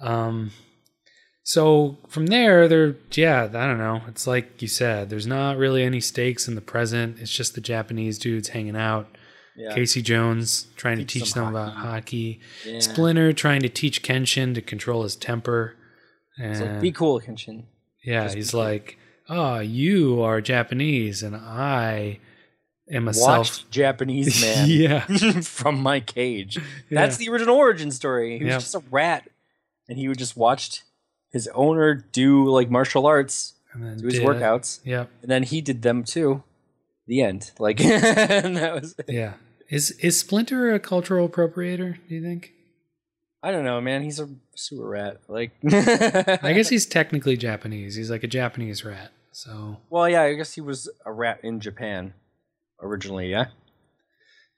Um, 0.00 0.50
so 1.42 1.98
from 2.08 2.26
there, 2.26 2.68
they're 2.68 2.96
yeah, 3.12 3.44
I 3.44 3.66
don't 3.66 3.78
know. 3.78 4.02
It's 4.08 4.26
like 4.26 4.60
you 4.60 4.68
said, 4.68 5.08
there's 5.08 5.26
not 5.26 5.56
really 5.56 5.84
any 5.84 6.00
stakes 6.00 6.48
in 6.48 6.54
the 6.54 6.60
present. 6.60 7.18
It's 7.20 7.30
just 7.30 7.54
the 7.54 7.60
Japanese 7.60 8.18
dudes 8.18 8.48
hanging 8.48 8.76
out. 8.76 9.06
Yeah. 9.56 9.74
Casey 9.74 10.02
Jones 10.02 10.66
trying 10.76 10.96
to 10.98 11.04
Teach 11.04 11.22
teach 11.24 11.34
them 11.34 11.46
about 11.48 11.74
hockey. 11.74 12.40
Yeah. 12.66 12.80
Splinter 12.80 13.32
trying 13.32 13.62
to 13.62 13.68
teach 13.68 14.02
Kenshin 14.02 14.54
to 14.54 14.60
control 14.60 15.02
his 15.04 15.14
temper. 15.16 15.76
And 16.38 16.60
like, 16.60 16.80
be 16.80 16.90
cool, 16.92 17.20
Kenshin. 17.20 17.62
yeah, 18.04 18.24
just 18.24 18.34
he's 18.36 18.50
cool. 18.50 18.60
like, 18.60 18.98
"Oh, 19.28 19.60
you 19.60 20.20
are 20.22 20.40
Japanese, 20.40 21.22
and 21.22 21.36
I 21.36 22.18
am 22.90 23.04
a 23.06 23.12
Watch 23.14 23.50
self." 23.50 23.70
Japanese 23.70 24.40
man 24.42 24.68
yeah, 24.68 25.00
from 25.42 25.80
my 25.80 26.00
cage. 26.00 26.58
That's 26.90 27.20
Yeah. 27.20 27.26
the 27.26 27.32
original 27.32 27.54
origin 27.56 27.92
story. 27.92 28.38
He 28.38 28.44
was 28.46 28.54
just 28.54 28.74
a 28.74 28.82
rat, 28.90 29.28
and 29.88 29.96
he 29.96 30.08
would 30.08 30.18
just 30.18 30.36
watched 30.36 30.82
his 31.30 31.48
owner 31.54 31.94
do 31.94 32.48
like 32.48 32.68
martial 32.70 33.06
arts, 33.06 33.54
and 33.72 33.84
then 33.84 33.98
do 33.98 34.06
his 34.06 34.18
it. 34.18 34.24
workouts, 34.24 34.80
Yep, 34.84 35.08
and 35.22 35.30
then 35.30 35.44
he 35.44 35.60
did 35.60 35.82
them 35.82 36.02
too. 36.02 36.42
The 37.06 37.20
end. 37.22 37.52
Like, 37.60 37.80
and 37.84 38.56
that 38.56 38.74
was. 38.80 38.96
yeah. 39.06 39.34
Is 39.74 39.90
is 40.00 40.18
Splinter 40.18 40.72
a 40.72 40.78
cultural 40.78 41.28
appropriator? 41.28 41.96
Do 42.08 42.14
you 42.14 42.22
think? 42.22 42.52
I 43.42 43.50
don't 43.50 43.64
know, 43.64 43.80
man. 43.80 44.02
He's 44.02 44.20
a 44.20 44.28
sewer 44.54 44.88
rat. 44.90 45.18
Like, 45.28 45.50
I 45.70 46.52
guess 46.54 46.68
he's 46.74 46.86
technically 46.86 47.36
Japanese. 47.36 47.94
He's 47.96 48.10
like 48.10 48.22
a 48.22 48.28
Japanese 48.28 48.84
rat. 48.84 49.10
So 49.32 49.78
Well, 49.90 50.08
yeah, 50.08 50.22
I 50.22 50.34
guess 50.34 50.54
he 50.54 50.60
was 50.60 50.88
a 51.04 51.12
rat 51.12 51.40
in 51.42 51.58
Japan 51.60 52.14
originally. 52.80 53.30
Yeah, 53.30 53.46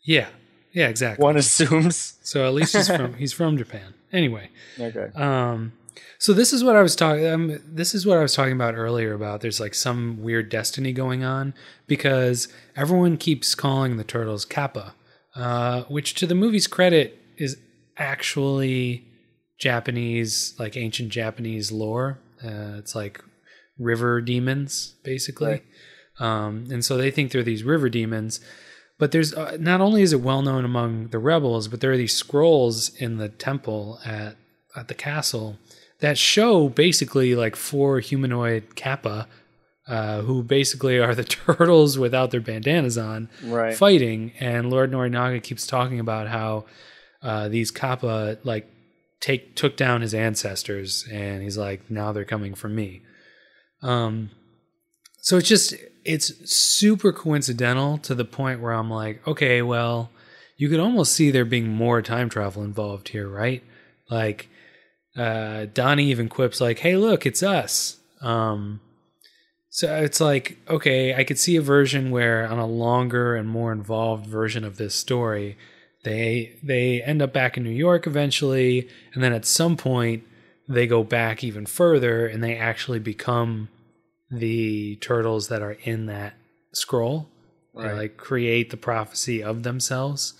yeah, 0.04 0.28
yeah, 0.72 0.88
exactly. 0.88 1.22
one 1.24 1.36
assumes. 1.36 2.18
So 2.22 2.46
at 2.46 2.52
least 2.54 2.76
he's 2.76 2.86
from 2.88 3.14
he's 3.22 3.32
from 3.32 3.56
Japan. 3.56 3.94
Anyway, 4.12 4.50
Okay. 4.78 5.08
um, 5.16 5.72
so 6.18 6.32
this 6.34 6.52
is 6.52 6.62
what 6.62 6.76
I 6.76 6.82
was 6.82 6.94
talking. 6.94 7.26
Um, 7.26 7.58
this 7.66 7.94
is 7.94 8.06
what 8.06 8.18
I 8.18 8.22
was 8.22 8.34
talking 8.34 8.52
about 8.52 8.74
earlier. 8.74 9.14
About 9.14 9.40
there's 9.40 9.60
like 9.60 9.74
some 9.74 10.22
weird 10.22 10.48
destiny 10.50 10.92
going 10.92 11.24
on 11.24 11.54
because 11.86 12.48
everyone 12.76 13.16
keeps 13.16 13.54
calling 13.54 13.96
the 13.96 14.04
turtles 14.04 14.44
Kappa, 14.44 14.94
uh, 15.36 15.82
which 15.84 16.14
to 16.14 16.26
the 16.26 16.34
movie's 16.34 16.66
credit 16.66 17.20
is 17.36 17.56
actually 17.96 19.04
Japanese, 19.58 20.54
like 20.58 20.76
ancient 20.76 21.10
Japanese 21.10 21.70
lore. 21.72 22.18
Uh, 22.42 22.76
it's 22.78 22.94
like 22.94 23.22
river 23.78 24.20
demons, 24.20 24.94
basically. 25.04 25.50
Right. 25.50 25.64
Um, 26.18 26.66
and 26.70 26.84
so 26.84 26.96
they 26.96 27.10
think 27.10 27.32
they're 27.32 27.42
these 27.42 27.64
river 27.64 27.88
demons. 27.88 28.40
But 28.98 29.12
there's 29.12 29.34
uh, 29.34 29.58
not 29.60 29.80
only 29.80 30.02
is 30.02 30.12
it 30.12 30.22
well 30.22 30.40
known 30.40 30.64
among 30.64 31.08
the 31.08 31.18
rebels, 31.18 31.68
but 31.68 31.80
there 31.80 31.92
are 31.92 31.98
these 31.98 32.14
scrolls 32.14 32.94
in 32.96 33.18
the 33.18 33.28
temple 33.28 34.00
at 34.04 34.36
at 34.74 34.88
the 34.88 34.94
castle 34.94 35.58
that 36.00 36.18
show 36.18 36.68
basically 36.68 37.34
like 37.34 37.56
four 37.56 38.00
humanoid 38.00 38.74
kappa, 38.74 39.28
uh, 39.88 40.22
who 40.22 40.42
basically 40.42 40.98
are 40.98 41.14
the 41.14 41.24
turtles 41.46 41.98
without 41.98 42.30
their 42.30 42.40
bandanas 42.40 42.98
on, 42.98 43.28
Right. 43.42 43.76
fighting. 43.76 44.32
And 44.40 44.70
Lord 44.70 44.90
Norinaga 44.90 45.42
keeps 45.42 45.66
talking 45.66 46.00
about 46.00 46.28
how 46.28 46.64
uh, 47.22 47.48
these 47.48 47.70
kappa 47.70 48.38
like 48.44 48.68
take 49.20 49.56
took 49.56 49.76
down 49.76 50.00
his 50.02 50.12
ancestors, 50.14 51.06
and 51.10 51.42
he's 51.42 51.56
like, 51.58 51.90
now 51.90 52.12
they're 52.12 52.24
coming 52.24 52.54
for 52.54 52.68
me. 52.68 53.02
Um, 53.82 54.30
so 55.20 55.36
it's 55.38 55.48
just 55.48 55.74
it's 56.04 56.50
super 56.50 57.12
coincidental 57.12 57.98
to 57.98 58.14
the 58.14 58.24
point 58.24 58.60
where 58.60 58.72
I'm 58.72 58.90
like, 58.90 59.26
okay, 59.26 59.60
well, 59.62 60.10
you 60.56 60.68
could 60.68 60.78
almost 60.80 61.12
see 61.12 61.30
there 61.30 61.44
being 61.44 61.68
more 61.68 62.00
time 62.02 62.28
travel 62.28 62.62
involved 62.62 63.08
here, 63.08 63.28
right? 63.28 63.62
Like, 64.10 64.48
uh, 65.16 65.66
Donnie 65.74 66.10
even 66.10 66.28
quips 66.28 66.60
like, 66.60 66.78
"Hey, 66.78 66.96
look, 66.96 67.26
it's 67.26 67.42
us." 67.42 67.98
Um, 68.20 68.80
so 69.76 69.94
it's 70.02 70.22
like, 70.22 70.56
okay, 70.68 71.14
I 71.14 71.22
could 71.22 71.38
see 71.38 71.56
a 71.56 71.60
version 71.60 72.10
where 72.10 72.46
on 72.48 72.58
a 72.58 72.66
longer 72.66 73.36
and 73.36 73.46
more 73.46 73.72
involved 73.72 74.24
version 74.26 74.64
of 74.64 74.78
this 74.78 74.94
story, 74.94 75.58
they 76.02 76.56
they 76.62 77.02
end 77.02 77.20
up 77.20 77.32
back 77.34 77.58
in 77.58 77.62
New 77.62 77.68
York 77.70 78.06
eventually, 78.06 78.88
and 79.12 79.22
then 79.22 79.34
at 79.34 79.44
some 79.44 79.76
point 79.76 80.22
they 80.66 80.86
go 80.86 81.04
back 81.04 81.44
even 81.44 81.66
further 81.66 82.26
and 82.26 82.42
they 82.42 82.56
actually 82.56 82.98
become 83.00 83.68
the 84.30 84.96
turtles 84.96 85.48
that 85.48 85.60
are 85.60 85.76
in 85.84 86.06
that 86.06 86.32
scroll. 86.72 87.28
They 87.74 87.82
Right. 87.82 87.94
like 87.94 88.16
create 88.16 88.70
the 88.70 88.78
prophecy 88.78 89.42
of 89.42 89.62
themselves, 89.62 90.32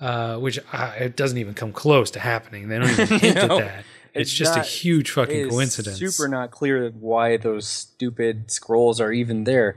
uh, 0.00 0.36
which 0.36 0.60
uh, 0.72 0.92
it 1.00 1.16
doesn't 1.16 1.38
even 1.38 1.54
come 1.54 1.72
close 1.72 2.12
to 2.12 2.20
happening. 2.20 2.68
They 2.68 2.78
don't 2.78 2.90
even 2.90 3.18
hint 3.18 3.34
No, 3.48 3.58
at 3.58 3.64
that. 3.64 3.84
It's, 4.14 4.30
it's 4.30 4.32
just 4.32 4.56
not- 4.56 4.64
a 4.64 4.68
huge 4.68 5.10
fucking 5.10 5.48
coincidence. 5.50 5.98
Super 5.98 6.28
not 6.28 6.50
clear 6.50 6.90
why 6.90 7.36
those 7.36 7.66
stupid 7.66 8.50
scrolls 8.50 9.00
are 9.00 9.12
even 9.12 9.44
there. 9.44 9.76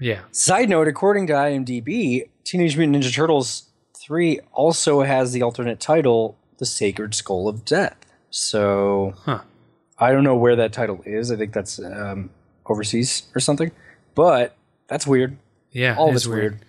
yeah. 0.00 0.20
Side 0.32 0.68
note: 0.68 0.88
According 0.88 1.26
to 1.28 1.32
IMDb, 1.34 2.28
Teenage 2.44 2.76
Mutant 2.76 3.04
Ninja 3.04 3.12
Turtles 3.14 3.64
three 3.96 4.40
also 4.52 5.02
has 5.02 5.32
the 5.32 5.42
alternate 5.42 5.78
title, 5.80 6.36
"The 6.58 6.66
Sacred 6.66 7.14
Skull 7.14 7.48
of 7.48 7.64
Death." 7.64 7.96
So 8.30 9.14
Huh. 9.24 9.40
I 9.98 10.12
don't 10.12 10.24
know 10.24 10.36
where 10.36 10.56
that 10.56 10.72
title 10.72 11.02
is. 11.04 11.30
I 11.30 11.36
think 11.36 11.52
that's 11.52 11.78
um, 11.78 12.30
overseas 12.66 13.24
or 13.34 13.40
something. 13.40 13.70
But 14.14 14.56
that's 14.88 15.06
weird. 15.06 15.36
Yeah. 15.72 15.96
All 15.96 16.08
of 16.08 16.14
it's 16.16 16.26
weird. 16.26 16.60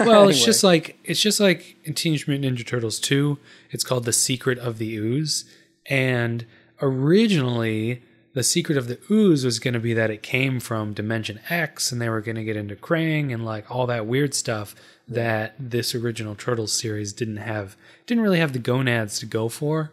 well, 0.00 0.28
it's 0.28 0.44
just 0.50 0.62
like 0.62 0.96
it's 1.04 1.20
just 1.20 1.40
like 1.40 1.76
in 1.84 1.94
Teenage 1.94 2.26
Mutant 2.28 2.56
Ninja 2.58 2.66
Turtles 2.66 2.98
2, 3.00 3.38
it's 3.70 3.82
called 3.84 4.04
The 4.04 4.12
Secret 4.12 4.58
of 4.58 4.78
the 4.78 4.94
Ooze. 4.96 5.44
And 5.86 6.46
originally 6.82 8.02
the 8.32 8.42
secret 8.44 8.78
of 8.78 8.86
the 8.86 8.98
ooze 9.10 9.44
was 9.44 9.58
going 9.58 9.74
to 9.74 9.80
be 9.80 9.92
that 9.94 10.10
it 10.10 10.22
came 10.22 10.60
from 10.60 10.92
Dimension 10.92 11.40
X 11.48 11.90
and 11.90 12.00
they 12.00 12.08
were 12.08 12.20
going 12.20 12.36
to 12.36 12.44
get 12.44 12.56
into 12.56 12.76
Krang 12.76 13.32
and 13.34 13.44
like 13.44 13.68
all 13.70 13.86
that 13.86 14.06
weird 14.06 14.34
stuff 14.34 14.74
that 15.08 15.54
this 15.58 15.94
original 15.94 16.36
Turtles 16.36 16.72
series 16.72 17.12
didn't 17.12 17.38
have 17.38 17.76
didn't 18.06 18.22
really 18.22 18.38
have 18.38 18.52
the 18.52 18.58
gonads 18.60 19.18
to 19.20 19.26
go 19.26 19.48
for. 19.48 19.90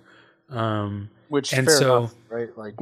Um 0.52 1.10
Which 1.30 1.52
And 1.52 1.66
fair 1.66 1.78
so- 1.78 1.98
enough, 1.98 2.16
right? 2.30 2.58
Like, 2.58 2.76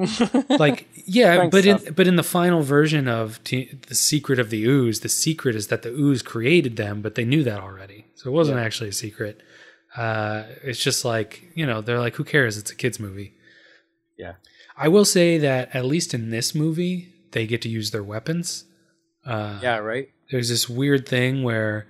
like 0.60 0.88
yeah 1.06 1.38
Thanks, 1.38 1.52
but 1.52 1.66
in 1.66 1.94
but 1.94 2.08
in 2.08 2.18
the 2.18 2.24
final 2.24 2.62
version 2.62 3.08
of 3.08 3.42
T- 3.46 3.72
the 3.88 3.96
secret 3.96 4.40
of 4.40 4.50
the 4.50 4.66
ooze 4.66 5.00
the 5.00 5.10
secret 5.10 5.56
is 5.56 5.68
that 5.68 5.84
the 5.84 5.90
ooze 5.90 6.22
created 6.22 6.76
them 6.76 7.02
but 7.02 7.16
they 7.16 7.24
knew 7.26 7.44
that 7.44 7.62
already. 7.62 8.06
So 8.16 8.30
it 8.30 8.34
wasn't 8.34 8.60
actually 8.60 8.90
a 8.90 8.94
secret 8.94 9.42
uh 9.96 10.44
it's 10.64 10.80
just 10.80 11.06
like 11.06 11.50
you 11.56 11.66
know 11.66 11.82
they're 11.82 12.00
like 12.00 12.16
who 12.16 12.24
cares? 12.24 12.58
It's 12.58 12.72
a 12.72 12.76
kids 12.76 13.00
movie. 13.00 13.34
Yeah, 14.18 14.34
i 14.78 14.88
will 14.88 15.06
say 15.06 15.38
that 15.38 15.76
at 15.76 15.86
least 15.86 16.14
in 16.14 16.30
this 16.30 16.56
movie 16.56 17.10
they 17.32 17.46
get 17.46 17.62
to 17.64 17.70
use 17.70 17.92
their 17.92 18.04
weapons. 18.04 18.66
Uh 19.26 19.60
yeah, 19.62 19.78
right. 19.78 20.10
there's 20.32 20.50
this 20.50 20.70
weird 20.70 21.08
thing 21.08 21.44
where 21.44 21.88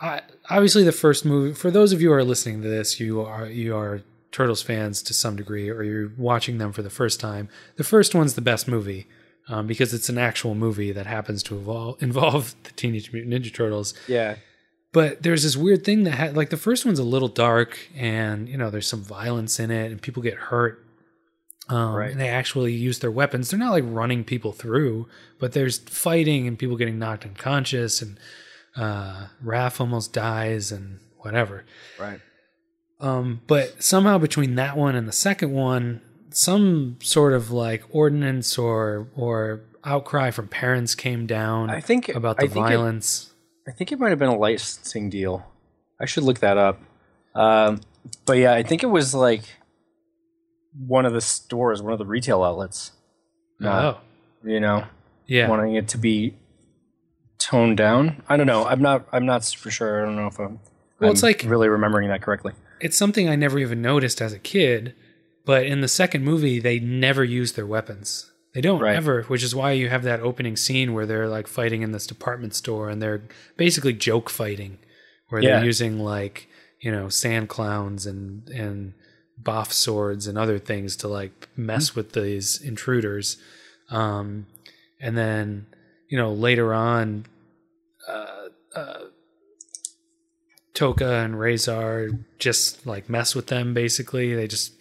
I, 0.00 0.22
obviously 0.48 0.84
the 0.84 0.92
first 0.92 1.24
movie 1.24 1.54
for 1.54 1.70
those 1.70 1.92
of 1.92 2.00
you 2.00 2.08
who 2.08 2.14
are 2.14 2.24
listening 2.24 2.62
to 2.62 2.68
this 2.68 3.00
you 3.00 3.20
are 3.20 3.46
you 3.46 3.76
are 3.76 4.02
turtles 4.30 4.62
fans 4.62 5.02
to 5.02 5.12
some 5.12 5.34
degree 5.34 5.68
or 5.68 5.82
you're 5.82 6.12
watching 6.16 6.58
them 6.58 6.72
for 6.72 6.82
the 6.82 6.90
first 6.90 7.18
time 7.18 7.48
the 7.76 7.82
first 7.82 8.14
one's 8.14 8.34
the 8.34 8.40
best 8.40 8.68
movie 8.68 9.08
um, 9.48 9.66
because 9.66 9.94
it's 9.94 10.08
an 10.08 10.18
actual 10.18 10.54
movie 10.54 10.92
that 10.92 11.06
happens 11.06 11.42
to 11.44 11.56
involve, 11.56 12.02
involve 12.02 12.54
the 12.64 12.72
teenage 12.72 13.12
mutant 13.12 13.34
ninja 13.34 13.52
turtles. 13.52 13.94
Yeah, 14.06 14.36
but 14.92 15.22
there's 15.22 15.42
this 15.42 15.56
weird 15.56 15.84
thing 15.84 16.04
that 16.04 16.14
ha- 16.14 16.30
like 16.34 16.50
the 16.50 16.56
first 16.56 16.84
one's 16.86 16.98
a 16.98 17.04
little 17.04 17.28
dark 17.28 17.78
and 17.96 18.48
you 18.48 18.56
know 18.56 18.70
there's 18.70 18.86
some 18.86 19.02
violence 19.02 19.58
in 19.60 19.70
it 19.70 19.90
and 19.90 20.00
people 20.02 20.22
get 20.22 20.34
hurt 20.34 20.84
um, 21.68 21.94
Right. 21.94 22.10
and 22.12 22.20
they 22.20 22.28
actually 22.28 22.72
use 22.72 22.98
their 23.00 23.10
weapons 23.10 23.50
they're 23.50 23.58
not 23.58 23.72
like 23.72 23.84
running 23.86 24.24
people 24.24 24.52
through 24.52 25.06
but 25.38 25.52
there's 25.52 25.78
fighting 25.78 26.46
and 26.48 26.58
people 26.58 26.76
getting 26.76 26.98
knocked 26.98 27.24
unconscious 27.26 28.00
and 28.02 28.18
uh, 28.76 29.26
Raph 29.44 29.80
almost 29.80 30.12
dies 30.12 30.72
and 30.72 31.00
whatever 31.18 31.64
right. 31.98 32.20
um, 33.00 33.40
but 33.46 33.82
somehow 33.82 34.18
between 34.18 34.54
that 34.54 34.76
one 34.76 34.94
and 34.94 35.06
the 35.08 35.12
second 35.12 35.52
one 35.52 36.00
some 36.30 36.96
sort 37.02 37.32
of 37.32 37.50
like 37.50 37.82
ordinance 37.90 38.56
or 38.58 39.08
or 39.16 39.62
outcry 39.84 40.30
from 40.30 40.46
parents 40.48 40.94
came 40.94 41.26
down 41.26 41.70
I 41.70 41.80
think 41.80 42.08
about 42.08 42.36
I 42.40 42.46
the 42.46 42.52
think 42.54 42.66
it- 42.66 42.70
violence 42.70 43.32
I 43.68 43.72
think 43.72 43.92
it 43.92 43.98
might 43.98 44.10
have 44.10 44.18
been 44.18 44.28
a 44.30 44.36
licensing 44.36 45.10
deal. 45.10 45.44
I 46.00 46.06
should 46.06 46.22
look 46.24 46.38
that 46.40 46.56
up. 46.56 46.80
Um, 47.34 47.80
but 48.24 48.38
yeah, 48.38 48.54
I 48.54 48.62
think 48.62 48.82
it 48.82 48.86
was 48.86 49.14
like 49.14 49.42
one 50.86 51.04
of 51.04 51.12
the 51.12 51.20
stores, 51.20 51.82
one 51.82 51.92
of 51.92 51.98
the 51.98 52.06
retail 52.06 52.42
outlets. 52.42 52.92
Not, 53.60 53.84
oh 53.84 54.00
you 54.44 54.60
know, 54.60 54.84
yeah 55.26 55.48
wanting 55.48 55.74
it 55.74 55.88
to 55.88 55.98
be 55.98 56.34
toned 57.38 57.76
down. 57.76 58.22
I 58.28 58.36
don't 58.36 58.46
know. 58.46 58.64
I'm 58.64 58.80
not. 58.80 59.06
I'm 59.12 59.26
not 59.26 59.44
super 59.44 59.70
sure. 59.70 60.00
I 60.02 60.04
don't 60.04 60.16
know 60.16 60.28
if 60.28 60.38
I'm. 60.38 60.60
Well, 61.00 61.10
I'm 61.10 61.12
it's 61.12 61.22
like- 61.22 61.44
really 61.46 61.68
remembering 61.68 62.08
that 62.08 62.22
correctly. 62.22 62.52
it's 62.80 62.96
something 62.96 63.28
I 63.28 63.36
never 63.36 63.58
even 63.58 63.82
noticed 63.82 64.20
as 64.22 64.32
a 64.32 64.38
kid, 64.38 64.94
but 65.44 65.66
in 65.66 65.80
the 65.80 65.88
second 65.88 66.24
movie 66.24 66.58
they 66.60 66.78
never 66.78 67.24
use 67.24 67.52
their 67.52 67.66
weapons. 67.66 68.27
They 68.54 68.60
don't 68.62 68.80
Right. 68.80 68.96
ever, 68.96 69.22
which 69.24 69.42
is 69.42 69.54
why 69.54 69.72
you 69.72 69.88
have 69.88 70.02
that 70.04 70.20
opening 70.20 70.56
scene 70.56 70.94
where 70.94 71.06
they're 71.06 71.28
like 71.28 71.46
fighting 71.46 71.82
in 71.82 71.92
this 71.92 72.06
department 72.06 72.54
store 72.54 72.88
and 72.88 73.00
they're 73.00 73.22
basically 73.56 73.92
joke 73.92 74.30
fighting, 74.30 74.78
where 75.28 75.42
Yeah. 75.42 75.56
they're 75.56 75.66
using 75.66 75.98
like 75.98 76.48
you 76.80 76.90
know 76.90 77.08
sand 77.08 77.48
clowns 77.48 78.06
and 78.06 78.48
and 78.48 78.94
boff 79.42 79.70
swords 79.72 80.26
and 80.26 80.36
other 80.38 80.58
things 80.58 80.96
to 80.96 81.08
like 81.08 81.48
mess 81.56 81.94
with 81.94 82.12
these 82.12 82.60
intruders. 82.60 83.36
Um, 83.90 84.46
and 85.00 85.16
then 85.16 85.66
you 86.08 86.16
know 86.18 86.32
later 86.32 86.72
on, 86.74 87.26
uh, 88.08 88.48
uh, 88.74 89.04
Tokka 90.74 91.24
and 91.24 91.34
Rahzar 91.34 92.24
just 92.38 92.86
like 92.86 93.08
mess 93.08 93.34
with 93.34 93.48
them. 93.48 93.74
Basically, 93.74 94.34
they 94.34 94.46
just 94.46 94.72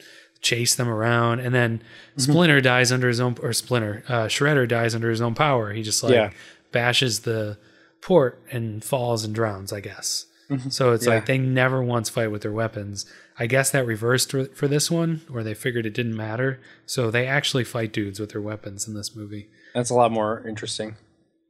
chase 0.41 0.75
them 0.75 0.87
around, 0.89 1.39
and 1.39 1.53
then 1.53 1.79
Mm-hmm. 2.17 2.31
Splinter 2.31 2.61
dies 2.61 2.91
under 2.91 3.07
his 3.07 3.19
own 3.19 3.35
or 3.43 3.53
Splinter 3.53 4.03
uh, 4.07 4.25
Shredder 4.25 4.67
dies 4.67 4.95
under 4.95 5.09
his 5.09 5.21
own 5.21 5.35
power. 5.35 5.71
He 5.73 5.83
just 5.83 6.03
like 6.03 6.13
Yeah. 6.13 6.31
bashes 6.71 7.19
the 7.21 7.57
port 8.01 8.41
and 8.51 8.83
falls 8.83 9.23
and 9.23 9.33
drowns. 9.35 9.71
I 9.73 9.79
guess. 9.81 10.25
So 10.69 10.91
it's 10.93 11.03
Mm-hmm. 11.03 11.09
Yeah. 11.11 11.15
like 11.15 11.25
they 11.25 11.37
never 11.37 11.83
once 11.83 12.09
fight 12.09 12.31
with 12.31 12.41
their 12.41 12.51
weapons. 12.53 13.05
I 13.37 13.45
guess 13.47 13.69
that 13.71 13.85
reversed 13.85 14.31
for- 14.31 14.45
for 14.45 14.67
this 14.67 14.89
one, 14.89 15.21
where 15.27 15.43
they 15.43 15.53
figured 15.53 15.85
it 15.85 15.93
didn't 15.93 16.15
matter. 16.15 16.59
So 16.85 17.11
they 17.11 17.27
actually 17.27 17.65
fight 17.65 17.91
dudes 17.93 18.19
with 18.19 18.31
their 18.31 18.41
weapons 18.41 18.87
in 18.87 18.93
this 18.95 19.15
movie. 19.15 19.49
That's 19.75 19.89
a 19.89 19.93
lot 19.93 20.11
more 20.11 20.43
interesting. 20.47 20.95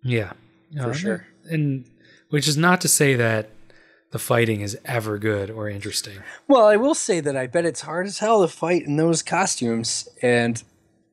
Yeah, 0.03 0.33
For 0.75 0.89
Uh, 0.89 0.93
sure. 0.93 1.27
And 1.49 1.85
which 2.29 2.47
is 2.47 2.57
not 2.57 2.81
to 2.81 2.87
say 2.87 3.15
that 3.15 3.49
the 4.11 4.19
fighting 4.19 4.61
is 4.61 4.77
ever 4.85 5.17
good 5.17 5.49
or 5.49 5.69
interesting. 5.69 6.19
Well, 6.47 6.65
I 6.65 6.75
will 6.77 6.95
say 6.95 7.19
that 7.19 7.35
I 7.35 7.47
bet 7.47 7.65
it's 7.65 7.81
hard 7.81 8.07
as 8.07 8.19
hell 8.19 8.41
to 8.41 8.47
fight 8.47 8.83
in 8.83 8.95
those 8.97 9.21
costumes, 9.21 10.07
and 10.21 10.63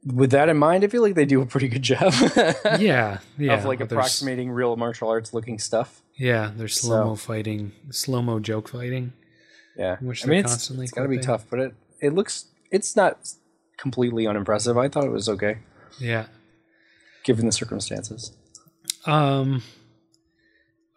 with 0.07 0.31
that 0.33 0.49
in 0.49 0.57
mind, 0.59 0.85
I 0.85 0.89
feel 0.89 1.03
like 1.03 1.15
they 1.15 1.25
do 1.25 1.41
a 1.43 1.47
pretty 1.47 1.69
good 1.69 1.83
job 1.93 2.13
Yeah, 2.79 3.19
yeah. 3.39 3.55
of 3.55 3.65
like 3.65 3.79
there's- 3.79 3.91
approximating 3.93 4.51
real 4.51 4.77
martial 4.77 5.09
arts 5.09 5.33
looking 5.35 5.59
stuff. 5.59 6.03
Yeah, 6.17 6.53
there's 6.57 6.77
slow 6.81 7.05
mo 7.07 7.15
fighting, 7.17 7.73
slow 7.91 8.23
mo 8.23 8.39
joke 8.39 8.69
fighting. 8.69 9.13
Yeah, 9.77 9.97
Which 10.01 10.25
I 10.25 10.29
mean, 10.29 10.39
it's, 10.41 10.53
constantly 10.53 10.85
it's 10.85 10.93
got 10.93 11.03
to 11.03 11.09
be 11.09 11.19
tough, 11.19 11.47
but 11.51 11.59
it 11.59 11.75
it 12.01 12.13
looks 12.15 12.47
it's 12.71 12.95
not 12.95 13.19
completely 13.77 14.25
unimpressive. 14.27 14.79
I 14.79 14.89
thought 14.89 15.03
it 15.05 15.11
was 15.11 15.29
okay 15.29 15.59
Yeah. 15.99 16.27
given 17.25 17.47
the 17.47 17.51
circumstances. 17.53 18.31
Um. 19.07 19.63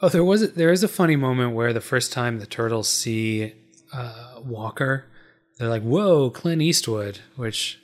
Oh, 0.02 0.10
there 0.10 0.24
was 0.24 0.44
a, 0.44 0.48
there 0.48 0.72
is 0.72 0.84
a 0.84 0.88
funny 0.88 1.16
moment 1.16 1.56
where 1.56 1.74
the 1.74 1.82
first 1.82 2.14
time 2.14 2.40
the 2.40 2.46
turtles 2.46 2.88
see 2.88 3.54
uh, 3.94 4.36
Walker, 4.44 5.06
they're 5.58 5.70
like, 5.70 5.82
"Whoa, 5.82 6.30
Clint 6.30 6.62
Eastwood!" 6.62 7.20
Which 7.36 7.80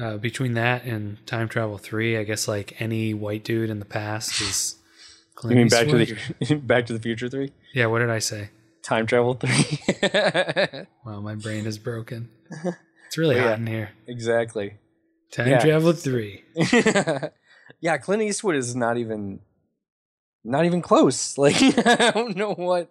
uh, 0.00 0.16
between 0.18 0.54
that 0.54 0.84
and 0.84 1.24
Time 1.26 1.48
Travel 1.48 1.76
Three, 1.78 2.16
I 2.16 2.22
guess 2.24 2.46
like 2.46 2.80
any 2.80 3.14
white 3.14 3.42
dude 3.44 3.68
in 3.70 3.80
the 3.80 3.84
past 3.84 4.40
is 4.40 4.76
Clint 5.34 5.52
You 5.52 5.56
mean 5.64 5.68
Back 5.68 5.88
to 5.88 5.98
Eastwood. 6.00 6.36
the 6.48 6.54
Back 6.66 6.86
to 6.86 6.92
the 6.92 7.00
Future 7.00 7.28
three, 7.28 7.50
yeah. 7.74 7.86
What 7.86 7.98
did 7.98 8.10
I 8.10 8.20
say? 8.20 8.50
Time 8.82 9.06
Travel 9.06 9.34
three? 9.34 9.78
Wow, 11.04 11.20
my 11.20 11.34
brain 11.34 11.66
is 11.66 11.78
broken. 11.78 12.28
It's 13.06 13.18
really 13.18 13.36
Oh, 13.38 13.42
hot 13.42 13.58
in 13.58 13.66
here. 13.66 13.90
exactly. 14.06 14.74
Time 15.32 15.48
Yeah. 15.48 15.58
Travel 15.58 15.92
Three. 15.94 16.44
yeah, 17.80 17.98
Clint 17.98 18.22
Eastwood 18.22 18.56
is 18.56 18.74
not 18.76 18.96
even 18.98 19.40
not 20.44 20.64
even 20.64 20.82
close. 20.82 21.36
Like 21.44 21.56
I 21.86 22.10
don't 22.12 22.36
know 22.36 22.52
what 22.54 22.90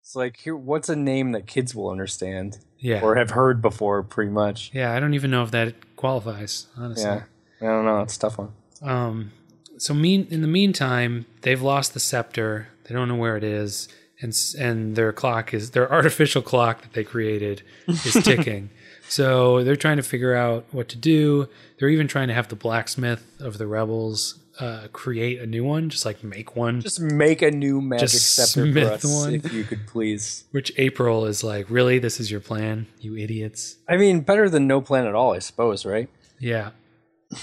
it's 0.00 0.14
like 0.16 0.36
here 0.38 0.56
what's 0.56 0.88
a 0.88 0.96
name 0.96 1.32
that 1.32 1.46
kids 1.46 1.74
will 1.74 1.88
understand 1.90 2.58
Yeah. 2.78 3.00
or 3.02 3.14
have 3.16 3.30
heard 3.30 3.62
before 3.62 4.02
pretty 4.02 4.30
much. 4.30 4.70
yeah, 4.74 4.92
I 4.92 5.00
don't 5.00 5.14
even 5.14 5.30
know 5.30 5.42
if 5.42 5.50
that 5.52 5.74
qualifies. 5.96 6.66
Honestly. 6.76 7.04
Yeah. 7.04 7.22
I 7.62 7.66
don't 7.66 7.84
know, 7.86 8.00
it's 8.00 8.16
a 8.16 8.20
tough 8.20 8.36
one. 8.38 8.52
Um, 8.82 9.32
so 9.78 9.94
mean 9.94 10.26
in 10.30 10.42
the 10.42 10.48
meantime, 10.48 11.26
they've 11.42 11.62
lost 11.62 11.94
the 11.94 12.00
scepter. 12.00 12.68
They 12.84 12.94
don't 12.94 13.08
know 13.08 13.16
where 13.16 13.36
it 13.38 13.44
is, 13.44 13.88
and 14.20 14.36
and 14.58 14.94
their 14.96 15.12
clock 15.12 15.54
is 15.54 15.70
their 15.70 15.90
artificial 15.98 16.42
clock 16.42 16.82
that 16.82 16.92
they 16.92 17.04
created 17.04 17.62
is 17.88 18.12
ticking. 18.22 18.68
so 19.08 19.64
they're 19.64 19.76
trying 19.76 19.96
to 19.96 20.02
figure 20.02 20.34
out 20.34 20.66
what 20.72 20.88
to 20.90 20.96
do. 20.98 21.48
They're 21.78 21.88
even 21.88 22.08
trying 22.08 22.28
to 22.28 22.34
have 22.34 22.48
the 22.48 22.56
blacksmith 22.56 23.24
of 23.40 23.56
the 23.56 23.66
rebels 23.66 24.38
uh, 24.60 24.88
create 24.92 25.40
a 25.40 25.46
new 25.46 25.64
one, 25.64 25.90
just 25.90 26.04
like 26.04 26.22
make 26.22 26.54
one. 26.56 26.80
Just 26.80 27.00
make 27.00 27.42
a 27.42 27.50
new 27.50 27.80
magic 27.80 28.08
Just 28.10 28.34
scepter 28.36 28.72
for 28.72 28.78
us 28.92 29.04
one. 29.04 29.34
if 29.34 29.52
you 29.52 29.64
could 29.64 29.86
please. 29.86 30.44
which 30.52 30.72
April 30.78 31.26
is 31.26 31.42
like, 31.42 31.68
really? 31.70 31.98
This 31.98 32.20
is 32.20 32.30
your 32.30 32.40
plan, 32.40 32.86
you 33.00 33.16
idiots? 33.16 33.76
I 33.88 33.96
mean, 33.96 34.20
better 34.20 34.48
than 34.48 34.66
no 34.66 34.80
plan 34.80 35.06
at 35.06 35.14
all, 35.14 35.32
I 35.34 35.40
suppose, 35.40 35.84
right? 35.84 36.08
Yeah, 36.40 36.70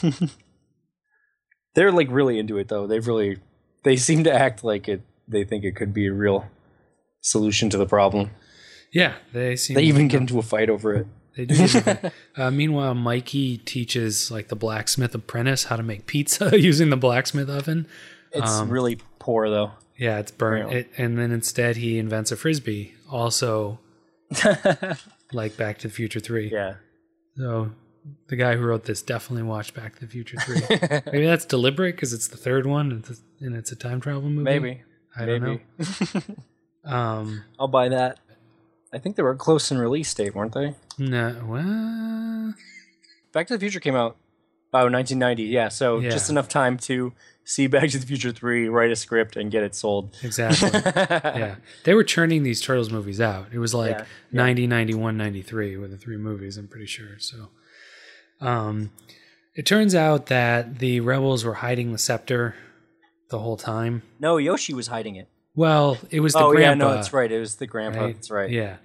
They're 1.75 1.91
like 1.91 2.07
really 2.11 2.37
into 2.39 2.57
it 2.57 2.67
though. 2.67 2.87
They've 2.87 3.05
really 3.05 3.37
they 3.83 3.95
seem 3.95 4.23
to 4.25 4.33
act 4.33 4.63
like 4.63 4.87
it 4.87 5.01
they 5.27 5.43
think 5.43 5.63
it 5.63 5.75
could 5.75 5.93
be 5.93 6.07
a 6.07 6.13
real 6.13 6.47
solution 7.21 7.69
to 7.69 7.77
the 7.77 7.85
problem. 7.85 8.31
yeah. 8.93 9.15
They 9.33 9.55
seem 9.55 9.75
They 9.75 9.83
even 9.83 10.07
get 10.07 10.21
into 10.21 10.37
a 10.39 10.41
fight 10.43 10.69
over 10.69 10.93
it. 10.93 11.07
They 11.45 11.67
do. 11.67 12.11
uh, 12.41 12.51
meanwhile, 12.51 12.93
Mikey 12.93 13.57
teaches 13.57 14.29
like 14.31 14.47
the 14.49 14.55
blacksmith 14.55 15.13
apprentice 15.15 15.65
how 15.65 15.75
to 15.75 15.83
make 15.83 16.05
pizza 16.05 16.59
using 16.59 16.89
the 16.89 16.97
blacksmith 16.97 17.49
oven. 17.49 17.87
It's 18.31 18.51
Um, 18.59 18.69
really 18.69 18.97
poor 19.19 19.49
though. 19.49 19.71
Yeah, 19.97 20.19
it's 20.19 20.31
burnt. 20.31 20.71
It, 20.73 20.89
and 20.97 21.17
then 21.17 21.31
instead, 21.31 21.75
he 21.77 21.99
invents 21.99 22.31
a 22.31 22.35
frisbee, 22.35 22.95
also 23.11 23.79
like 25.33 25.57
Back 25.57 25.77
to 25.79 25.87
the 25.87 25.93
Future 25.93 26.19
Three. 26.19 26.49
Yeah. 26.51 26.75
So 27.37 27.71
the 28.27 28.35
guy 28.35 28.55
who 28.55 28.63
wrote 28.65 28.85
this 28.85 29.01
definitely 29.01 29.43
watched 29.43 29.73
Back 29.75 29.95
to 29.95 30.01
the 30.01 30.07
Future 30.07 30.37
Three. 30.39 30.61
Maybe 31.11 31.25
that's 31.25 31.45
deliberate 31.45 31.95
because 31.95 32.13
it's 32.13 32.27
the 32.29 32.37
third 32.37 32.65
one 32.65 32.91
and 32.91 33.05
it's, 33.07 33.21
and 33.41 33.55
it's 33.55 33.71
a 33.71 33.75
time 33.75 34.01
travel 34.01 34.23
movie. 34.23 34.43
Maybe. 34.43 34.81
I 35.15 35.25
don't 35.25 35.43
know. 35.43 35.59
Um, 36.83 37.43
I'll 37.59 37.67
buy 37.67 37.89
that. 37.89 38.19
I 38.93 38.97
think 38.99 39.15
they 39.15 39.23
were 39.23 39.35
close 39.35 39.71
in 39.71 39.77
release 39.77 40.13
date, 40.13 40.35
weren't 40.35 40.53
they? 40.53 40.75
no, 40.97 41.43
well, 41.47 42.53
Back 43.31 43.47
to 43.47 43.53
the 43.53 43.59
Future 43.59 43.79
came 43.79 43.95
out 43.95 44.17
oh 44.73 44.89
1990. 44.89 45.43
Yeah, 45.43 45.69
so 45.69 45.99
Yeah. 45.99 46.09
just 46.09 46.29
enough 46.29 46.47
time 46.49 46.77
to 46.79 47.13
see 47.45 47.67
Back 47.75 47.89
to 47.89 47.97
the 47.97 48.05
Future 48.05 48.31
3, 48.31 48.67
write 48.69 48.91
a 48.91 48.95
script 48.95 49.35
and 49.35 49.49
get 49.51 49.63
it 49.63 49.73
sold. 49.75 50.15
exactly. 50.21 50.69
yeah. 51.39 51.55
They 51.85 51.93
were 51.93 52.03
churning 52.03 52.43
these 52.43 52.61
Turtles 52.61 52.89
movies 52.91 53.19
out. 53.21 53.47
It 53.53 53.59
was 53.59 53.73
like 53.73 53.97
Yeah, 53.99 54.05
90, 54.31 54.67
91, 54.67 55.17
93 55.17 55.77
were 55.77 55.87
the 55.87 55.97
three 55.97 56.17
movies, 56.17 56.57
I'm 56.57 56.67
pretty 56.67 56.85
sure. 56.87 57.17
So 57.19 57.49
um 58.39 58.91
it 59.53 59.65
turns 59.65 59.93
out 59.95 60.27
that 60.27 60.79
the 60.79 61.01
rebels 61.01 61.43
were 61.43 61.55
hiding 61.55 61.91
the 61.91 61.97
scepter 61.97 62.55
the 63.29 63.39
whole 63.39 63.57
time. 63.57 64.01
No, 64.19 64.37
Yoshi 64.37 64.73
was 64.73 64.87
hiding 64.87 65.15
it. 65.15 65.27
Well, 65.55 65.97
it 66.09 66.19
was 66.21 66.33
the 66.33 66.39
oh 66.39 66.51
grandpa. 66.51 66.85
yeah, 66.85 66.89
no, 66.89 66.95
that's 66.95 67.13
right. 67.13 67.31
It 67.31 67.39
was 67.39 67.55
the 67.55 67.67
grandpa. 67.67 68.01
right? 68.05 68.15
That's 68.15 68.31
right. 68.31 68.49
Yeah. 68.49 68.77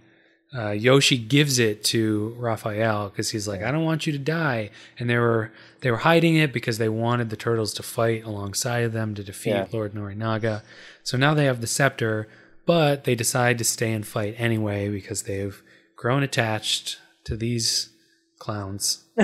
Uh, 0.56 0.70
Yoshi 0.70 1.18
gives 1.18 1.58
it 1.58 1.82
to 1.84 2.34
Raphael 2.38 3.08
because 3.08 3.30
he's 3.30 3.46
like, 3.48 3.62
"I 3.62 3.70
don't 3.70 3.84
want 3.84 4.06
you 4.06 4.12
to 4.12 4.18
die," 4.18 4.70
and 4.98 5.10
they 5.10 5.18
were 5.18 5.52
they 5.80 5.90
were 5.90 5.98
hiding 5.98 6.36
it 6.36 6.52
because 6.52 6.78
they 6.78 6.88
wanted 6.88 7.30
the 7.30 7.36
turtles 7.36 7.74
to 7.74 7.82
fight 7.82 8.24
alongside 8.24 8.84
of 8.84 8.92
them 8.92 9.14
to 9.16 9.22
defeat 9.24 9.50
Yeah. 9.50 9.66
Lord 9.72 9.92
Norinaga. 9.92 10.62
So 11.02 11.16
now 11.16 11.34
they 11.34 11.44
have 11.44 11.60
the 11.60 11.66
scepter, 11.66 12.28
but 12.64 13.04
they 13.04 13.14
decide 13.14 13.58
to 13.58 13.64
stay 13.64 13.92
and 13.92 14.06
fight 14.06 14.34
anyway 14.38 14.88
because 14.88 15.24
they've 15.24 15.62
grown 15.96 16.22
attached 16.22 16.98
to 17.24 17.36
these 17.36 17.90
clowns. 18.38 19.04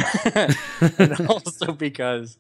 and 0.99 1.29
also 1.29 1.73
because 1.73 2.37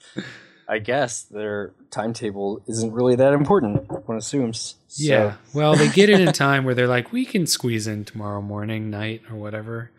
I 0.72 0.78
guess 0.78 1.24
their 1.24 1.72
timetable 1.90 2.62
isn't 2.66 2.92
really 2.92 3.16
that 3.16 3.34
important. 3.34 3.90
One 4.08 4.16
assumes. 4.16 4.76
So, 4.88 5.04
Yeah. 5.04 5.34
Well, 5.52 5.76
they 5.76 5.90
get 5.90 6.08
it 6.08 6.18
in 6.18 6.32
time 6.32 6.64
where 6.64 6.74
they're 6.74 6.88
like, 6.88 7.12
"We 7.12 7.26
can 7.26 7.46
squeeze 7.46 7.86
in 7.86 8.06
tomorrow 8.06 8.40
morning, 8.40 8.88
night, 8.88 9.20
or 9.30 9.36
whatever." 9.36 9.90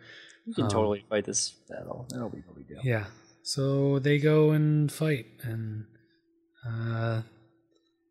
we 0.46 0.52
can 0.52 0.68
totally 0.68 1.04
fight 1.08 1.24
this 1.24 1.52
battle. 1.70 2.06
That'll 2.10 2.28
be 2.28 2.38
no 2.46 2.52
big 2.54 2.68
deal. 2.68 2.80
Yeah. 2.82 3.04
So 3.42 3.98
they 4.00 4.18
go 4.18 4.50
and 4.50 4.90
fight, 4.90 5.26
and 5.42 5.84
uh, 6.68 7.22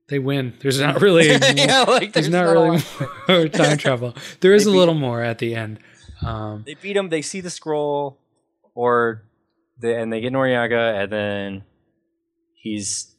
they 0.08 0.20
win. 0.20 0.54
There's 0.62 0.80
not 0.80 1.02
really, 1.02 1.28
yeah, 1.56 1.84
like 1.88 2.14
there's, 2.14 2.30
there's 2.30 2.30
not 2.30 2.46
not 2.46 2.54
really 2.54 2.84
more 3.28 3.48
time 3.50 3.78
travel. 3.78 4.16
There 4.40 4.54
is 4.54 4.66
a 4.66 4.72
little 4.72 4.94
more 4.96 5.22
at 5.22 5.40
the 5.40 5.54
end. 5.56 5.80
Um, 6.22 6.64
They 6.66 6.76
beat 6.76 6.96
him. 6.96 7.10
They 7.10 7.22
see 7.22 7.42
the 7.42 7.50
scroll, 7.50 8.20
or 8.74 9.24
they 9.80 10.00
and 10.00 10.12
they 10.14 10.22
get 10.22 10.32
Noriaga, 10.34 11.04
and 11.04 11.12
then 11.12 11.64
he's 12.64 13.14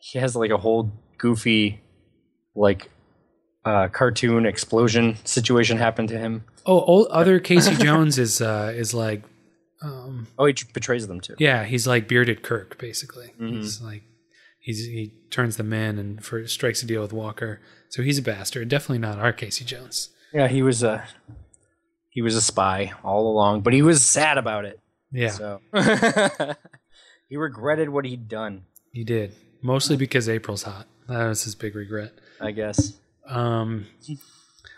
he 0.00 0.18
has 0.18 0.34
like 0.34 0.50
a 0.50 0.56
whole 0.58 0.90
goofy 1.18 1.80
like 2.54 2.90
uh 3.64 3.86
cartoon 3.88 4.44
explosion 4.46 5.16
situation 5.24 5.76
happen 5.78 6.06
to 6.08 6.18
him. 6.18 6.44
oh, 6.66 6.80
old, 6.80 7.06
other 7.08 7.38
Casey 7.38 7.74
Jones 7.76 8.18
is 8.18 8.40
uh, 8.40 8.72
is 8.74 8.92
like, 8.94 9.22
um, 9.82 10.26
Oh, 10.38 10.46
he 10.46 10.54
betrays 10.74 11.06
them 11.06 11.20
too. 11.20 11.36
yeah, 11.38 11.64
he's 11.64 11.86
like 11.86 12.08
bearded 12.08 12.42
Kirk 12.42 12.78
basically. 12.78 13.32
Mhm. 13.38 13.50
He's 13.60 13.80
like, 13.80 14.02
he's 14.58 14.78
he 14.86 15.12
turns 15.30 15.56
them 15.58 15.72
in 15.72 15.98
and 15.98 16.24
for 16.24 16.46
strikes 16.46 16.82
a 16.82 16.86
deal 16.86 17.02
with 17.02 17.12
Walker. 17.12 17.60
So 17.90 18.02
he's 18.02 18.18
a 18.18 18.22
bastard. 18.22 18.68
Definitely 18.68 18.98
not 18.98 19.18
our 19.18 19.32
Casey 19.32 19.64
Jones. 19.64 20.08
Yeah, 20.32 20.48
he 20.48 20.62
was 20.62 20.82
uh 20.82 21.04
he 22.08 22.20
was 22.22 22.34
a 22.36 22.40
spy 22.42 22.92
all 23.04 23.26
along, 23.30 23.60
but 23.62 23.72
he 23.72 23.82
was 23.82 24.02
sad 24.02 24.38
about 24.38 24.64
it. 24.64 24.80
Yeah, 25.12 25.30
So 25.30 25.60
he 27.32 27.38
regretted 27.38 27.88
what 27.88 28.04
he'd 28.04 28.28
done. 28.28 28.62
he 28.92 29.04
did. 29.04 29.34
Mostly 29.62 29.96
because 29.96 30.28
April's 30.28 30.64
hot. 30.64 30.86
That 31.08 31.28
was 31.28 31.44
his 31.44 31.54
big 31.54 31.74
regret. 31.74 32.12
I 32.38 32.50
guess. 32.50 32.92
Um, 33.26 33.86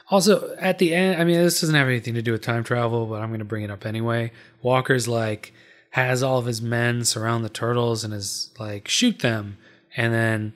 also, 0.08 0.54
at 0.60 0.78
the 0.78 0.94
end, 0.94 1.20
I 1.20 1.24
mean, 1.24 1.34
this 1.34 1.60
doesn't 1.60 1.74
have 1.74 1.88
anything 1.88 2.14
to 2.14 2.22
do 2.22 2.30
with 2.30 2.42
time 2.42 2.62
travel, 2.62 3.06
but 3.06 3.20
I'm 3.20 3.30
going 3.30 3.40
to 3.40 3.44
bring 3.44 3.64
it 3.64 3.72
up 3.72 3.84
anyway. 3.84 4.30
Walker's 4.62 5.08
like 5.08 5.52
has 5.90 6.22
all 6.22 6.38
of 6.38 6.46
his 6.46 6.62
men 6.62 7.04
surround 7.04 7.44
the 7.44 7.48
turtles 7.48 8.04
and 8.04 8.14
is 8.14 8.52
like 8.60 8.86
shoot 8.86 9.18
them, 9.18 9.58
and 9.96 10.14
then 10.14 10.54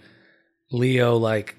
Leo 0.70 1.16
like 1.16 1.56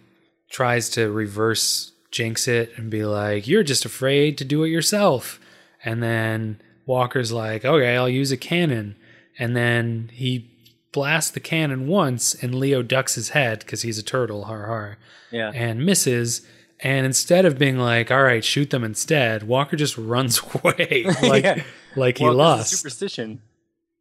tries 0.50 0.90
to 0.92 1.12
reverse 1.12 1.92
jinx 2.12 2.48
it 2.48 2.72
and 2.78 2.90
be 2.90 3.04
like, 3.04 3.46
"You're 3.46 3.64
just 3.64 3.84
afraid 3.84 4.38
to 4.38 4.46
do 4.46 4.64
it 4.64 4.70
yourself," 4.70 5.38
and 5.84 6.02
then 6.02 6.62
Walker's 6.86 7.34
like, 7.34 7.66
"Okay, 7.66 7.98
I'll 7.98 8.08
use 8.08 8.32
a 8.32 8.38
cannon," 8.38 8.96
and 9.40 9.56
then 9.56 10.10
he 10.14 10.50
blasts 10.92 11.32
the 11.32 11.40
cannon 11.40 11.88
once, 11.88 12.36
and 12.36 12.54
Leo 12.54 12.82
ducks 12.84 13.16
his 13.16 13.30
head 13.30 13.60
because 13.60 13.82
he's 13.84 13.98
a 13.98 14.04
turtle, 14.04 14.46
har 14.46 14.68
har 14.68 14.98
Yeah. 15.32 15.52
and 15.56 15.86
misses. 15.86 16.42
And 16.82 17.06
instead 17.06 17.46
of 17.46 17.58
being 17.58 17.78
like, 17.78 18.10
"All 18.12 18.24
right, 18.24 18.44
shoot 18.44 18.70
them 18.70 18.84
instead," 18.84 19.44
Walker 19.44 19.76
just 19.76 19.98
runs 19.98 20.40
away, 20.56 21.06
like 21.24 21.44
Yeah. 21.50 21.64
like 21.96 22.18
he 22.20 22.26
lost. 22.30 22.70
superstition. 22.76 23.42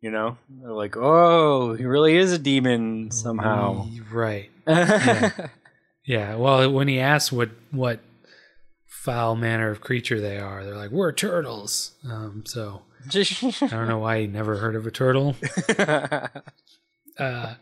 You 0.00 0.12
know, 0.12 0.38
they're 0.48 0.70
like, 0.72 0.96
oh, 0.96 1.74
he 1.74 1.84
really 1.84 2.16
is 2.16 2.32
a 2.32 2.38
demon 2.38 3.10
somehow. 3.10 3.88
right? 4.12 4.48
Yeah. 6.04 6.36
Well, 6.36 6.70
when 6.72 6.88
he 6.88 7.00
asks 7.00 7.30
what 7.32 7.50
what 7.70 8.00
foul 9.08 9.36
manner 9.36 9.70
of 9.70 9.80
creature 9.80 10.20
they 10.20 10.38
are, 10.38 10.64
they're 10.64 10.76
like, 10.76 10.90
"We're 10.90 11.12
turtles." 11.12 11.92
Um, 12.04 12.44
so 12.46 12.82
I 13.62 13.66
don't 13.68 13.88
know 13.88 13.98
why 13.98 14.20
he 14.20 14.26
never 14.26 14.56
heard 14.56 14.76
of 14.76 14.86
a 14.86 14.90
turtle. 14.90 15.34
Uh, 17.18 17.54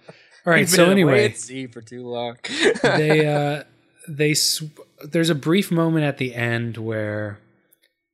all 0.45 0.53
right. 0.53 0.69
So 0.69 0.91
anyway, 0.91 1.25
at 1.25 1.39
sea 1.39 1.67
for 1.67 1.81
too 1.81 2.07
long. 2.07 2.37
they 2.83 3.27
uh 3.27 3.63
they 4.09 4.35
sw- 4.35 4.65
there's 5.03 5.31
a 5.31 5.35
brief 5.35 5.71
moment 5.71 6.05
at 6.05 6.19
the 6.19 6.35
end 6.35 6.77
where 6.77 7.39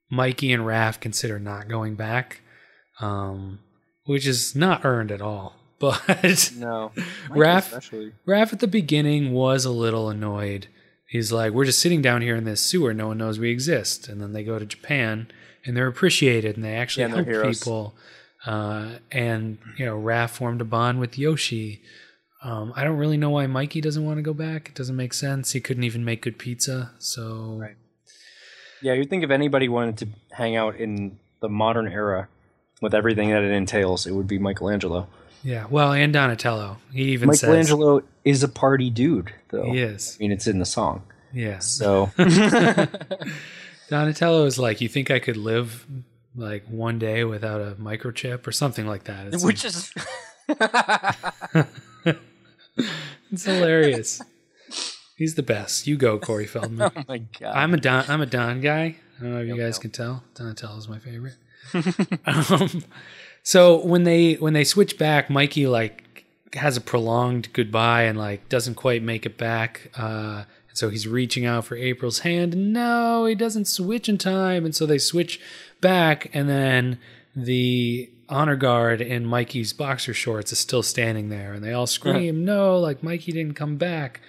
Mikey 0.08 0.52
and 0.52 0.62
Raph 0.62 1.00
consider 1.00 1.40
not 1.40 1.66
going 1.66 1.96
back, 1.96 2.42
um, 3.00 3.58
which 4.04 4.24
is 4.24 4.54
not 4.54 4.84
earned 4.84 5.10
at 5.10 5.20
all. 5.20 5.56
But 5.80 6.52
no, 6.56 6.92
Raph- 7.28 7.66
especially. 7.66 8.12
Raph 8.24 8.52
at 8.52 8.60
the 8.60 8.68
beginning 8.68 9.32
was 9.32 9.64
a 9.64 9.72
little 9.72 10.08
annoyed. 10.08 10.68
He's 11.12 11.30
like, 11.30 11.52
"We're 11.52 11.66
just 11.66 11.78
sitting 11.78 12.00
down 12.00 12.22
here 12.22 12.36
in 12.36 12.44
this 12.44 12.62
sewer. 12.62 12.94
No 12.94 13.08
one 13.08 13.18
knows 13.18 13.38
we 13.38 13.50
exist." 13.50 14.08
And 14.08 14.18
then 14.18 14.32
they 14.32 14.42
go 14.42 14.58
to 14.58 14.64
Japan, 14.64 15.30
and 15.66 15.76
they're 15.76 15.86
appreciated, 15.86 16.56
and 16.56 16.64
they 16.64 16.74
actually 16.74 17.02
Yeah, 17.02 17.14
and 17.18 17.26
help 17.26 17.44
people. 17.44 17.94
Uh, 18.46 18.92
and 19.10 19.58
you 19.76 19.84
know, 19.84 20.00
Raph 20.00 20.30
formed 20.30 20.62
a 20.62 20.64
bond 20.64 21.00
with 21.00 21.18
Yoshi. 21.18 21.82
Um, 22.42 22.72
I 22.74 22.82
don't 22.82 22.96
really 22.96 23.18
know 23.18 23.28
why 23.28 23.46
Mikey 23.46 23.82
doesn't 23.82 24.06
want 24.06 24.16
to 24.16 24.22
go 24.22 24.32
back. 24.32 24.70
It 24.70 24.74
doesn't 24.74 24.96
make 24.96 25.12
sense. 25.12 25.52
He 25.52 25.60
couldn't 25.60 25.84
even 25.84 26.02
make 26.02 26.22
good 26.22 26.38
pizza. 26.38 26.92
So 26.98 27.58
Right. 27.60 27.76
Yeah, 28.80 28.94
you'd 28.94 29.10
think 29.10 29.22
if 29.22 29.30
anybody 29.30 29.68
wanted 29.68 29.98
to 29.98 30.08
hang 30.32 30.56
out 30.56 30.76
in 30.76 31.18
the 31.40 31.50
modern 31.50 31.88
era 31.88 32.28
with 32.80 32.94
everything 32.94 33.28
that 33.28 33.42
it 33.42 33.52
entails, 33.52 34.06
it 34.06 34.12
would 34.12 34.26
be 34.26 34.38
Michelangelo. 34.38 35.08
Yeah. 35.43 35.66
Well, 35.68 35.93
and 35.93 36.12
Donatello. 36.12 36.78
He 36.93 37.12
even 37.12 37.28
Michelangelo 37.28 38.03
is 38.24 38.43
a 38.43 38.49
party 38.49 38.90
dude, 38.90 39.32
though. 39.49 39.64
says 39.64 39.72
he 39.72 39.78
is. 39.80 40.16
I 40.18 40.22
mean, 40.22 40.32
it's 40.32 40.47
in 40.47 40.59
the 40.59 40.66
song. 40.66 41.03
Yes. 41.32 41.66
So, 41.66 42.11
Donatello 43.88 44.45
is 44.47 44.59
like, 44.59 44.80
you 44.80 44.88
think 44.88 45.11
I 45.11 45.18
could 45.18 45.36
live 45.36 45.86
like 46.36 46.64
one 46.66 46.99
day 46.99 47.24
without 47.24 47.61
a 47.61 47.74
microchip 47.80 48.47
or 48.47 48.53
something 48.53 48.86
like 48.86 49.05
that? 49.05 49.34
It's, 49.34 49.45
which 49.45 49.64
is 49.64 49.93
it's 53.30 53.45
hilarious. 53.45 54.20
He's 55.16 55.34
the 55.34 55.43
best. 55.43 55.86
You 55.86 55.97
go, 55.97 56.18
Corey 56.18 56.47
Feldman. 56.47 56.90
oh 56.97 57.03
my 57.09 57.18
god. 57.18 57.55
I'm 57.55 57.74
a 57.74 57.76
Don. 57.76 58.05
I'm 58.09 58.20
a 58.20 58.26
Don 58.26 58.61
guy. 58.61 58.97
I 59.18 59.22
don't 59.22 59.34
know 59.34 59.40
if 59.40 59.49
you 59.49 59.57
guys 59.57 59.78
can 59.78 59.90
tell. 59.90 60.24
Donatello 60.34 60.78
is 60.78 60.88
my 60.88 60.99
favorite. 60.99 61.36
um, 62.26 62.84
so 63.43 63.84
when 63.84 64.05
they 64.05 64.34
when 64.34 64.53
they 64.53 64.64
switch 64.64 64.99
back, 64.99 65.30
Mikey 65.30 65.66
like 65.66 66.24
has 66.55 66.76
a 66.76 66.80
prolonged 66.80 67.53
goodbye 67.53 68.03
and 68.03 68.18
like 68.18 68.49
doesn't 68.49 68.74
quite 68.74 69.03
make 69.03 69.26
it 69.26 69.38
back. 69.38 69.90
Uh, 69.97 70.45
and 70.68 70.78
so 70.78 70.90
he's 70.90 71.09
reaching 71.09 71.45
out 71.45 71.64
for 71.64 71.76
April's 71.76 72.20
hand. 72.20 72.55
And 72.55 72.72
no, 72.72 73.24
he 73.26 73.34
doesn't 73.34 73.66
switch 73.66 74.09
in 74.09 74.18
time. 74.18 74.64
And 74.64 74.74
so 74.74 74.86
they 74.86 74.99
switch 74.99 75.40
back, 75.80 76.30
and 76.32 76.49
then 76.49 76.99
the 77.34 78.11
honor 78.28 78.57
guard 78.57 79.01
in 79.01 79.26
Mikey's 79.26 79.72
boxer 79.72 80.14
shorts 80.14 80.53
is 80.53 80.59
still 80.59 80.82
standing 80.82 81.28
there, 81.28 81.53
and 81.53 81.64
they 81.64 81.72
all 81.72 81.86
scream, 81.86 82.45
"No!" 82.45 82.78
Like 82.78 83.03
Mikey 83.03 83.32
didn't 83.32 83.55
come 83.55 83.76
back. 83.76 84.20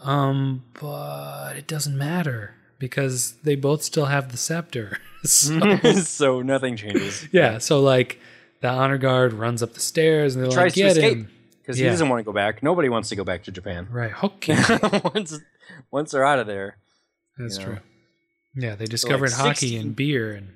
Um, 0.00 0.64
but 0.80 1.56
it 1.56 1.66
doesn't 1.66 1.96
matter 1.96 2.54
because 2.78 3.34
they 3.44 3.54
both 3.54 3.82
still 3.82 4.06
have 4.06 4.32
the 4.32 4.36
scepter. 4.36 4.98
so, 5.24 5.76
so 6.02 6.42
nothing 6.42 6.76
changes. 6.76 7.28
yeah, 7.32 7.58
so 7.58 7.80
like 7.80 8.18
the 8.62 8.68
honor 8.68 8.96
guard 8.98 9.34
runs 9.34 9.62
up 9.62 9.74
the 9.74 9.80
stairs 9.80 10.34
and 10.34 10.42
they're 10.44 10.50
Tries 10.52 10.64
like, 10.64 10.74
to 10.74 10.80
"Get 10.80 10.90
escape 10.96 11.18
him!" 11.18 11.30
because 11.60 11.78
Yeah. 11.78 11.84
he 11.84 11.90
doesn't 11.90 12.08
want 12.08 12.20
to 12.20 12.24
go 12.24 12.32
back. 12.32 12.62
Nobody 12.62 12.88
wants 12.88 13.10
to 13.10 13.16
go 13.16 13.24
back 13.24 13.42
to 13.44 13.52
Japan. 13.52 13.86
Right, 13.90 14.12
okay, 14.24 14.56
once, 15.14 15.38
once 15.90 16.12
they're 16.12 16.24
out 16.24 16.38
of 16.38 16.46
there, 16.46 16.78
that's 17.36 17.58
true. 17.58 17.78
Yeah, 18.54 18.74
they 18.74 18.86
discovered 18.86 19.32
hockey 19.32 19.68
16. 19.68 19.80
and 19.80 19.96
beer 19.96 20.32
and 20.32 20.48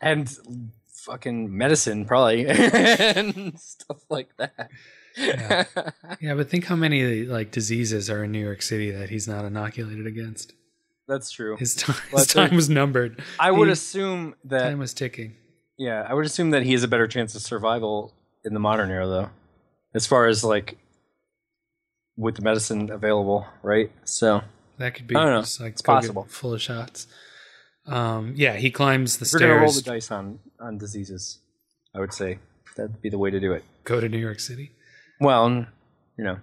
and 0.00 0.70
fucking 1.04 1.56
medicine 1.56 2.04
probably 2.04 2.46
and 2.48 3.58
stuff 3.58 3.98
like 4.10 4.28
that. 4.38 4.70
Yeah. 5.16 5.64
yeah, 6.20 6.34
but 6.34 6.50
think 6.50 6.64
how 6.66 6.76
many 6.76 7.24
like 7.24 7.50
diseases 7.52 8.10
are 8.10 8.24
in 8.24 8.32
New 8.32 8.44
York 8.44 8.60
City 8.62 8.90
that 8.90 9.08
he's 9.10 9.26
not 9.28 9.44
inoculated 9.44 10.06
against. 10.06 10.52
That's 11.08 11.30
true. 11.30 11.56
His 11.56 11.76
time, 11.76 11.96
his 12.10 12.26
time 12.26 12.54
was 12.56 12.68
numbered. 12.68 13.22
I 13.38 13.52
would 13.52 13.68
he- 13.68 13.72
assume 13.72 14.34
that 14.44 14.62
Time 14.68 14.80
was 14.80 14.92
ticking. 14.92 15.36
Yeah, 15.78 16.06
I 16.08 16.14
would 16.14 16.26
assume 16.26 16.50
that 16.50 16.62
he 16.62 16.72
has 16.72 16.82
a 16.82 16.88
better 16.88 17.06
chance 17.06 17.34
of 17.34 17.42
survival 17.42 18.12
in 18.44 18.54
the 18.54 18.60
modern 18.60 18.90
era 18.90 19.06
though. 19.06 19.30
As 19.94 20.06
far 20.06 20.26
as 20.26 20.44
like 20.44 20.78
with 22.16 22.36
the 22.36 22.42
medicine 22.42 22.90
available, 22.90 23.46
right? 23.62 23.90
So 24.04 24.42
That 24.78 24.94
could 24.94 25.06
be 25.06 25.16
I 25.16 25.22
don't 25.24 25.32
know. 25.34 25.40
just 25.42 25.60
like 25.60 25.72
It's 25.72 25.82
possible. 25.82 26.26
full 26.28 26.54
of 26.54 26.62
shots. 26.62 27.06
Um, 27.86 28.32
yeah, 28.36 28.54
he 28.56 28.70
climbs 28.70 29.18
the 29.18 29.30
we're 29.32 29.40
gonna 29.40 29.60
roll 29.60 29.68
stairs. 29.70 29.84
the 29.84 29.90
dice 29.90 30.10
on 30.10 30.38
on 30.60 30.78
diseases. 30.78 31.38
I 31.94 32.00
would 32.00 32.12
say 32.12 32.38
that'd 32.76 33.00
be 33.00 33.08
the 33.10 33.18
way 33.18 33.30
to 33.30 33.38
do 33.40 33.52
it. 33.52 33.64
go 33.84 34.00
to 34.00 34.08
New 34.08 34.18
York 34.18 34.40
City. 34.40 34.72
Well, 35.20 35.66
you 36.18 36.24
know, 36.24 36.38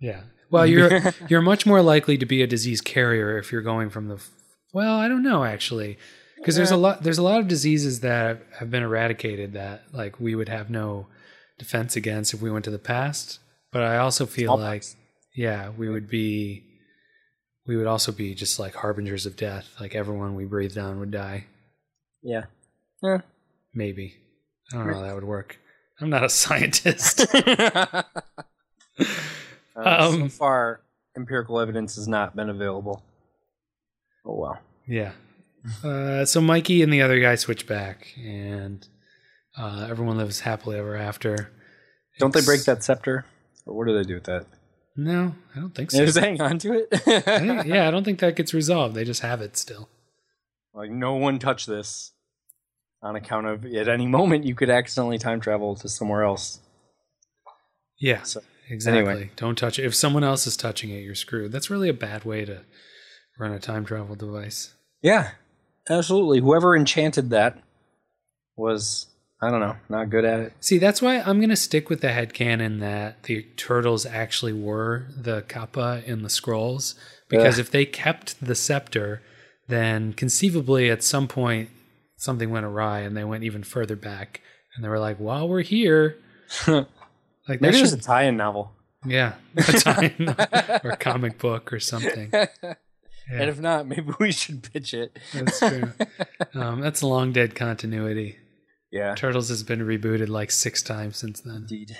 Yeah. 0.00 0.22
Well, 0.50 0.66
you're 0.66 1.00
you're 1.28 1.40
much 1.42 1.64
more 1.64 1.80
likely 1.82 2.18
to 2.18 2.26
be 2.26 2.42
a 2.42 2.46
disease 2.46 2.80
carrier 2.82 3.38
if 3.38 3.50
you're 3.52 3.62
going 3.62 3.88
from 3.90 4.08
the. 4.08 4.22
Well, 4.74 4.96
I 4.96 5.08
don't 5.08 5.22
know 5.22 5.44
actually, 5.44 5.98
because 6.42 6.56
there's 6.56 6.70
a 6.72 6.76
lot 6.76 7.02
there's 7.02 7.18
a 7.18 7.22
lot 7.22 7.40
of 7.40 7.48
diseases 7.48 8.00
that 8.00 8.42
have 8.58 8.70
been 8.70 8.82
eradicated 8.82 9.52
that 9.54 9.84
like 9.92 10.18
we 10.20 10.34
would 10.34 10.48
have 10.48 10.68
no 10.70 11.06
defense 11.58 11.96
against 11.96 12.34
if 12.34 12.42
we 12.42 12.50
went 12.50 12.64
to 12.64 12.70
the 12.70 12.78
past. 12.78 13.38
But 13.72 13.82
I 13.82 13.96
also 13.98 14.26
feel 14.26 14.56
like 14.58 14.82
Smallpox. 14.82 14.96
yeah, 15.36 15.70
we 15.70 15.88
would 15.88 16.08
be 16.08 16.64
we 17.66 17.76
would 17.76 17.86
also 17.86 18.12
be 18.12 18.34
just 18.34 18.58
like 18.58 18.74
harbingers 18.74 19.24
of 19.24 19.36
death. 19.36 19.68
Like 19.80 19.94
everyone 19.94 20.34
we 20.34 20.44
breathed 20.44 20.76
on 20.78 20.98
would 21.00 21.10
die. 21.12 21.46
yeah, 22.22 22.44
yeah. 23.02 23.20
Maybe 23.74 24.14
I 24.72 24.76
don't 24.76 24.88
know 24.88 24.94
how 24.94 25.02
that 25.02 25.14
would 25.14 25.24
work. 25.24 25.58
I'm 26.00 26.10
not 26.10 26.24
a 26.24 26.28
scientist. 26.42 27.24
Uh, 29.74 30.10
so 30.12 30.20
Um, 30.22 30.28
far, 30.28 30.82
empirical 31.16 31.58
evidence 31.58 31.96
has 31.96 32.06
not 32.06 32.36
been 32.36 32.50
available. 32.50 33.02
Oh 34.26 34.34
well. 34.38 34.58
Yeah. 34.86 35.12
Uh, 35.84 36.24
so 36.24 36.40
Mikey 36.40 36.82
and 36.82 36.92
the 36.92 37.02
other 37.02 37.20
guy 37.20 37.34
switch 37.36 37.66
back, 37.66 38.08
and 38.18 38.86
uh, 39.56 39.86
everyone 39.88 40.16
lives 40.16 40.40
happily 40.40 40.78
ever 40.78 40.96
after. 40.96 41.52
Don't 42.18 42.34
they 42.34 42.40
break 42.42 42.64
that 42.64 42.82
scepter? 42.82 43.24
Or 43.66 43.76
what 43.76 43.86
do 43.86 43.94
they 43.96 44.02
do 44.02 44.14
with 44.14 44.24
that? 44.24 44.46
No, 44.96 45.34
I 45.56 45.60
don't 45.60 45.74
think 45.74 45.90
so. 45.90 45.98
They 45.98 46.06
just 46.06 46.18
hang 46.18 46.40
on 46.40 46.58
to 46.58 46.72
it. 46.74 46.88
I 46.92 47.38
think- 47.38 47.66
yeah, 47.66 47.86
I 47.88 47.90
don't 47.90 48.04
think 48.04 48.18
that 48.20 48.36
gets 48.36 48.52
resolved. 48.52 48.94
They 48.94 49.04
just 49.04 49.22
have 49.22 49.40
it 49.40 49.56
still. 49.56 49.88
Like 50.74 50.90
no 50.90 51.14
one 51.14 51.38
touch 51.38 51.66
this, 51.66 52.12
on 53.02 53.14
account 53.16 53.46
of 53.46 53.64
at 53.66 53.88
any 53.88 54.06
moment 54.06 54.44
you 54.44 54.54
could 54.54 54.68
accidentally 54.70 55.18
time 55.18 55.40
travel 55.40 55.76
to 55.76 55.88
somewhere 55.88 56.22
else. 56.22 56.60
Yeah, 58.00 58.22
So, 58.22 58.40
exactly. 58.68 58.98
anyway. 59.00 59.30
Don't 59.36 59.56
touch 59.56 59.78
it. 59.78 59.84
If 59.84 59.94
someone 59.94 60.24
else 60.24 60.46
is 60.46 60.56
touching 60.56 60.90
it, 60.90 61.02
you're 61.04 61.14
screwed. 61.14 61.52
That's 61.52 61.70
really 61.70 61.88
a 61.88 61.94
bad 61.94 62.24
way 62.24 62.44
to 62.44 62.62
run 63.38 63.52
a 63.52 63.58
time 63.60 63.84
travel 63.84 64.14
device. 64.16 64.74
Yeah, 65.02 65.30
absolutely. 65.88 66.40
Whoever 66.40 66.76
enchanted 66.76 67.30
that 67.30 67.58
was 68.56 69.06
I 69.44 69.50
don't 69.50 69.60
know, 69.60 69.74
not 69.88 70.08
good 70.08 70.24
at 70.24 70.38
it. 70.40 70.52
See, 70.60 70.78
that's 70.78 71.02
why 71.02 71.18
I'm 71.20 71.38
going 71.38 71.48
to 71.50 71.56
stick 71.56 71.90
with 71.90 72.00
the 72.00 72.08
headcanon 72.08 72.78
that 72.78 73.24
the 73.24 73.42
turtles 73.56 74.06
actually 74.06 74.52
were 74.52 75.06
the 75.16 75.42
kappa 75.48 76.02
in 76.06 76.22
the 76.22 76.30
scrolls. 76.30 76.94
Because 77.28 77.54
Ugh. 77.56 77.60
if 77.60 77.70
they 77.72 77.84
kept 77.84 78.44
the 78.44 78.54
scepter, 78.54 79.20
then 79.66 80.12
conceivably 80.12 80.90
at 80.90 81.02
some 81.02 81.26
point 81.26 81.70
something 82.16 82.50
went 82.50 82.66
awry 82.66 83.00
and 83.00 83.16
they 83.16 83.24
went 83.24 83.42
even 83.42 83.64
further 83.64 83.96
back 83.96 84.40
and 84.76 84.84
they 84.84 84.88
were 84.88 85.00
like, 85.00 85.16
"While 85.18 85.48
we're 85.48 85.62
here." 85.62 86.18
like 86.68 86.86
Maybe 87.60 87.78
it 87.78 87.80
was 87.80 87.90
should- 87.90 87.98
a 87.98 88.02
tie-in 88.02 88.36
novel. 88.36 88.70
yeah, 89.04 89.34
a 89.56 89.62
time 89.62 90.14
or 90.84 90.90
a 90.90 90.96
comic 90.96 91.38
book 91.38 91.72
or 91.72 91.80
something. 91.80 92.32
And 93.40 93.50
if 93.50 93.60
not, 93.60 93.86
maybe 93.88 94.12
we 94.18 94.32
should 94.32 94.62
pitch 94.72 94.94
it. 94.94 95.18
That's 95.32 95.58
true. 95.58 95.92
um, 96.54 96.80
that's 96.80 97.02
a 97.02 97.06
long 97.06 97.32
dead 97.32 97.54
continuity. 97.54 98.38
Yeah. 98.90 99.14
Turtles 99.14 99.48
has 99.48 99.62
been 99.62 99.80
rebooted 99.80 100.28
like 100.28 100.50
six 100.50 100.82
times 100.82 101.16
since 101.16 101.40
then. 101.40 101.56
Indeed. 101.56 101.96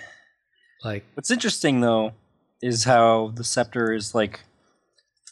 Like, 0.84 1.04
What's 1.14 1.30
interesting 1.30 1.80
though 1.80 2.12
is 2.60 2.84
how 2.84 3.32
the 3.34 3.44
scepter 3.44 3.92
is 3.92 4.14
like 4.14 4.40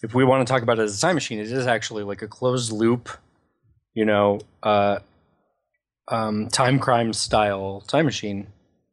if 0.02 0.14
we 0.14 0.24
want 0.24 0.46
to 0.46 0.50
talk 0.50 0.62
about 0.62 0.78
it 0.78 0.82
as 0.82 0.96
a 0.96 1.00
time 1.00 1.14
machine, 1.14 1.38
it 1.38 1.50
is 1.50 1.66
actually 1.66 2.02
like 2.04 2.22
a 2.22 2.28
closed 2.28 2.72
loop, 2.72 3.10
you 3.94 4.04
know, 4.04 4.40
uh 4.62 5.00
um 6.08 6.48
time 6.48 6.78
crime 6.78 7.12
style 7.12 7.82
time 7.86 8.06
machine, 8.06 8.46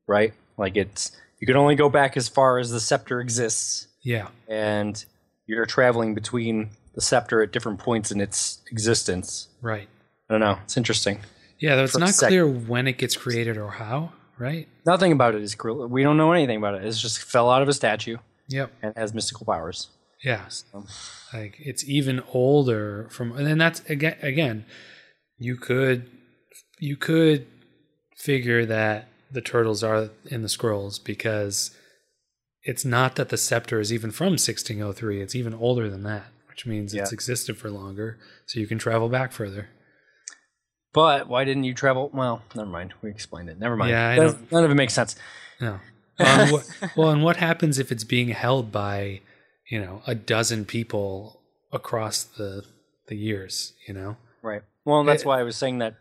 right? 0.08 0.34
Like 0.58 0.76
it's 0.76 1.12
you 1.40 1.48
can 1.48 1.56
only 1.56 1.76
go 1.76 1.90
back 1.90 2.18
as 2.18 2.28
far 2.28 2.58
as 2.60 2.72
the 2.72 2.80
scepter 2.80 3.22
exists 3.22 3.88
yeah, 4.08 4.30
and 4.48 5.04
you're 5.48 5.66
traveling 5.66 6.16
between 6.16 6.70
the 6.98 7.02
scepter 7.02 7.44
at 7.44 7.52
different 7.54 7.78
points 7.80 8.12
in 8.12 8.20
its 8.20 8.60
existence. 8.72 9.48
right. 9.62 9.88
I 10.30 10.34
don't 10.34 10.42
know. 10.42 10.58
It's 10.66 10.76
interesting. 10.76 11.20
Yeah, 11.60 11.76
though 11.78 11.84
it's 11.86 11.98
not 11.98 12.12
clear 12.14 12.46
when 12.46 12.86
it 12.88 12.98
gets 12.98 13.16
created 13.16 13.56
or 13.56 13.70
how, 13.70 14.12
right? 14.38 14.68
Nothing 14.86 15.12
about 15.14 15.36
it 15.36 15.42
is 15.42 15.56
cruel. 15.56 15.88
We 15.88 16.04
don't 16.04 16.18
know 16.18 16.34
anything 16.34 16.58
about 16.58 16.74
it. 16.76 16.84
It 16.84 16.92
just 16.92 17.20
fell 17.24 17.50
out 17.50 17.62
of 17.62 17.70
a 17.70 17.74
statue 17.74 18.18
Yep. 18.50 18.72
and 18.82 18.94
has 18.98 19.14
mystical 19.14 19.46
powers. 19.46 19.88
Yeah. 20.24 20.48
So, 20.50 20.86
Like 21.34 21.56
it's 21.60 21.88
even 21.88 22.22
older 22.34 23.08
from 23.12 23.32
and 23.38 23.46
then 23.48 23.58
that's 23.60 23.80
again 23.90 24.18
again 24.22 24.66
you 25.38 25.56
could 25.56 26.10
you 26.80 26.98
could 26.98 27.46
figure 28.18 28.66
that 28.66 29.08
the 29.32 29.42
turtles 29.42 29.84
are 29.84 30.10
in 30.26 30.42
the 30.42 30.50
scrolls 30.50 30.98
because 31.00 31.72
it's 32.64 32.84
not 32.84 33.16
that 33.16 33.30
the 33.30 33.38
scepter 33.38 33.80
is 33.80 33.94
even 33.94 34.10
from 34.12 34.32
1603 34.34 35.22
it's 35.22 35.36
even 35.36 35.54
older 35.54 35.90
than 35.90 36.04
that 36.04 36.26
which 36.58 36.66
means 36.66 36.92
it's 36.96 37.12
existed 37.12 37.56
for 37.56 37.70
longer 37.70 38.18
so 38.48 38.60
you 38.60 38.66
can 38.66 38.80
travel 38.80 39.10
back 39.10 39.32
further 39.32 39.70
But 40.92 41.28
why 41.28 41.44
didn't 41.44 41.66
you 41.66 41.76
travel? 41.76 42.10
Well, 42.12 42.42
never 42.56 42.68
mind. 42.70 42.96
We 43.04 43.12
explained 43.12 43.50
it. 43.50 43.60
Never 43.60 43.76
mind. 43.76 43.92
Yeah, 43.92 44.10
I 44.10 44.16
None 44.52 44.64
of 44.64 44.72
it 44.72 44.76
makes 44.76 44.94
sense. 44.96 45.16
no 45.62 45.80
um, 46.20 46.50
what, 46.50 46.68
well 46.96 47.10
and 47.12 47.22
what 47.24 47.38
happens 47.38 47.78
if 47.78 47.92
it's 47.92 48.04
being 48.04 48.30
held 48.30 48.72
by 48.72 49.22
you 49.70 49.80
know 49.80 50.02
a 50.08 50.16
dozen 50.16 50.66
people 50.66 51.42
across 51.72 52.24
the 52.24 52.64
the 53.08 53.16
years 53.16 53.74
you 53.88 53.94
know 53.94 54.18
Right. 54.42 54.64
Well, 54.86 55.04
that's 55.04 55.22
It- 55.24 55.28
why 55.28 55.40
I 55.40 55.44
was 55.44 55.56
saying 55.58 55.78
that 55.80 55.94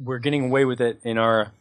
we're 0.00 0.18
getting 0.18 0.46
away 0.46 0.64
with 0.64 0.80
it 0.80 0.98
in 1.04 1.16
our 1.18 1.52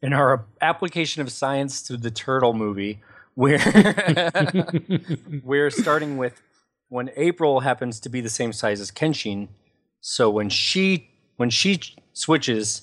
in 0.00 0.12
our 0.12 0.44
application 0.60 1.22
of 1.22 1.30
science 1.30 1.82
to 1.82 1.96
the 1.96 2.10
turtle 2.10 2.54
movie, 2.54 3.00
where 3.34 3.60
we're 5.44 5.70
starting 5.70 6.16
with 6.16 6.40
when 6.92 7.10
April 7.16 7.60
happens 7.60 7.98
to 8.00 8.08
be 8.10 8.20
the 8.20 8.28
same 8.28 8.52
size 8.52 8.78
as 8.80 8.90
Kenshin. 8.90 9.48
So 10.00 10.28
when 10.30 10.50
she 10.50 11.08
when 11.36 11.48
she 11.48 11.80
switches, 12.12 12.82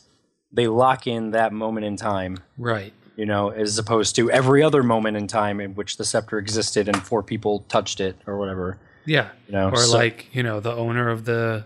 they 0.52 0.68
lock 0.68 1.06
in 1.06 1.32
that 1.32 1.54
moment 1.54 1.86
in 1.86 1.96
time. 1.96 2.38
right 2.58 2.94
you 3.20 3.26
know, 3.26 3.50
as 3.50 3.78
opposed 3.78 4.16
to 4.16 4.32
every 4.32 4.64
other 4.64 4.82
moment 4.82 5.18
in 5.18 5.28
time 5.28 5.60
in 5.60 5.76
which 5.76 5.98
the 5.98 6.06
scepter 6.06 6.38
existed 6.38 6.88
and 6.88 7.04
four 7.06 7.22
people 7.22 7.66
touched 7.68 8.00
it 8.00 8.16
or 8.26 8.38
whatever. 8.38 8.80
Yeah. 9.06 9.32
You 9.46 9.56
know, 9.56 9.72
or 9.72 9.76
so- 9.76 9.98
like, 9.98 10.34
you 10.34 10.42
know, 10.42 10.62
the 10.62 10.72
owner 10.72 11.10
of 11.10 11.26
the 11.26 11.66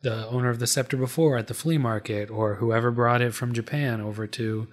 the 0.00 0.26
owner 0.28 0.48
of 0.48 0.58
the 0.58 0.66
scepter 0.66 0.96
before 0.96 1.36
at 1.36 1.48
the 1.48 1.54
flea 1.54 1.76
market 1.76 2.30
or 2.30 2.54
whoever 2.54 2.90
brought 2.90 3.20
it 3.20 3.34
from 3.34 3.52
Japan 3.52 4.00
over 4.00 4.26
to 4.26 4.68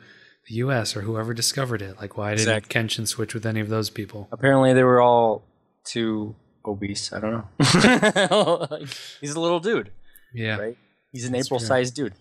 the 0.48 0.56
US 0.56 0.96
or 0.96 1.02
whoever 1.02 1.34
discovered 1.34 1.82
it. 1.82 1.98
Like 2.00 2.18
why 2.18 2.36
didn't 2.36 2.56
Exactly. 2.56 2.82
Kenshin 2.82 3.06
switch 3.06 3.34
with 3.34 3.46
any 3.46 3.60
of 3.60 3.68
those 3.68 3.90
people? 3.90 4.30
Apparently, 4.32 4.72
they 4.72 4.84
were 4.84 5.02
all 5.02 5.44
too 5.84 6.38
obese. 6.66 7.12
I 7.14 7.20
don't 7.20 7.32
know. 7.32 7.46
He's 9.22 9.34
a 9.36 9.40
little 9.40 9.60
dude, 9.60 9.92
Yeah. 10.34 10.58
right? 10.58 10.78
He's 11.12 11.26
an 11.26 11.36
April 11.36 11.60
sized 11.60 11.96
dude, 11.96 12.14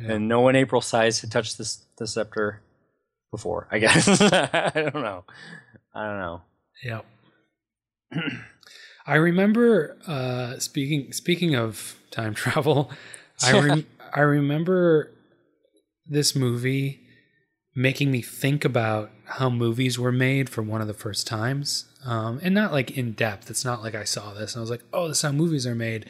Yeah. 0.00 0.12
and 0.12 0.28
no 0.28 0.40
one 0.40 0.54
April 0.56 0.80
size 0.80 1.20
had 1.20 1.30
touched 1.32 1.58
this 1.58 1.84
the 1.96 2.06
scepter 2.06 2.60
before. 3.32 3.66
I 3.70 3.78
guess 3.80 4.08
I 4.22 4.70
don't 4.74 4.94
know. 5.02 5.24
I 5.94 6.06
don't 6.06 6.18
know. 6.20 6.42
Yep. 6.84 7.04
I 9.06 9.14
remember 9.16 9.96
uh, 10.06 10.58
speaking 10.58 11.12
speaking 11.12 11.54
of 11.56 11.96
time 12.10 12.34
travel. 12.34 12.90
I 13.42 13.58
rem- 13.58 13.86
I 14.14 14.20
remember 14.20 15.10
this 16.06 16.34
movie 16.36 17.00
making 17.78 18.10
me 18.10 18.20
think 18.22 18.64
about 18.64 19.10
how 19.24 19.48
movies 19.48 19.98
were 19.98 20.10
made 20.12 20.48
for 20.50 20.62
one 20.62 20.80
of 20.80 20.88
the 20.88 20.94
first 20.94 21.26
times, 21.26 21.86
um, 22.04 22.40
and 22.42 22.54
not 22.54 22.72
like 22.72 22.90
in 22.96 23.12
depth. 23.12 23.48
It's 23.50 23.64
not 23.64 23.82
like 23.82 23.94
I 23.94 24.04
saw 24.04 24.32
this 24.34 24.54
and 24.54 24.60
I 24.60 24.62
was 24.62 24.70
like, 24.70 24.82
"Oh, 24.92 25.08
this 25.08 25.18
is 25.18 25.22
how 25.22 25.32
movies 25.32 25.66
are 25.66 25.74
made." 25.74 26.06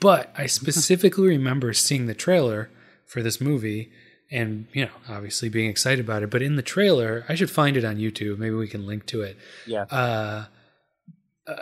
But 0.00 0.32
I 0.38 0.46
specifically 0.60 1.28
remember 1.28 1.72
seeing 1.72 2.06
the 2.06 2.14
trailer 2.14 2.70
for 3.06 3.22
this 3.22 3.40
movie 3.40 3.90
and 4.30 4.66
you 4.74 4.84
know 4.84 4.90
obviously 5.08 5.48
being 5.48 5.70
excited 5.70 6.04
about 6.04 6.22
it 6.22 6.28
but 6.28 6.42
in 6.42 6.56
the 6.56 6.62
trailer 6.62 7.24
i 7.30 7.34
should 7.34 7.50
find 7.50 7.78
it 7.78 7.82
on 7.86 7.96
youtube 7.96 8.36
maybe 8.36 8.54
we 8.54 8.68
can 8.68 8.86
link 8.86 9.06
to 9.06 9.22
it 9.22 9.34
Yeah. 9.66 9.84
uh, 9.84 10.44
uh, 11.46 11.54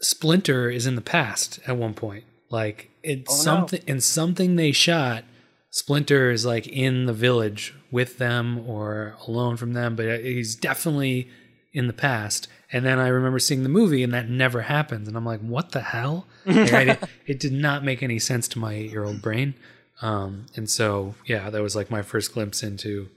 Splinter 0.00 0.68
is 0.68 0.84
in 0.86 0.96
the 0.96 1.00
past 1.00 1.60
at 1.66 1.76
one 1.76 1.94
point. 1.94 2.24
Like 2.50 2.90
it's 3.04 3.30
Oh, 3.32 3.36
no. 3.36 3.42
something 3.42 3.82
in 3.86 4.00
something 4.00 4.56
they 4.56 4.72
shot. 4.72 5.22
Splinter 5.70 6.30
is 6.30 6.44
like 6.46 6.66
in 6.66 7.06
the 7.06 7.12
village 7.12 7.74
with 7.90 8.18
them 8.18 8.58
or 8.68 9.16
alone 9.26 9.56
from 9.56 9.72
them, 9.74 9.96
but 9.96 10.20
he's 10.24 10.54
definitely 10.56 11.28
in 11.72 11.86
the 11.86 11.92
past. 11.92 12.48
And 12.72 12.84
then 12.84 12.98
I 12.98 13.08
remember 13.08 13.38
seeing 13.38 13.62
the 13.62 13.68
movie, 13.68 14.02
and 14.02 14.12
that 14.12 14.28
never 14.28 14.62
happens. 14.62 15.08
And 15.08 15.16
I'm 15.16 15.24
like, 15.24 15.40
what 15.40 15.72
the 15.72 15.80
hell? 15.80 16.26
Like, 16.44 16.68
did- 16.68 16.98
it 17.26 17.40
did 17.40 17.52
not 17.52 17.84
make 17.84 18.02
any 18.02 18.18
sense 18.18 18.46
to 18.48 18.58
my 18.58 18.74
eight 18.74 18.90
year 18.90 19.04
old 19.04 19.22
brain. 19.22 19.54
Um, 20.02 20.46
and 20.54 20.68
so, 20.70 21.14
yeah, 21.26 21.50
that 21.50 21.62
was 21.62 21.74
like 21.74 21.90
my 21.90 22.02
first 22.02 22.32
glimpse 22.34 22.62
into 22.62 23.08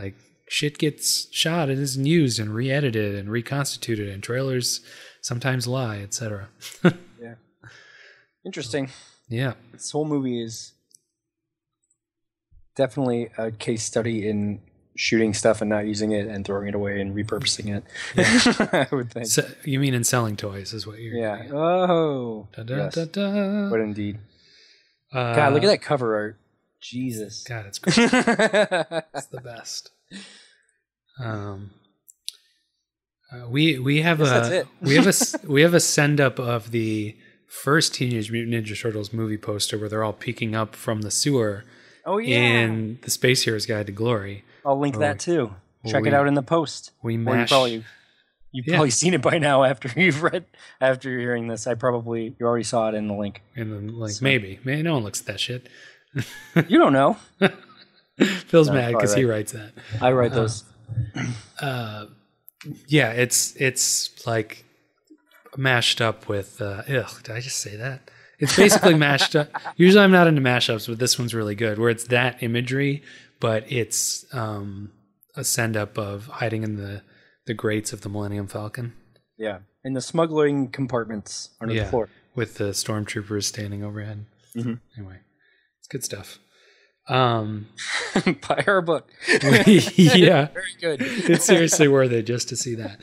like 0.00 0.14
shit 0.48 0.78
gets 0.78 1.28
shot 1.34 1.68
and 1.68 1.80
isn't 1.80 2.06
used 2.06 2.38
and 2.38 2.54
re-edited 2.54 3.14
and 3.14 3.30
reconstituted 3.30 4.08
and 4.08 4.22
trailers 4.22 4.80
sometimes 5.22 5.66
lie 5.66 5.98
etc 5.98 6.48
yeah. 7.20 7.34
Interesting. 8.44 8.90
yeah 9.28 9.54
This 9.72 9.90
whole 9.90 10.04
movie 10.04 10.42
is 10.42 10.72
definitely 12.76 13.30
a 13.38 13.50
case 13.50 13.84
study 13.84 14.28
in 14.28 14.60
shooting 14.94 15.32
stuff 15.32 15.60
and 15.60 15.70
not 15.70 15.86
using 15.86 16.12
it 16.12 16.26
and 16.26 16.44
throwing 16.44 16.68
it 16.68 16.74
away 16.74 17.00
and 17.00 17.14
repurposing 17.14 17.74
it. 17.74 17.84
I 18.72 18.94
would 18.94 19.10
think. 19.10 19.26
so, 19.26 19.46
you 19.64 19.80
mean 19.80 19.94
in 19.94 20.04
selling 20.04 20.36
toys 20.36 20.72
is 20.72 20.86
what 20.86 20.98
you're 20.98 21.14
yeah. 21.14 21.48
Oh. 21.50 22.48
da, 22.54 22.62
da, 22.62 22.76
yes. 22.76 22.94
da. 22.94 23.70
But 23.70 23.80
indeed. 23.80 24.18
Uh, 25.12 25.34
God, 25.34 25.52
look 25.52 25.62
at 25.62 25.68
that 25.68 25.82
cover 25.82 26.14
art. 26.16 26.38
Jesus. 26.82 27.44
god 27.44 27.66
it's 27.66 27.78
great 27.78 27.96
it's 27.96 29.26
the 29.26 29.40
best 29.42 29.90
um 31.18 31.70
uh, 33.32 33.48
we 33.48 33.78
we 33.78 34.02
have 34.02 34.20
a 34.20 34.66
we 34.82 34.96
have 34.96 35.06
a 35.06 35.12
we 35.46 35.62
have 35.62 35.74
a 35.74 35.80
send 35.80 36.20
up 36.20 36.38
of 36.38 36.72
the 36.72 37.16
first 37.48 37.94
Teenage 37.94 38.32
Mutant 38.32 38.66
Ninja 38.66 38.78
Turtles 38.78 39.12
movie 39.12 39.38
poster 39.38 39.78
where 39.78 39.88
they're 39.88 40.02
all 40.02 40.12
peeking 40.12 40.54
up 40.54 40.74
from 40.74 41.02
the 41.02 41.10
sewer 41.10 41.64
oh 42.06 42.18
yeah. 42.18 42.36
in 42.36 42.98
the 43.02 43.10
Space 43.10 43.42
Heroes 43.42 43.66
Guide 43.66 43.86
to 43.86 43.92
Glory. 43.92 44.44
I'll 44.64 44.78
link 44.78 44.96
Oh, 44.96 45.00
that 45.00 45.18
too. 45.20 45.54
Check 45.86 46.02
we- 46.02 46.08
it 46.08 46.14
out 46.14 46.26
in 46.28 46.34
the 46.34 46.42
post. 46.42 46.92
We 47.02 47.14
Or 47.14 47.18
you 47.18 47.18
mash 47.18 47.48
probably 47.50 47.84
you've 48.52 48.66
Yeah. 48.66 48.74
probably 48.74 48.90
seen 49.02 49.14
it 49.14 49.22
by 49.22 49.38
now 49.38 49.64
after 49.64 49.88
you've 50.00 50.22
read 50.22 50.44
after 50.80 51.10
you're 51.10 51.20
hearing 51.20 51.48
this. 51.48 51.66
I 51.66 51.74
probably 51.74 52.36
you 52.38 52.46
already 52.46 52.64
saw 52.64 52.88
it 52.88 52.94
in 52.94 53.08
the 53.08 53.14
link. 53.14 53.42
In 53.56 53.70
the 53.70 53.92
link, 53.92 54.12
So- 54.14 54.24
maybe 54.24 54.60
maybe 54.64 54.82
no 54.82 54.94
one 54.94 55.02
looks 55.04 55.20
at 55.20 55.26
that 55.26 55.40
shit. 55.40 55.68
You 56.68 56.78
don't 56.78 56.92
know. 56.92 57.16
Phil's 58.46 58.68
No, 58.68 58.74
mad 58.74 58.92
because 58.92 59.14
he 59.14 59.24
writes 59.24 59.52
that. 59.52 59.72
I 60.00 60.12
write 60.12 60.32
Uh, 60.32 60.34
those. 60.36 60.64
Uh, 61.60 62.06
yeah, 62.86 63.10
it's 63.12 63.56
it's 63.56 64.26
like 64.26 64.64
mashed 65.56 66.00
up 66.00 66.28
with. 66.28 66.60
Uh, 66.60 66.82
ugh, 66.88 67.22
did 67.22 67.34
I 67.34 67.40
just 67.40 67.58
say 67.58 67.76
that? 67.76 68.10
It's 68.42 68.56
basically 68.56 68.94
mashed 68.94 69.34
up. 69.36 69.48
Usually, 69.76 70.02
I'm 70.04 70.12
not 70.12 70.26
into 70.26 70.40
mashups, 70.42 70.88
but 70.88 70.98
this 70.98 71.18
one's 71.18 71.32
really 71.34 71.54
good, 71.54 71.78
where 71.78 71.88
it's 71.90 72.04
that 72.08 72.42
imagery, 72.42 73.02
but 73.40 73.64
it's 73.72 74.26
um, 74.34 74.90
a 75.36 75.44
send 75.44 75.76
up 75.76 75.96
of 75.96 76.26
hiding 76.26 76.62
in 76.64 76.76
the 76.76 77.02
the 77.46 77.54
grates 77.54 77.92
of 77.92 78.02
the 78.02 78.08
Millennium 78.08 78.46
Falcon 78.46 78.92
Yeah. 79.38 79.58
In 79.84 79.94
the 79.94 80.00
smuggling 80.00 80.68
compartments 80.68 81.50
under 81.60 81.74
Yeah. 81.74 81.84
the 81.84 81.90
floor. 81.90 82.08
with 82.36 82.54
the 82.54 82.70
stormtroopers 82.72 83.44
standing 83.44 83.82
overhead. 83.84 84.26
Mhm. 84.56 84.80
Anyway, 84.96 85.18
it's 85.78 85.88
good 85.88 86.04
stuff. 86.04 86.38
Um, 87.08 87.66
Buy 88.48 88.62
our 88.66 88.80
book. 88.80 89.10
yeah, 89.28 90.46
Very 90.54 90.74
good. 90.80 90.98
it's 91.02 91.44
seriously 91.44 91.88
worth 91.88 92.12
it 92.12 92.22
just 92.26 92.48
to 92.50 92.56
see 92.56 92.74
that, 92.76 93.00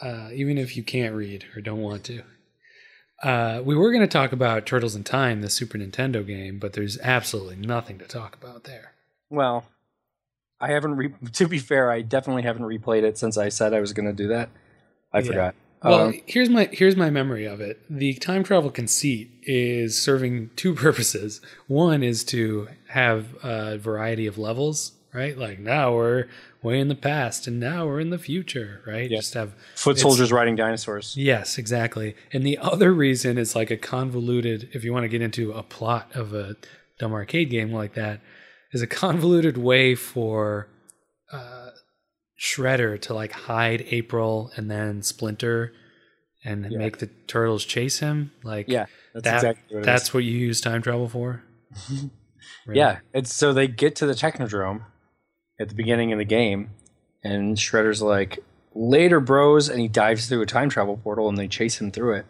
uh, 0.00 0.28
even 0.32 0.58
if 0.58 0.76
you 0.76 0.82
can't 0.84 1.14
read 1.14 1.44
or 1.56 1.60
don't 1.60 1.80
want 1.82 2.04
to. 2.04 2.22
Uh, 3.22 3.62
we 3.64 3.74
were 3.74 3.90
going 3.90 4.02
to 4.02 4.06
talk 4.06 4.32
about 4.32 4.66
Turtles 4.66 4.94
in 4.94 5.02
Time, 5.04 5.40
the 5.40 5.48
Super 5.50 5.78
Nintendo 5.78 6.26
game, 6.26 6.58
but 6.58 6.74
there's 6.74 6.98
absolutely 7.00 7.56
nothing 7.56 7.98
to 7.98 8.04
talk 8.06 8.36
about 8.36 8.64
there. 8.64 8.92
Well, 9.30 9.64
I 10.60 10.68
haven't. 10.72 10.96
Re- 10.96 11.14
to 11.32 11.48
be 11.48 11.58
fair, 11.58 11.90
I 11.90 12.02
definitely 12.02 12.42
haven't 12.42 12.64
replayed 12.64 13.02
it 13.02 13.16
since 13.18 13.38
I 13.38 13.48
said 13.48 13.72
I 13.74 13.80
was 13.80 13.92
going 13.92 14.06
to 14.06 14.12
do 14.12 14.28
that. 14.28 14.50
I 15.12 15.18
Yeah. 15.20 15.24
forgot. 15.26 15.54
Well, 15.84 16.06
Um, 16.08 16.14
here's 16.26 16.48
my 16.48 16.68
here's 16.72 16.96
my 16.96 17.10
memory 17.10 17.44
of 17.44 17.60
it. 17.60 17.80
The 17.88 18.14
time 18.14 18.42
travel 18.42 18.70
conceit 18.70 19.30
is 19.42 20.00
serving 20.00 20.50
two 20.56 20.74
purposes. 20.86 21.40
One 21.68 22.02
is 22.02 22.24
to 22.24 22.68
have 22.88 23.34
a 23.44 23.76
variety 23.78 24.26
of 24.26 24.36
levels, 24.38 24.92
right? 25.12 25.36
Like 25.36 25.58
now 25.58 25.94
we're 25.94 26.26
way 26.66 26.78
in 26.80 26.88
the 26.88 26.94
past, 26.94 27.46
and 27.46 27.58
now 27.58 27.86
we're 27.86 28.00
in 28.00 28.10
the 28.10 28.18
future, 28.18 28.82
right? 28.86 29.10
Yeah. 29.10 29.18
Just 29.18 29.34
have 29.34 29.54
foot 29.74 29.98
soldiers 29.98 30.30
riding 30.32 30.56
dinosaurs. 30.56 31.16
Yes, 31.16 31.56
exactly. 31.58 32.14
And 32.32 32.44
the 32.44 32.58
other 32.58 32.92
reason 32.92 33.38
is 33.38 33.54
like 33.56 33.70
a 33.70 33.76
convoluted, 33.76 34.68
if 34.74 34.84
you 34.84 34.92
want 34.92 35.04
to 35.04 35.08
get 35.08 35.22
into 35.22 35.52
a 35.52 35.62
plot 35.62 36.10
of 36.14 36.34
a 36.34 36.56
dumb 36.98 37.12
arcade 37.12 37.48
game 37.50 37.72
like 37.72 37.94
that, 37.94 38.20
is 38.72 38.82
a 38.82 38.86
convoluted 38.86 39.56
way 39.56 39.94
for 39.94 40.68
uh, 41.32 41.70
Shredder 42.38 43.00
to 43.02 43.14
like 43.14 43.32
hide 43.32 43.86
April 43.90 44.50
and 44.56 44.70
then 44.70 45.02
Splinter 45.02 45.72
and 46.44 46.70
Yeah. 46.70 46.78
make 46.78 46.98
the 46.98 47.06
turtles 47.26 47.64
chase 47.64 47.98
him. 48.00 48.32
Like, 48.44 48.66
Yeah, 48.68 48.86
that's 49.14 49.24
that, 49.24 49.36
exactly 49.36 49.76
what 49.76 49.84
that's 49.84 50.04
is. 50.04 50.14
what 50.14 50.24
you 50.24 50.36
use 50.36 50.60
time 50.60 50.82
travel 50.82 51.08
for. 51.08 51.42
Really? 52.64 52.78
Yeah, 52.80 52.98
it's 53.12 53.32
so 53.34 53.52
they 53.52 53.66
get 53.68 53.96
to 53.96 54.06
the 54.06 54.12
Technodrome 54.14 54.82
at 55.58 55.68
the 55.68 55.74
beginning 55.74 56.12
of 56.12 56.18
the 56.18 56.24
game, 56.24 56.70
and 57.22 57.56
Shredder's 57.56 58.02
like, 58.02 58.38
"Later, 58.74 59.20
bros," 59.20 59.68
and 59.68 59.80
he 59.80 59.88
dives 59.88 60.26
through 60.28 60.42
a 60.42 60.46
time 60.46 60.68
travel 60.68 60.96
portal, 60.96 61.28
and 61.28 61.36
they 61.38 61.48
chase 61.48 61.80
him 61.80 61.90
through 61.90 62.14
it. 62.16 62.26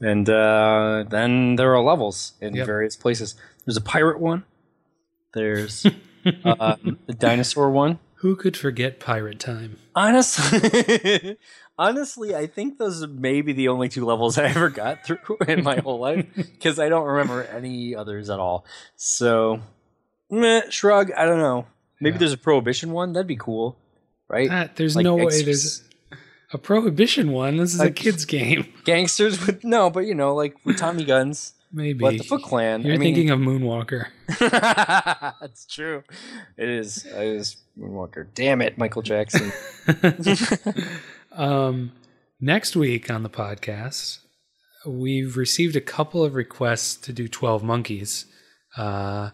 And 0.00 0.28
uh, 0.30 1.04
then 1.08 1.56
there 1.56 1.74
are 1.74 1.82
levels 1.82 2.34
in 2.40 2.54
Yep. 2.54 2.66
various 2.66 2.96
places. 2.96 3.34
There's 3.66 3.76
a 3.76 3.80
pirate 3.82 4.20
one. 4.20 4.44
There's 5.34 5.84
um, 6.44 6.98
the 7.06 7.14
dinosaur 7.14 7.70
one. 7.70 7.98
Who 8.16 8.34
could 8.36 8.56
forget 8.56 8.98
pirate 9.00 9.38
time? 9.38 9.78
Honestly, 9.94 11.36
honestly, 11.78 12.34
I 12.34 12.46
think 12.46 12.78
those 12.78 13.06
may 13.06 13.42
be 13.42 13.52
the 13.52 13.68
only 13.68 13.88
two 13.88 14.04
levels 14.04 14.38
I 14.38 14.44
ever 14.46 14.70
got 14.70 15.04
through 15.04 15.18
in 15.48 15.62
my 15.62 15.78
whole 15.78 15.98
life 16.00 16.26
because 16.34 16.78
I 16.78 16.88
don't 16.88 17.06
remember 17.06 17.44
any 17.44 17.94
others 17.94 18.30
at 18.30 18.40
all. 18.40 18.64
So, 18.96 19.60
meh, 20.30 20.62
shrug. 20.70 21.12
I 21.12 21.26
don't 21.26 21.38
know. 21.38 21.66
Maybe 22.00 22.14
Yeah. 22.14 22.18
there's 22.18 22.32
a 22.32 22.38
prohibition 22.38 22.92
one. 22.92 23.12
That'd 23.12 23.26
be 23.26 23.36
cool, 23.36 23.76
right? 24.28 24.48
Ah, 24.50 24.68
there's 24.76 24.96
Like 24.96 25.04
no 25.04 25.16
way 25.16 25.42
there's 25.42 25.82
a 26.52 26.58
prohibition 26.58 27.32
one. 27.32 27.56
This 27.56 27.74
is 27.74 27.80
a 27.80 27.90
kid's 27.90 28.24
game. 28.24 28.72
Gangsters 28.84 29.44
with 29.46 29.64
no, 29.64 29.90
but 29.90 30.00
you 30.06 30.14
know, 30.14 30.34
like 30.34 30.56
with 30.64 30.78
Tommy 30.78 31.04
guns. 31.04 31.52
Maybe. 31.70 31.98
But 31.98 32.16
the 32.16 32.24
Foot 32.24 32.42
Clan. 32.42 32.80
You're 32.82 32.94
I 32.94 32.96
mean, 32.96 33.14
thinking 33.14 33.30
of 33.30 33.40
Moonwalker. 33.40 34.06
That's 35.40 35.66
true. 35.66 36.02
It 36.56 36.68
is. 36.68 37.04
It 37.04 37.14
is 37.26 37.58
Moonwalker. 37.78 38.28
Damn 38.34 38.62
it, 38.62 38.78
Michael 38.78 39.02
Jackson. 39.02 39.52
um, 41.32 41.92
next 42.40 42.74
week 42.76 43.10
on 43.10 43.22
the 43.22 43.28
podcast, 43.28 44.20
we've 44.86 45.36
received 45.36 45.76
a 45.76 45.80
couple 45.82 46.24
of 46.24 46.34
requests 46.34 46.96
to 46.96 47.12
do 47.12 47.28
12 47.28 47.62
Monkeys. 47.62 48.24
Uh, 48.76 49.30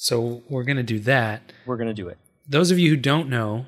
so 0.00 0.42
we're 0.48 0.62
going 0.62 0.76
to 0.76 0.84
do 0.84 1.00
that. 1.00 1.52
We're 1.66 1.76
gonna 1.76 1.92
do 1.92 2.06
it. 2.08 2.18
Those 2.48 2.70
of 2.70 2.78
you 2.78 2.88
who 2.90 2.96
don't 2.96 3.28
know, 3.28 3.66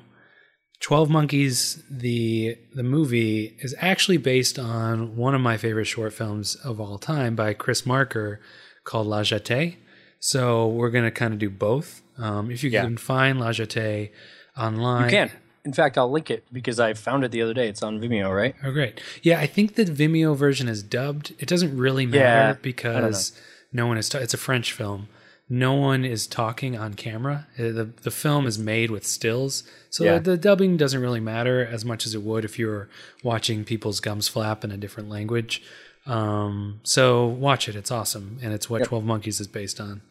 12 0.79 1.09
Monkeys, 1.09 1.83
the 1.91 2.57
the 2.73 2.83
movie, 2.83 3.57
is 3.59 3.75
actually 3.79 4.17
based 4.17 4.57
on 4.57 5.15
one 5.17 5.35
of 5.35 5.41
my 5.41 5.57
favorite 5.57 5.85
short 5.85 6.13
films 6.13 6.55
of 6.55 6.79
all 6.79 6.97
time 6.97 7.35
by 7.35 7.53
Chris 7.53 7.85
Marker 7.85 8.39
called 8.85 9.07
La 9.07 9.21
Jetée. 9.21 9.75
So 10.19 10.67
we're 10.69 10.89
going 10.89 11.03
to 11.03 11.11
kind 11.11 11.33
of 11.33 11.39
do 11.39 11.49
both. 11.49 12.01
Um, 12.17 12.49
if 12.49 12.63
you 12.63 12.69
Yeah. 12.69 12.83
can 12.83 12.95
find 12.97 13.39
La 13.39 13.49
Jetée 13.49 14.11
online. 14.57 15.05
You 15.05 15.09
can. 15.09 15.31
In 15.65 15.73
fact, 15.73 15.97
I'll 15.97 16.09
link 16.09 16.31
it 16.31 16.43
because 16.51 16.79
I 16.79 16.93
found 16.93 17.23
it 17.23 17.31
the 17.31 17.41
other 17.41 17.53
day. 17.53 17.67
It's 17.67 17.83
on 17.83 17.99
Vimeo, 17.99 18.33
right? 18.35 18.55
Oh, 18.63 18.71
great. 18.71 18.99
Yeah, 19.21 19.39
I 19.39 19.45
think 19.47 19.75
the 19.75 19.85
Vimeo 19.85 20.35
version 20.35 20.67
is 20.67 20.81
dubbed. 20.81 21.35
It 21.39 21.47
doesn't 21.47 21.77
really 21.77 22.05
matter 22.07 22.17
Yeah, 22.23 22.53
because 22.61 23.33
no 23.73 23.85
one 23.85 23.97
is. 23.97 24.09
Ta- 24.09 24.19
it's 24.19 24.33
a 24.33 24.37
French 24.39 24.71
film. 24.73 25.07
No 25.53 25.73
one 25.73 26.05
is 26.05 26.27
talking 26.27 26.77
on 26.77 26.93
camera. 26.93 27.45
Uh, 27.59 27.63
The 27.73 27.89
the 28.03 28.09
film 28.11 28.47
is 28.47 28.57
made 28.57 28.89
with 28.89 29.05
stills, 29.05 29.63
so 29.89 30.05
Yeah. 30.05 30.17
the, 30.17 30.31
the 30.31 30.37
dubbing 30.37 30.77
doesn't 30.77 31.01
really 31.01 31.19
matter 31.19 31.65
as 31.65 31.83
much 31.83 32.05
as 32.05 32.15
it 32.15 32.21
would 32.23 32.45
if 32.45 32.57
you 32.57 32.67
were 32.67 32.87
watching 33.21 33.65
people's 33.65 33.99
gums 33.99 34.29
flap 34.29 34.63
in 34.63 34.71
a 34.71 34.77
different 34.77 35.09
language. 35.09 35.61
Um, 36.05 36.79
so 36.83 37.27
watch 37.27 37.67
it; 37.67 37.75
it's 37.75 37.91
awesome, 37.91 38.39
and 38.41 38.53
it's 38.53 38.69
what 38.69 38.79
Yep. 38.79 38.87
Twelve 38.87 39.03
Monkeys 39.03 39.41
is 39.41 39.47
based 39.47 39.81
on. 39.81 40.01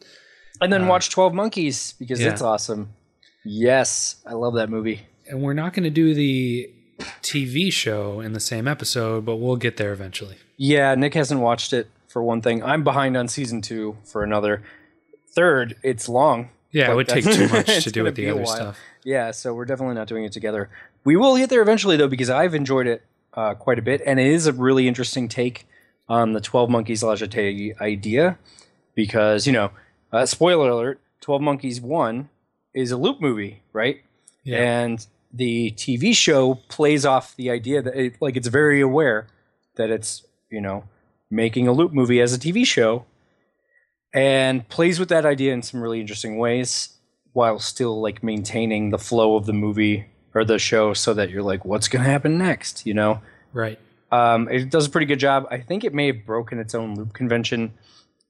And 0.61 0.71
then 0.71 0.87
watch 0.87 1.09
Twelve 1.09 1.33
Monkeys 1.33 1.93
because 1.97 2.21
yeah. 2.21 2.29
it's 2.31 2.41
awesome. 2.43 2.89
Yes, 3.43 4.17
I 4.27 4.33
love 4.33 4.53
that 4.53 4.69
movie. 4.69 5.01
And 5.27 5.41
we're 5.41 5.53
not 5.53 5.73
going 5.73 5.85
to 5.85 5.89
do 5.89 6.13
the 6.13 6.69
TV 7.23 7.73
show 7.73 8.19
in 8.19 8.33
the 8.33 8.39
same 8.39 8.67
episode, 8.67 9.25
but 9.25 9.37
we'll 9.37 9.55
get 9.55 9.77
there 9.77 9.91
eventually. 9.91 10.35
Yeah, 10.57 10.93
Nick 10.93 11.15
hasn't 11.15 11.41
watched 11.41 11.73
it 11.73 11.87
for 12.07 12.21
one 12.21 12.41
thing. 12.43 12.63
I'm 12.63 12.83
behind 12.83 13.17
on 13.17 13.27
season 13.27 13.61
two 13.61 13.97
for 14.03 14.23
another. 14.23 14.61
Third, 15.33 15.75
it's 15.83 16.09
long. 16.09 16.49
Yeah, 16.71 16.91
it 16.91 16.95
would 16.95 17.07
take 17.07 17.25
too 17.25 17.47
much 17.51 17.83
to 17.83 17.91
do 17.91 18.03
with 18.03 18.15
the 18.15 18.29
other 18.29 18.45
stuff. 18.45 18.79
Yeah, 19.03 19.31
so 19.31 19.53
we're 19.53 19.65
definitely 19.65 19.95
not 19.95 20.07
doing 20.07 20.23
it 20.23 20.31
together. 20.31 20.69
We 21.03 21.15
will 21.15 21.37
get 21.37 21.49
there 21.49 21.61
eventually 21.61 21.97
though 21.97 22.07
because 22.07 22.29
I've 22.29 22.53
enjoyed 22.53 22.87
it 22.87 23.03
uh, 23.33 23.55
quite 23.55 23.79
a 23.79 23.81
bit, 23.81 24.01
and 24.05 24.19
it 24.19 24.27
is 24.27 24.47
a 24.47 24.53
really 24.53 24.87
interesting 24.87 25.27
take 25.27 25.65
on 26.07 26.33
the 26.33 26.41
Twelve 26.41 26.69
Monkeys 26.69 27.03
La 27.03 27.15
Jetée 27.15 27.79
idea. 27.79 28.37
Because 28.93 29.47
you 29.47 29.53
know, 29.53 29.71
uh, 30.11 30.25
spoiler 30.25 30.69
alert: 30.69 30.99
Twelve 31.19 31.41
Monkeys 31.41 31.81
One 31.81 32.29
is 32.73 32.91
a 32.91 32.97
loop 32.97 33.21
movie, 33.21 33.61
right? 33.73 34.01
Yeah. 34.43 34.57
And 34.57 35.05
the 35.33 35.71
TV 35.71 36.15
show 36.15 36.55
plays 36.67 37.05
off 37.05 37.35
the 37.35 37.49
idea 37.49 37.81
that 37.81 37.95
it, 37.95 38.15
like 38.21 38.35
it's 38.35 38.47
very 38.47 38.81
aware 38.81 39.27
that 39.75 39.89
it's 39.89 40.25
you 40.49 40.61
know 40.61 40.83
making 41.29 41.67
a 41.67 41.71
loop 41.71 41.93
movie 41.93 42.19
as 42.21 42.33
a 42.33 42.39
TV 42.39 42.65
show, 42.65 43.05
and 44.13 44.67
plays 44.69 44.99
with 44.99 45.09
that 45.09 45.25
idea 45.25 45.53
in 45.53 45.61
some 45.61 45.81
really 45.81 45.99
interesting 45.99 46.37
ways 46.37 46.89
while 47.33 47.59
still 47.59 48.01
like 48.01 48.23
maintaining 48.23 48.89
the 48.89 48.97
flow 48.97 49.35
of 49.35 49.45
the 49.45 49.53
movie 49.53 50.05
or 50.33 50.43
the 50.43 50.59
show 50.59 50.93
so 50.93 51.13
that 51.13 51.29
you're 51.29 51.43
like 51.43 51.63
what's 51.65 51.87
going 51.87 52.03
to 52.03 52.09
happen 52.09 52.37
next? 52.37 52.85
You 52.85 52.93
know? 52.93 53.21
Right. 53.53 53.79
um, 54.11 54.47
it 54.49 54.69
does 54.69 54.87
a 54.87 54.89
pretty 54.89 55.05
good 55.07 55.19
job. 55.19 55.47
I 55.51 55.59
think 55.59 55.83
it 55.83 55.93
may 55.93 56.07
have 56.07 56.25
broken 56.25 56.59
its 56.59 56.73
own 56.75 56.95
loop 56.95 57.13
convention 57.13 57.73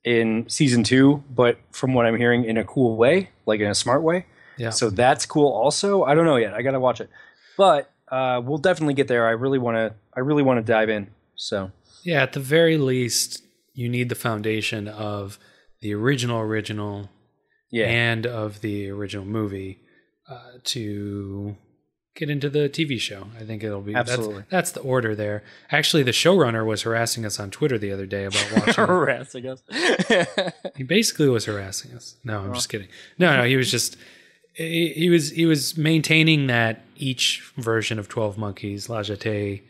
in 0.04 0.50
season 0.50 0.84
two 0.84 1.24
but 1.30 1.60
from 1.70 1.94
what 1.94 2.08
i'm 2.08 2.18
hearing 2.18 2.44
in 2.44 2.58
a 2.58 2.64
cool 2.64 2.96
way 2.98 3.30
like 3.46 3.60
in 3.60 3.68
a 3.68 3.76
smart 3.76 4.02
way. 4.04 4.26
Yeah. 4.58 4.70
so 4.72 4.90
that's 4.90 5.26
cool 5.26 5.52
also. 5.52 6.04
I 6.04 6.14
don't 6.16 6.26
know 6.26 6.36
yet. 6.36 6.54
I 6.54 6.62
gotta 6.62 6.80
watch 6.80 7.02
it. 7.02 7.10
But 7.58 7.92
uh, 8.10 8.42
we'll 8.44 8.58
definitely 8.58 8.94
get 8.94 9.08
there. 9.08 9.28
I 9.28 9.32
really 9.32 9.58
want 9.60 9.78
to 9.78 9.94
i 10.14 10.20
really 10.20 10.44
want 10.44 10.58
to 10.58 10.72
dive 10.72 10.90
in. 10.90 11.08
So 11.36 11.72
Yeah, 12.04 12.22
at 12.22 12.34
the 12.34 12.40
very 12.40 12.78
least, 12.78 13.44
you 13.74 13.90
need 13.90 14.10
the 14.10 14.16
foundation 14.16 14.88
of 14.88 15.40
the 15.82 15.94
original 15.94 16.40
original 16.40 17.10
yeah 17.72 17.86
and 17.88 18.26
of 18.26 18.62
the 18.62 18.90
original 18.90 19.26
movie 19.26 19.80
uh, 20.30 20.54
to 20.64 21.56
get 22.16 22.30
into 22.30 22.50
the 22.50 22.68
TV 22.70 23.00
show. 23.00 23.28
I 23.40 23.44
think 23.46 23.64
it'll 23.64 23.82
be 23.82 23.96
Absolutely. 23.96 24.36
That's, 24.36 24.50
that's 24.50 24.72
the 24.74 24.82
order 24.82 25.16
there. 25.16 25.44
Actually, 25.72 26.04
the 26.04 26.12
showrunner 26.12 26.66
was 26.66 26.82
harassing 26.82 27.26
us 27.26 27.40
on 27.40 27.52
Twitter 27.52 27.78
the 27.78 27.92
other 27.92 28.06
day 28.06 28.26
about 28.26 28.52
watching. 28.56 28.86
harassing 28.86 29.48
us 29.48 29.64
he 30.76 30.84
basically 30.84 31.30
was 31.30 31.46
harassing 31.46 31.94
us. 31.94 32.16
No, 32.24 32.40
I'm 32.42 32.54
just 32.54 32.70
kidding. 32.70 32.90
No, 33.18 33.38
no, 33.38 33.44
he 33.46 33.56
was 33.56 33.72
just 33.72 33.96
he, 34.54 34.90
he 34.90 35.10
was 35.10 35.32
he 35.32 35.46
was 35.46 35.78
maintaining 35.78 36.48
that 36.48 36.82
each 36.98 37.42
version 37.58 37.98
of 37.98 38.08
Twelve 38.10 38.38
Monkeys, 38.38 38.90
La 38.90 39.02
Jetée, 39.02 39.62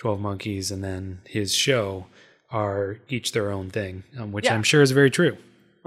Twelve 0.00 0.20
Monkeys, 0.20 0.70
and 0.70 0.82
then 0.84 1.20
his 1.26 1.52
show 1.54 2.06
are 2.50 2.98
each 3.08 3.32
their 3.32 3.50
own 3.50 3.70
thing, 3.70 4.04
um, 4.18 4.32
which 4.32 4.46
Yeah. 4.46 4.54
I'm 4.54 4.62
sure 4.62 4.82
is 4.82 4.92
very 4.92 5.10
true. 5.10 5.36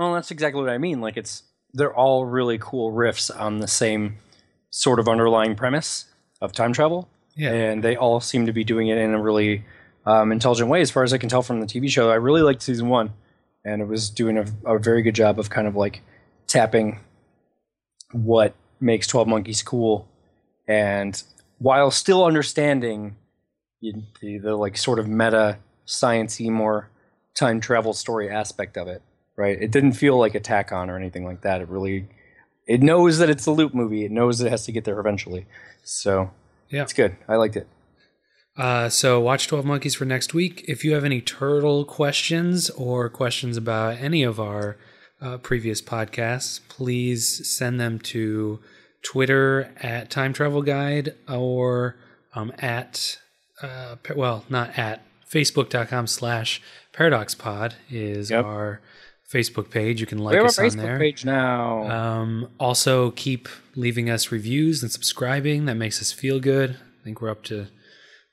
Well, 0.02 0.16
that's 0.16 0.32
exactly 0.32 0.60
what 0.60 0.72
I 0.72 0.80
mean. 0.80 0.99
Like 0.99 1.16
it's 1.16 1.43
they're 1.76 1.95
all 1.95 2.26
really 2.26 2.58
cool 2.58 2.91
riffs 2.91 3.30
on 3.39 3.60
the 3.60 3.68
same 3.68 4.18
sort 4.72 4.99
of 4.99 5.08
underlying 5.08 5.54
premise 5.54 6.06
of 6.41 6.54
time 6.54 6.74
travel, 6.74 7.08
Yeah, 7.36 7.52
and 7.52 7.84
they 7.84 7.95
all 7.95 8.20
seem 8.20 8.47
to 8.47 8.52
be 8.52 8.64
doing 8.64 8.88
it 8.88 8.97
in 8.97 9.14
a 9.14 9.22
really 9.22 9.64
um, 10.08 10.32
intelligent 10.32 10.70
way, 10.70 10.82
as 10.82 10.89
far 10.89 11.04
as 11.04 11.14
I 11.14 11.20
can 11.20 11.30
tell 11.30 11.43
from 11.43 11.60
the 11.60 11.68
TV 11.68 11.88
show. 11.88 12.10
I 12.10 12.16
really 12.16 12.41
liked 12.41 12.64
season 12.64 12.89
one, 12.89 13.14
and 13.64 13.80
it 13.80 13.88
was 13.88 14.10
doing 14.10 14.39
a, 14.39 14.45
a 14.66 14.80
very 14.80 15.04
good 15.04 15.14
job 15.14 15.38
of 15.38 15.52
kind 15.52 15.68
of 15.68 15.76
like 15.76 16.02
tapping 16.47 16.99
what 18.12 18.56
makes 18.80 19.06
Twelve 19.06 19.28
Monkeys 19.28 19.62
cool, 19.62 20.08
and 20.68 21.22
while 21.60 21.91
still 21.91 22.26
understanding 22.26 23.18
the, 23.84 23.93
the, 24.20 24.39
the 24.39 24.56
like 24.56 24.78
sort 24.78 24.97
of 24.97 25.08
meta 25.08 25.60
sciencey 25.86 26.49
more 26.49 26.89
time 27.36 27.62
travel 27.62 27.93
story 27.93 28.32
aspect 28.32 28.78
of 28.78 28.88
it 28.88 29.04
right 29.38 29.58
it 29.62 29.72
didn't 29.72 29.94
feel 29.94 30.18
like 30.18 30.36
a 30.36 30.40
tack 30.40 30.72
on 30.72 30.90
or 30.90 30.98
anything 30.98 31.26
like 31.26 31.42
that 31.42 31.62
it 31.62 31.68
really 31.70 32.08
it 32.68 32.82
knows 32.82 33.18
that 33.18 33.30
it's 33.30 33.46
a 33.46 33.52
loop 33.52 33.74
movie 33.74 34.06
it 34.06 34.12
knows 34.12 34.40
it 34.42 34.50
has 34.50 34.66
to 34.66 34.72
get 34.72 34.84
there 34.86 35.00
eventually 35.00 35.46
so 35.84 36.32
Yeah. 36.70 36.84
it's 36.84 36.94
good 36.94 37.16
i 37.28 37.36
liked 37.36 37.56
it 37.56 37.68
Uh, 38.58 38.90
so 38.90 39.20
watch 39.20 39.48
12 39.48 39.66
Monkeys 39.66 39.96
for 39.96 40.04
next 40.04 40.34
week. 40.34 40.66
If 40.68 40.84
you 40.84 40.94
have 40.94 41.06
any 41.06 41.22
turtle 41.22 41.86
questions 41.86 42.70
or 42.72 43.10
questions 43.10 43.56
about 43.56 43.98
any 44.00 44.24
of 44.24 44.42
our 44.42 44.76
uh, 45.22 45.38
previous 45.38 45.82
podcasts, 45.82 46.60
please 46.68 47.48
send 47.58 47.80
them 47.80 47.98
to 48.00 48.60
Twitter 49.04 49.72
at 49.82 50.10
Time 50.10 50.34
Travel 50.34 50.64
Guide 50.64 51.16
or 51.30 51.96
um, 52.36 52.52
at, 52.60 53.20
uh, 53.64 53.96
well, 54.18 54.44
not 54.50 54.78
at, 54.78 55.02
facebook.com 55.32 56.06
slash 56.08 56.62
paradoxpod 56.94 57.74
is 57.90 58.32
Yep. 58.32 58.44
our 58.46 58.82
Facebook 59.32 59.70
page. 59.70 60.02
You 60.02 60.08
can 60.08 60.18
like 60.18 60.34
we 60.34 60.42
us 60.42 60.60
on 60.60 60.66
Facebook 60.66 60.82
there. 60.82 61.00
page 61.00 61.26
now. 61.26 61.90
Um, 61.90 62.50
also, 62.60 63.12
keep 63.12 63.48
leaving 63.76 64.10
us 64.10 64.32
reviews 64.32 64.84
and 64.84 64.92
subscribing. 64.92 65.66
That 65.66 65.76
makes 65.76 66.02
us 66.02 66.12
feel 66.12 66.40
good. 66.40 66.72
I 66.72 67.04
think 67.04 67.22
we're 67.22 67.30
up 67.30 67.44
to 67.44 67.68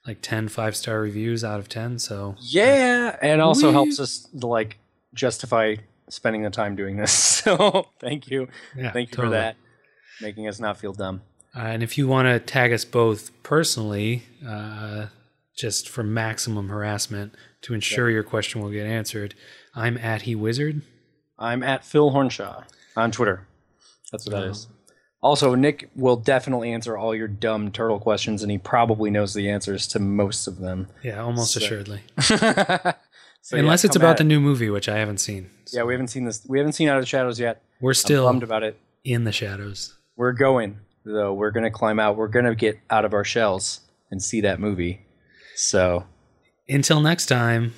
like 0.06 0.18
10 0.22 0.48
five 0.48 0.74
star 0.74 1.00
reviews 1.00 1.44
out 1.44 1.60
of 1.60 1.68
10. 1.68 1.98
So, 1.98 2.34
yeah, 2.40 3.16
and 3.22 3.40
also 3.40 3.68
Wee. 3.68 3.74
helps 3.74 4.00
us 4.00 4.26
like 4.32 4.78
justify 5.14 5.76
spending 6.08 6.42
the 6.42 6.50
time 6.50 6.74
doing 6.74 6.96
this. 6.96 7.28
So 7.48 7.86
thank 7.98 8.28
you, 8.28 8.48
yeah, 8.76 8.92
thank 8.92 9.10
you 9.10 9.16
totally. 9.16 9.36
for 9.36 9.40
that, 9.40 9.56
making 10.20 10.48
us 10.48 10.60
not 10.60 10.76
feel 10.76 10.92
dumb. 10.92 11.22
Uh, 11.56 11.60
and 11.60 11.82
if 11.82 11.96
you 11.96 12.06
want 12.06 12.26
to 12.26 12.38
tag 12.38 12.72
us 12.74 12.84
both 12.84 13.30
personally, 13.42 14.24
uh, 14.46 15.06
just 15.56 15.88
for 15.88 16.02
maximum 16.02 16.68
harassment 16.68 17.34
to 17.62 17.72
ensure 17.74 18.10
your 18.10 18.22
question 18.22 18.60
will 18.60 18.70
get 18.70 18.86
answered, 18.86 19.34
I'm 19.78 19.96
at 19.98 20.22
He 20.22 20.34
Wizard. 20.34 20.82
I'm 21.38 21.62
at 21.62 21.84
Phil 21.84 22.10
Hornshaw 22.10 22.64
on 22.96 23.10
Twitter. 23.12 23.46
That's 24.10 24.26
what 24.26 24.32
that 24.32 24.44
is. 24.44 24.66
Also, 25.20 25.54
Nick 25.54 25.90
will 25.96 26.16
definitely 26.16 26.72
answer 26.72 26.96
all 26.96 27.14
your 27.14 27.28
dumb 27.28 27.70
turtle 27.72 27.98
questions, 27.98 28.42
and 28.42 28.50
he 28.50 28.58
probably 28.58 29.10
knows 29.10 29.34
the 29.34 29.48
answers 29.50 29.86
to 29.88 29.98
most 29.98 30.46
of 30.46 30.58
them. 30.58 30.88
Yeah, 31.02 31.20
almost 31.22 31.52
So- 31.54 31.60
assuredly. 31.60 32.02
So, 33.40 33.56
yeah, 33.56 33.62
Unless 33.62 33.84
it's 33.84 33.96
come 33.96 34.02
about 34.02 34.10
at 34.12 34.16
the 34.18 34.24
it. 34.24 34.26
new 34.26 34.40
movie, 34.40 34.68
which 34.68 34.88
I 34.88 34.98
haven't 34.98 35.18
seen. 35.18 35.48
Yeah, 35.72 35.84
we 35.84 35.94
haven't 35.94 36.08
seen 36.08 36.24
this. 36.24 36.44
We 36.46 36.58
haven't 36.58 36.72
seen 36.72 36.88
Out 36.88 36.96
of 36.98 37.02
the 37.02 37.06
Shadows 37.06 37.38
yet. 37.40 37.62
We're 37.80 37.92
I'm 37.92 37.94
still 37.94 38.24
bummed 38.26 38.42
about 38.42 38.62
it. 38.64 38.78
in 39.04 39.24
the 39.24 39.32
shadows. 39.32 39.96
We're 40.16 40.32
going 40.32 40.80
though. 41.04 41.32
We're 41.32 41.52
gonna 41.52 41.70
climb 41.70 41.98
out. 42.00 42.16
We're 42.16 42.28
gonna 42.28 42.54
get 42.56 42.78
out 42.90 43.04
of 43.06 43.14
our 43.14 43.24
shells 43.24 43.80
and 44.10 44.20
see 44.22 44.40
that 44.42 44.60
movie. 44.60 45.06
So, 45.54 46.04
Until 46.68 47.00
next 47.00 47.26
time, 47.26 47.72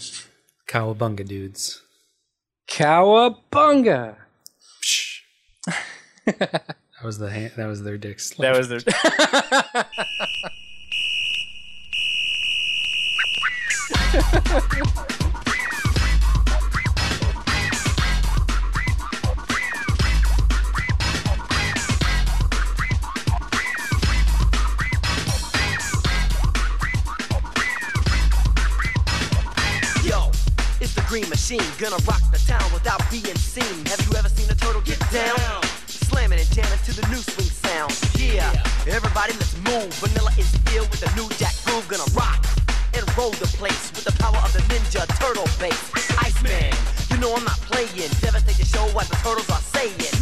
cowabunga 0.66 1.28
dudes. 1.28 1.82
Cowabunga. 2.69 4.17
Psh. 4.83 5.21
that 6.27 6.77
was 7.05 7.19
the 7.19 7.31
hand, 7.31 7.53
that 7.57 7.67
was 7.67 7.83
their 7.83 7.99
dicks. 7.99 8.31
That 8.37 8.57
was 8.57 8.69
their. 8.69 8.81
Machine, 31.51 31.72
gonna 31.80 31.98
rock 32.07 32.22
the 32.30 32.38
town 32.46 32.62
without 32.72 33.03
being 33.11 33.34
seen. 33.34 33.84
Have 33.86 33.98
you 34.07 34.16
ever 34.16 34.28
seen 34.28 34.48
a 34.51 34.55
turtle 34.55 34.82
get 34.82 35.01
down? 35.11 35.62
Slamming 35.86 36.38
and 36.38 36.48
jamming 36.53 36.78
to 36.86 36.94
the 36.94 37.03
new 37.09 37.18
swing 37.18 37.51
sound. 37.51 37.90
Yeah, 38.14 38.55
everybody 38.86 39.32
let's 39.32 39.59
move. 39.66 39.90
Vanilla 39.98 40.30
is 40.38 40.46
ill 40.76 40.86
with 40.94 41.01
the 41.01 41.11
new 41.18 41.28
jack 41.42 41.55
groove, 41.64 41.88
gonna 41.88 42.07
rock 42.14 42.46
and 42.94 43.03
roll 43.18 43.32
the 43.32 43.51
place 43.59 43.90
with 43.90 44.05
the 44.05 44.14
power 44.22 44.38
of 44.38 44.53
the 44.53 44.62
Ninja 44.70 45.03
Turtle 45.18 45.51
bass. 45.59 45.90
Iceman, 46.22 46.70
you 47.11 47.16
know 47.18 47.34
I'm 47.34 47.42
not 47.42 47.59
playing. 47.66 48.11
Devastate 48.22 48.55
the 48.55 48.64
show 48.64 48.86
what 48.94 49.09
the 49.09 49.16
turtles 49.16 49.51
are 49.51 49.64
saying. 49.74 50.20